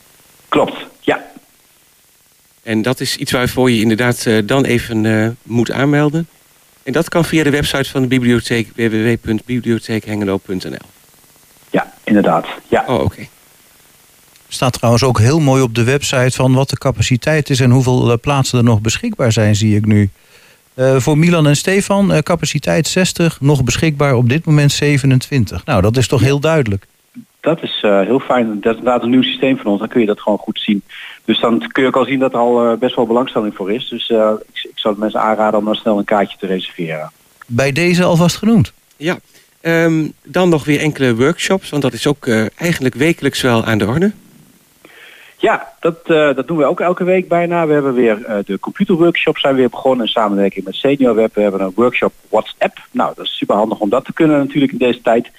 Klopt, 0.50 0.76
ja. 1.00 1.22
En 2.64 2.82
dat 2.82 3.00
is 3.00 3.18
iets 3.18 3.32
waarvoor 3.32 3.72
je 3.72 3.82
inderdaad 3.82 4.26
eh, 4.26 4.38
dan 4.46 4.66
even 4.66 5.06
eh, 5.06 5.30
moet 5.44 5.72
aanmelden. 5.72 6.28
En 6.84 6.94
dat 6.94 7.10
kan 7.10 7.26
via 7.26 7.44
de 7.44 7.50
website 7.50 7.90
van 7.90 8.02
de 8.02 8.08
bibliotheek 8.08 8.72
www.bibliotheekhengelo.nl. 8.76 10.90
Ja, 11.72 11.94
inderdaad. 12.04 12.48
Ja. 12.68 12.84
Oh, 12.88 13.04
oké. 13.04 13.28
Staat 14.48 14.74
trouwens 14.74 15.04
ook 15.04 15.20
heel 15.20 15.40
mooi 15.40 15.62
op 15.62 15.76
de 15.76 15.84
website 15.84 16.32
van 16.32 16.54
wat 16.54 16.70
de 16.70 16.78
capaciteit 16.78 17.50
is 17.50 17.60
en 17.60 17.72
hoeveel 17.72 18.12
eh, 18.12 18.18
plaatsen 18.22 18.58
er 18.58 18.64
nog 18.64 18.82
beschikbaar 18.82 19.32
zijn, 19.32 19.56
zie 19.56 19.76
ik 19.76 19.86
nu. 19.86 20.10
Eh, 20.74 20.96
voor 20.96 21.18
Milan 21.18 21.48
en 21.48 21.56
Stefan, 21.56 22.14
eh, 22.14 22.20
capaciteit 22.20 22.88
60, 22.88 23.42
nog 23.42 23.64
beschikbaar 23.64 24.16
op 24.16 24.30
dit 24.30 24.46
moment 24.46 24.72
27. 24.72 25.66
Nou, 25.66 25.82
dat 25.82 25.98
is 25.98 26.08
toch 26.08 26.22
heel 26.22 26.40
duidelijk. 26.40 26.86
Dat 27.42 27.64
is 27.64 27.80
eh, 27.82 28.02
heel 28.02 28.20
fijn. 28.20 28.48
Dat 28.62 28.72
is 28.72 28.78
inderdaad 28.78 29.04
een 29.04 29.10
nieuw 29.10 29.22
systeem 29.22 29.58
van 29.58 29.72
ons. 29.72 29.80
Dan 29.80 29.88
kun 29.88 30.00
je 30.00 30.08
dat 30.08 30.22
gewoon 30.22 30.38
goed 30.38 30.60
zien. 30.60 30.84
Dus 31.26 31.40
dan 31.40 31.68
kun 31.68 31.82
je 31.82 31.88
ook 31.88 31.96
al 31.96 32.06
zien 32.06 32.20
dat 32.20 32.34
er 32.34 32.40
al 32.40 32.78
best 32.78 32.96
wel 32.96 33.08
belangstelling 33.08 33.56
voor 33.56 33.72
is. 33.72 33.90
Dus 33.90 34.10
eh, 34.10 34.32
ik, 34.54 34.70
ik 34.70 34.80
zou 34.80 34.94
de 34.94 35.00
mensen 35.00 35.22
aanraden 35.22 35.60
om 35.60 35.66
dan 35.66 35.76
snel 35.76 35.98
een 35.98 36.04
kaartje 36.04 36.38
te 36.38 36.48
reserveren. 36.48 37.12
Bij 37.48 37.72
deze 37.72 38.04
alvast 38.04 38.36
genoemd. 38.36 38.74
Ja. 38.98 39.20
Ehm, 39.62 40.08
dan 40.24 40.50
nog 40.50 40.66
weer 40.66 40.80
enkele 40.80 41.16
workshops, 41.16 41.70
want 41.70 41.82
dat 41.84 41.94
is 41.94 42.08
ook 42.08 42.28
eh, 42.28 42.46
eigenlijk 42.56 42.96
wekelijks 42.96 43.42
wel 43.42 43.66
aan 43.66 43.78
de 43.78 43.88
orde. 43.88 44.12
Ja, 45.38 45.74
dat, 45.80 45.98
eh, 46.04 46.36
dat 46.36 46.48
doen 46.48 46.58
we 46.58 46.66
ook 46.66 46.80
elke 46.80 47.04
week 47.04 47.28
bijna. 47.28 47.68
We 47.68 47.74
hebben 47.74 47.94
weer 47.94 48.26
eh, 48.26 48.38
de 48.46 48.60
computerworkshops 48.60 49.42
zijn 49.42 49.56
weer 49.56 49.70
begonnen 49.70 50.06
in 50.06 50.12
samenwerking 50.12 50.66
met 50.66 50.76
Senior 50.76 51.16
Web. 51.16 51.36
We 51.36 51.42
hebben 51.42 51.62
een 51.62 51.72
workshop 51.76 52.14
WhatsApp. 52.30 52.78
Nou, 52.92 53.14
dat 53.16 53.26
is 53.26 53.38
super 53.38 53.56
handig 53.56 53.80
om 53.80 53.90
dat 53.90 54.06
te 54.06 54.14
kunnen 54.14 54.38
natuurlijk 54.38 54.72
in 54.72 54.78
deze 54.78 55.02
tijd. 55.02 55.32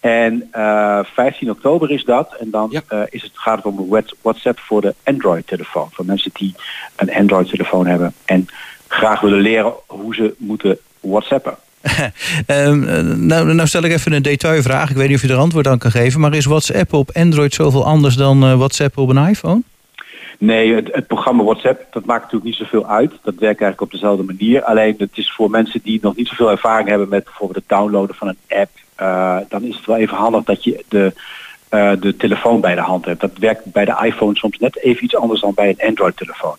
En 0.00 0.48
eh, 0.50 1.00
15 1.04 1.50
oktober 1.50 1.90
is 1.90 2.04
dat. 2.04 2.34
En 2.40 2.50
dan 2.50 2.68
Ja. 2.70 3.06
is 3.10 3.22
het, 3.22 3.30
gaat 3.34 3.56
het 3.56 3.66
om 3.66 3.88
WhatsApp 4.22 4.58
voor 4.58 4.80
de 4.80 4.94
Android-telefoon. 5.04 5.88
Voor 5.92 6.04
mensen 6.04 6.30
die 6.34 6.54
een 6.96 7.14
Android-telefoon 7.14 7.86
hebben 7.86 8.14
en 8.24 8.46
graag 8.88 9.20
willen 9.20 9.40
leren 9.40 9.72
hoe 9.86 10.14
ze 10.14 10.34
moeten 10.38 10.78
WhatsAppen. 11.00 11.56
Ehm, 12.46 12.82
eh, 12.82 13.02
nou, 13.02 13.54
nou 13.54 13.68
stel 13.68 13.82
ik 13.82 13.92
even 13.92 14.12
een 14.12 14.22
detailvraag. 14.22 14.90
Ik 14.90 14.96
weet 14.96 15.08
niet 15.08 15.16
of 15.16 15.22
je 15.22 15.28
er 15.28 15.36
antwoord 15.36 15.66
aan 15.66 15.78
kan 15.78 15.90
geven. 15.90 16.20
Maar 16.20 16.34
is 16.34 16.44
WhatsApp 16.44 16.92
op 16.92 17.10
Android 17.12 17.54
zoveel 17.54 17.84
anders 17.84 18.14
dan 18.16 18.44
eh, 18.44 18.54
WhatsApp 18.56 18.98
op 18.98 19.08
een 19.08 19.28
iPhone? 19.28 19.62
Nee, 20.38 20.74
het, 20.74 20.88
het 20.92 21.06
programma 21.06 21.42
WhatsApp, 21.42 21.92
dat 21.92 22.04
maakt 22.04 22.22
natuurlijk 22.22 22.50
niet 22.50 22.68
zoveel 22.68 22.86
uit. 22.86 23.10
Dat 23.10 23.34
werkt 23.34 23.60
eigenlijk 23.60 23.80
op 23.80 23.90
dezelfde 23.90 24.22
manier. 24.22 24.62
Alleen 24.62 24.94
het 24.98 25.10
is 25.14 25.32
voor 25.32 25.50
mensen 25.50 25.80
die 25.82 25.98
nog 26.02 26.16
niet 26.16 26.28
zoveel 26.28 26.50
ervaring 26.50 26.88
hebben 26.88 27.08
met 27.08 27.24
bijvoorbeeld 27.24 27.58
het 27.58 27.78
downloaden 27.78 28.14
van 28.14 28.28
een 28.28 28.58
app. 28.60 28.70
eh, 28.94 29.38
dan 29.48 29.62
is 29.62 29.76
het 29.76 29.86
wel 29.86 29.96
even 29.96 30.16
handig 30.16 30.44
dat 30.44 30.64
je 30.64 30.84
de, 30.88 31.12
eh, 31.68 31.92
de 32.00 32.16
telefoon 32.16 32.60
bij 32.60 32.74
de 32.74 32.80
hand 32.80 33.04
hebt. 33.04 33.20
Dat 33.20 33.38
werkt 33.38 33.64
bij 33.64 33.84
de 33.84 34.00
iPhone 34.04 34.36
soms 34.36 34.58
net 34.58 34.78
even 34.78 35.04
iets 35.04 35.16
anders 35.16 35.40
dan 35.40 35.54
bij 35.54 35.68
een 35.68 35.88
Android 35.88 36.16
telefoon. 36.16 36.56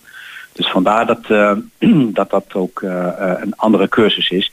Dus 0.57 0.69
vandaar 0.71 1.05
dat 1.05 1.19
eh, 1.27 1.51
dat, 2.19 2.29
dat 2.29 2.45
ook 2.53 2.81
eh, 2.81 3.07
eh, 3.07 3.41
een 3.41 3.53
andere 3.55 3.87
cursus 3.89 4.29
is. 4.29 4.51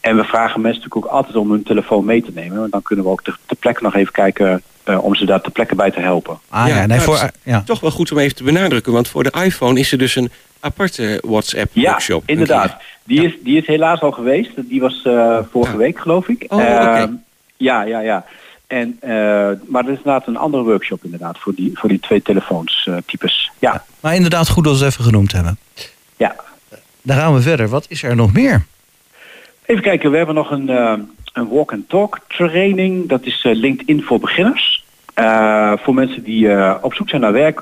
En 0.00 0.16
we 0.16 0.24
vragen 0.24 0.60
mensen 0.60 0.80
natuurlijk 0.82 1.06
ook 1.06 1.18
altijd 1.18 1.36
om 1.36 1.50
hun 1.50 1.62
telefoon 1.62 2.04
mee 2.04 2.22
te 2.22 2.30
nemen. 2.34 2.58
Want 2.58 2.72
dan 2.72 2.82
kunnen 2.82 3.04
we 3.04 3.10
ook 3.10 3.22
ter, 3.22 3.38
ter 3.46 3.56
plekke 3.56 3.82
nog 3.82 3.94
even 3.94 4.12
kijken 4.12 4.62
eh, 4.84 5.04
om 5.04 5.14
ze 5.14 5.24
daar 5.26 5.40
ter 5.40 5.52
plekke 5.52 5.74
bij 5.74 5.90
te 5.90 6.00
helpen. 6.00 6.38
Ah 6.48 6.68
ja, 6.68 6.74
Ja, 6.74 6.86
nee, 6.86 6.86
nou, 6.86 7.00
voor, 7.00 7.30
ja. 7.42 7.62
Toch 7.66 7.80
wel 7.80 7.90
goed 7.90 8.12
om 8.12 8.18
even 8.18 8.36
te 8.36 8.44
benadrukken, 8.44 8.92
want 8.92 9.08
voor 9.08 9.22
de 9.22 9.32
iPhone 9.44 9.80
is 9.80 9.92
er 9.92 9.98
dus 9.98 10.16
een 10.16 10.30
aparte 10.60 11.22
WhatsApp-workshop. 11.24 12.22
Ja, 12.26 12.32
inderdaad. 12.32 12.76
Die, 13.04 13.24
is, 13.24 13.34
die 13.42 13.56
is 13.60 13.66
helaas 13.66 14.00
al 14.00 14.12
geweest. 14.12 14.50
Die 14.56 14.80
was 14.80 15.02
eh, 15.04 15.38
vorige 15.50 15.72
Ja. 15.72 15.78
week, 15.78 15.98
geloof 15.98 16.28
ik. 16.28 16.44
Oh. 16.48 16.60
Ehm, 16.62 17.12
ja, 17.56 17.82
ja, 17.82 18.00
ja. 18.00 18.24
En, 18.66 18.96
eh, 19.00 19.10
maar 19.66 19.84
er 19.84 19.90
is 19.90 19.96
inderdaad 19.96 20.26
een 20.26 20.36
andere 20.36 20.62
workshop 20.62 21.04
inderdaad 21.04 21.38
voor 21.38 21.54
die, 21.54 21.70
voor 21.74 21.88
die 21.88 22.00
twee 22.00 22.22
telefoons 22.22 22.86
eh, 22.88 22.96
types. 23.06 23.50
Ja, 23.58 23.84
Maar 24.00 24.14
inderdaad 24.14 24.48
goed 24.48 24.64
dat 24.64 24.78
we 24.78 24.84
het 24.84 24.92
even 24.92 25.04
genoemd 25.04 25.32
hebben. 25.32 25.58
ja. 26.16 26.36
Dan 27.02 27.16
gaan 27.16 27.34
we 27.34 27.40
verder. 27.40 27.68
Wat 27.68 27.86
is 27.88 28.02
er 28.02 28.16
nog 28.16 28.32
meer? 28.32 28.64
Even 29.66 29.82
kijken, 29.82 30.10
we 30.10 30.16
hebben 30.16 30.34
nog 30.34 30.50
een, 30.50 30.68
eh, 30.68 30.94
een 31.32 31.48
walk-and-talk 31.48 32.18
training. 32.28 33.08
Dat 33.08 33.24
is 33.24 33.42
LinkedIn 33.42 34.02
voor 34.02 34.20
beginners. 34.20 34.84
Voor 35.76 35.94
mensen 35.94 36.22
die 36.22 36.48
op 36.82 36.94
zoek 36.94 37.08
zijn 37.08 37.20
naar 37.20 37.32
werk 37.32 37.60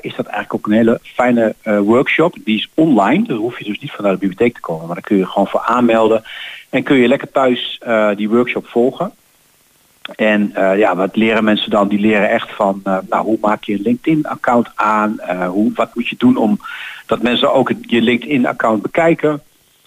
is 0.00 0.14
dat 0.14 0.26
eigenlijk 0.26 0.54
ook 0.54 0.66
een 0.66 0.72
hele 0.72 1.00
fijne 1.02 1.54
workshop. 1.62 2.36
Die 2.44 2.56
is 2.56 2.68
online, 2.74 3.26
daar 3.26 3.36
hoef 3.36 3.58
je 3.58 3.64
dus 3.64 3.78
niet 3.78 3.90
vanuit 3.90 4.20
de 4.20 4.26
bibliotheek 4.26 4.54
te 4.54 4.60
komen. 4.60 4.86
Maar 4.86 4.94
daar 4.94 5.04
kun 5.04 5.16
je 5.16 5.26
gewoon 5.26 5.46
voor 5.46 5.60
aanmelden. 5.60 6.22
En 6.70 6.82
kun 6.82 6.96
je 6.96 7.08
lekker 7.08 7.30
thuis 7.30 7.80
die 8.16 8.28
workshop 8.28 8.66
volgen. 8.66 9.12
En 10.14 10.54
eh, 10.54 10.78
ja, 10.78 10.96
wat 10.96 11.16
leren 11.16 11.44
mensen 11.44 11.70
dan? 11.70 11.88
Die 11.88 11.98
leren 11.98 12.30
echt 12.30 12.50
van, 12.54 12.80
eh, 12.84 12.98
nou, 13.08 13.24
hoe 13.24 13.38
maak 13.40 13.64
je 13.64 13.72
een 13.74 13.82
LinkedIn-account 13.82 14.68
aan? 14.74 15.20
Eh, 15.20 15.48
hoe, 15.48 15.72
wat 15.74 15.94
moet 15.94 16.08
je 16.08 16.14
doen 16.18 16.36
om 16.36 16.60
dat 17.06 17.22
mensen 17.22 17.52
ook 17.52 17.68
het, 17.68 17.78
je 17.80 18.02
LinkedIn-account 18.02 18.82
bekijken? 18.82 19.42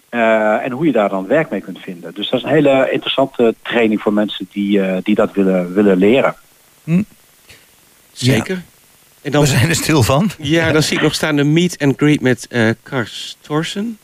Eh, 0.08 0.64
en 0.64 0.70
hoe 0.70 0.86
je 0.86 0.92
daar 0.92 1.08
dan 1.08 1.26
werk 1.26 1.50
mee 1.50 1.60
kunt 1.60 1.78
vinden. 1.78 2.14
Dus 2.14 2.30
dat 2.30 2.38
is 2.40 2.44
een 2.46 2.52
hele 2.52 2.88
interessante 2.90 3.54
training 3.62 4.00
voor 4.00 4.12
mensen 4.12 4.46
die, 4.52 4.80
eh, 4.82 4.96
die 5.02 5.14
dat 5.14 5.32
willen, 5.32 5.74
willen 5.74 5.96
leren. 5.96 6.34
Zeker. 8.12 8.62
En 9.22 9.30
dan, 9.30 9.40
We 9.40 9.46
zijn 9.46 9.68
er 9.68 9.74
stil 9.74 10.02
van. 10.02 10.30
ja, 10.38 10.72
dan 10.72 10.82
zie 10.82 10.96
ik 10.96 11.02
nog 11.02 11.14
staan 11.14 11.36
de 11.36 11.44
meet 11.44 11.78
and 11.78 11.96
greet 11.96 12.20
met 12.20 12.46
eh 12.48 12.70
Kars 12.82 13.36
Thorsen. 13.40 13.98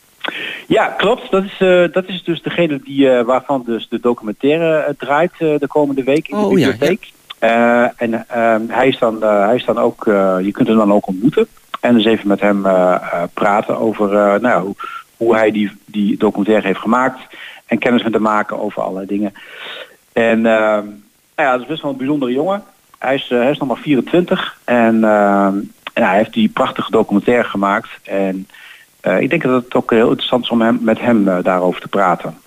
Ja, 0.66 0.86
klopt. 0.86 1.30
Dat 1.30 1.44
is, 1.44 1.56
eh, 1.58 1.92
dat 1.92 2.08
is 2.08 2.22
dus 2.24 2.42
degene 2.42 2.80
die, 2.84 3.10
eh, 3.10 3.24
waarvan 3.24 3.62
dus 3.66 3.88
de 3.88 4.00
documentaire 4.00 4.76
eh, 4.76 4.94
draait 4.98 5.38
de 5.38 5.66
komende 5.66 6.02
week 6.02 6.28
in 6.28 6.36
de 6.38 6.44
Oh, 6.44 6.58
ja, 6.58 6.70
bibliotheek. 6.70 7.12
Eh, 7.38 8.02
en 8.02 8.28
ehm, 8.28 8.62
hij, 8.68 8.88
is 8.88 8.98
dan, 8.98 9.22
hij 9.22 9.54
is 9.54 9.64
dan 9.64 9.78
ook, 9.78 10.04
je 10.42 10.50
kunt 10.52 10.68
hem 10.68 10.76
dan 10.76 10.92
ook 10.92 11.06
ontmoeten. 11.06 11.46
En 11.80 11.94
dus 11.94 12.04
even 12.04 12.28
met 12.28 12.40
hem 12.40 12.62
praten 13.34 13.78
over 13.78 14.08
nou, 14.10 14.48
ja, 14.48 14.60
hoe, 14.60 14.74
hoe 15.16 15.34
hij 15.34 15.50
die, 15.50 15.70
die 15.84 16.16
documentaire 16.16 16.66
heeft 16.66 16.80
gemaakt. 16.80 17.20
En 17.66 17.78
kennis 17.78 18.02
met 18.02 18.12
hem 18.12 18.22
maken 18.22 18.60
over 18.60 18.82
allerlei 18.82 19.06
dingen. 19.06 19.32
En 20.12 20.46
ehm, 20.46 20.84
nou 21.36 21.48
ja, 21.48 21.52
dat 21.52 21.60
is 21.60 21.66
best 21.66 21.82
wel 21.82 21.90
een 21.90 21.96
bijzondere 21.96 22.32
jongen. 22.32 22.62
Hij 22.98 23.14
is, 23.14 23.26
hij 23.28 23.50
is 23.50 23.58
nog 23.58 23.68
maar 23.68 23.76
24 23.76 24.58
en, 24.64 25.04
ehm, 25.04 25.54
en 25.92 26.02
hij 26.02 26.16
heeft 26.16 26.32
die 26.32 26.48
prachtige 26.48 26.90
documentaire 26.90 27.48
gemaakt. 27.48 27.88
En 28.02 28.48
ik 29.12 29.30
denk 29.30 29.42
dat 29.42 29.64
het 29.64 29.74
ook 29.74 29.90
heel 29.90 30.08
interessant 30.08 30.44
is 30.44 30.50
om 30.50 30.60
hem, 30.60 30.78
met 30.80 31.00
hem 31.00 31.28
eh, 31.28 31.38
daarover 31.42 31.80
te 31.80 31.88
praten. 31.88 32.38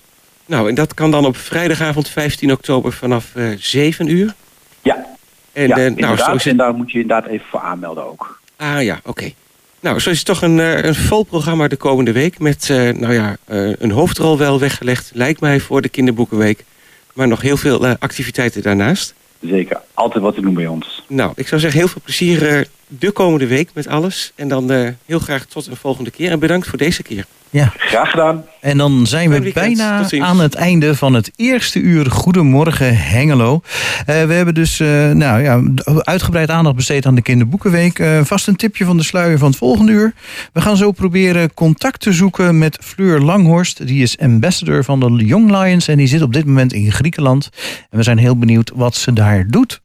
Nou, 0.46 0.68
en 0.68 0.74
dat 0.74 0.94
kan 0.94 1.10
dan 1.10 1.26
op 1.26 1.36
vrijdagavond 1.36 2.08
15 2.08 2.52
oktober 2.52 2.92
vanaf 2.92 3.34
eh 3.34 3.48
7 3.58 4.08
uur. 4.08 4.34
Ja, 4.82 5.06
En, 5.52 5.68
ja 5.68 5.76
eh, 5.76 5.76
nou, 5.76 5.86
inderdaad. 5.86 6.46
En 6.46 6.56
daar 6.56 6.74
moet 6.74 6.92
je 6.92 7.00
inderdaad 7.00 7.30
even 7.30 7.46
voor 7.50 7.60
aanmelden 7.60 8.06
ook. 8.06 8.40
Ah 8.56 8.82
ja, 8.82 9.00
oké. 9.04 9.32
Nou, 9.80 9.98
zo 9.98 10.10
is 10.10 10.16
het 10.16 10.26
toch 10.26 10.42
een, 10.42 10.60
eh, 10.60 10.82
een 10.82 10.94
vol 10.94 11.22
programma 11.22 11.68
de 11.68 11.76
komende 11.76 12.12
week. 12.12 12.38
Met, 12.38 12.70
eh, 12.70 12.76
nou 12.76 13.12
ja, 13.12 13.36
eh, 13.44 13.72
een 13.78 13.90
hoofdrol 13.90 14.38
wel 14.38 14.58
weggelegd, 14.58 15.10
lijkt 15.14 15.40
mij, 15.40 15.60
voor 15.60 15.82
de 15.82 15.88
kinderboekenweek. 15.88 16.64
Maar 17.14 17.28
nog 17.28 17.40
heel 17.40 17.56
veel 17.56 17.86
eh, 17.86 17.92
activiteiten 17.98 18.62
daarnaast. 18.62 19.14
Zeker, 19.40 19.80
altijd 19.94 20.22
wat 20.22 20.34
te 20.34 20.40
doen 20.40 20.54
bij 20.54 20.66
ons. 20.66 21.04
Nou, 21.08 21.32
ik 21.34 21.48
zou 21.48 21.60
zeggen, 21.60 21.80
heel 21.80 21.88
veel 21.88 22.02
plezier 22.04 22.48
eh, 22.48 22.64
de 22.98 23.10
komende 23.10 23.46
week 23.46 23.70
met 23.74 23.86
alles. 23.86 24.32
En 24.34 24.48
dan 24.48 24.70
eh, 24.70 24.88
heel 25.06 25.18
graag 25.18 25.44
tot 25.44 25.66
een 25.66 25.76
volgende 25.76 26.10
keer. 26.10 26.30
En 26.30 26.38
bedankt 26.38 26.68
voor 26.68 26.78
deze 26.78 27.02
keer. 27.02 27.26
Ja, 27.52 27.72
Graag 27.76 28.10
gedaan. 28.10 28.44
en 28.60 28.78
dan 28.78 29.06
zijn 29.06 29.30
we 29.30 29.52
bijna 29.52 30.06
aan 30.18 30.40
het 30.40 30.54
einde 30.54 30.96
van 30.96 31.14
het 31.14 31.30
eerste 31.36 31.78
uur 31.78 32.10
Goedemorgen 32.10 32.96
Hengelo. 32.96 33.60
Eh, 34.06 34.24
we 34.24 34.32
hebben 34.32 34.54
dus 34.54 34.80
eh, 34.80 35.10
nou, 35.10 35.42
ja, 35.42 35.62
uitgebreid 35.98 36.50
aandacht 36.50 36.76
besteed 36.76 37.06
aan 37.06 37.14
de 37.14 37.22
Kinderboekenweek. 37.22 37.98
Eh, 37.98 38.20
vast 38.24 38.46
een 38.46 38.56
tipje 38.56 38.84
van 38.84 38.96
de 38.96 39.02
sluier 39.02 39.38
van 39.38 39.48
het 39.48 39.56
volgende 39.56 39.92
uur. 39.92 40.14
We 40.52 40.60
gaan 40.60 40.76
zo 40.76 40.92
proberen 40.92 41.54
contact 41.54 42.00
te 42.00 42.12
zoeken 42.12 42.58
met 42.58 42.78
Fleur 42.82 43.20
Langhorst. 43.20 43.86
Die 43.86 44.02
is 44.02 44.18
ambassador 44.18 44.84
van 44.84 45.00
de 45.00 45.24
Young 45.24 45.50
Lions 45.50 45.88
en 45.88 45.96
die 45.96 46.06
zit 46.06 46.22
op 46.22 46.32
dit 46.32 46.46
moment 46.46 46.72
in 46.72 46.92
Griekenland. 46.92 47.48
En 47.90 47.98
we 47.98 48.02
zijn 48.02 48.18
heel 48.18 48.36
benieuwd 48.36 48.72
wat 48.74 48.94
ze 48.94 49.12
daar 49.12 49.46
doet. 49.48 49.80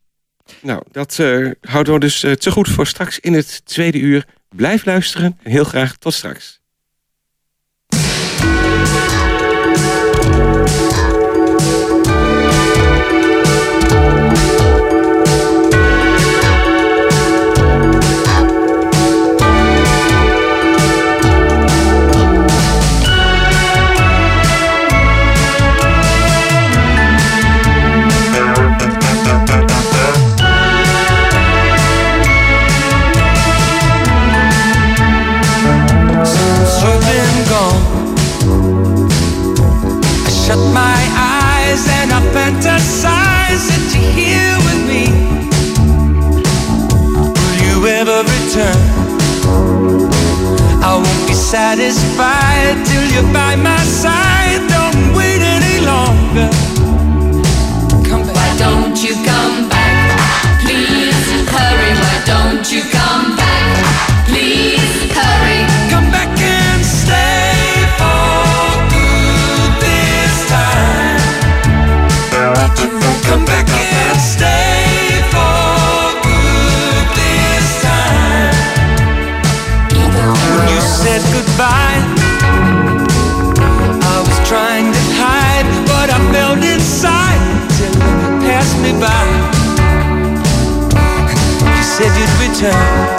Nou, 0.61 0.83
dat 0.91 1.19
eh, 1.19 1.51
houden 1.61 1.93
we 1.93 1.99
dus 1.99 2.23
eh, 2.23 2.31
te 2.31 2.51
goed 2.51 2.69
voor 2.69 2.87
straks 2.87 3.19
in 3.19 3.33
het 3.33 3.65
tweede 3.65 3.99
uur. 3.99 4.25
Blijf 4.55 4.85
luisteren 4.85 5.39
en 5.43 5.51
heel 5.51 5.63
graag 5.63 5.97
tot 5.97 6.13
straks. 6.13 6.59
Satisfied 51.95 52.85
till 52.85 53.05
you're 53.13 53.33
by 53.33 53.55
my 53.55 53.77
side. 53.83 54.61
Don't 54.69 55.15
wait 55.15 55.41
any 55.41 55.85
longer. 55.85 56.49
Come 58.07 58.23
back. 58.27 58.35
Why 58.35 58.57
don't 58.57 58.97
you 59.03 59.13
come 59.23 59.69
back? 59.69 60.61
Please 60.61 61.47
hurry. 61.49 61.93
Why 62.01 62.23
don't 62.25 62.71
you 62.71 62.81
come 62.91 63.04
return. 92.55 93.17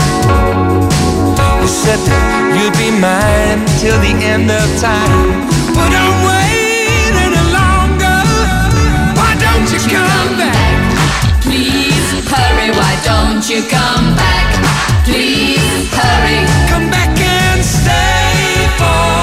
You 1.60 1.68
said 1.68 2.00
that 2.08 2.56
you'd 2.56 2.72
be 2.80 2.90
mine 3.00 3.60
till 3.80 3.98
the 4.00 4.14
end 4.24 4.50
of 4.50 4.64
time. 4.80 5.44
But 5.76 5.92
I'm 5.92 6.16
waiting 6.24 7.36
longer. 7.52 8.20
Why 9.18 9.32
don't 9.36 9.68
you 9.68 9.80
come 9.84 10.38
back? 10.40 10.78
Please 11.42 12.08
hurry. 12.24 12.70
Why 12.72 12.92
don't 13.04 13.44
you 13.48 13.60
come 13.68 14.16
back? 14.16 14.48
Please 15.04 15.90
hurry. 15.92 16.40
Come 16.70 16.88
back 16.90 17.12
and 17.18 17.60
stay 17.64 18.68
for 18.78 19.15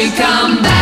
you 0.00 0.10
come 0.12 0.62
back? 0.62 0.79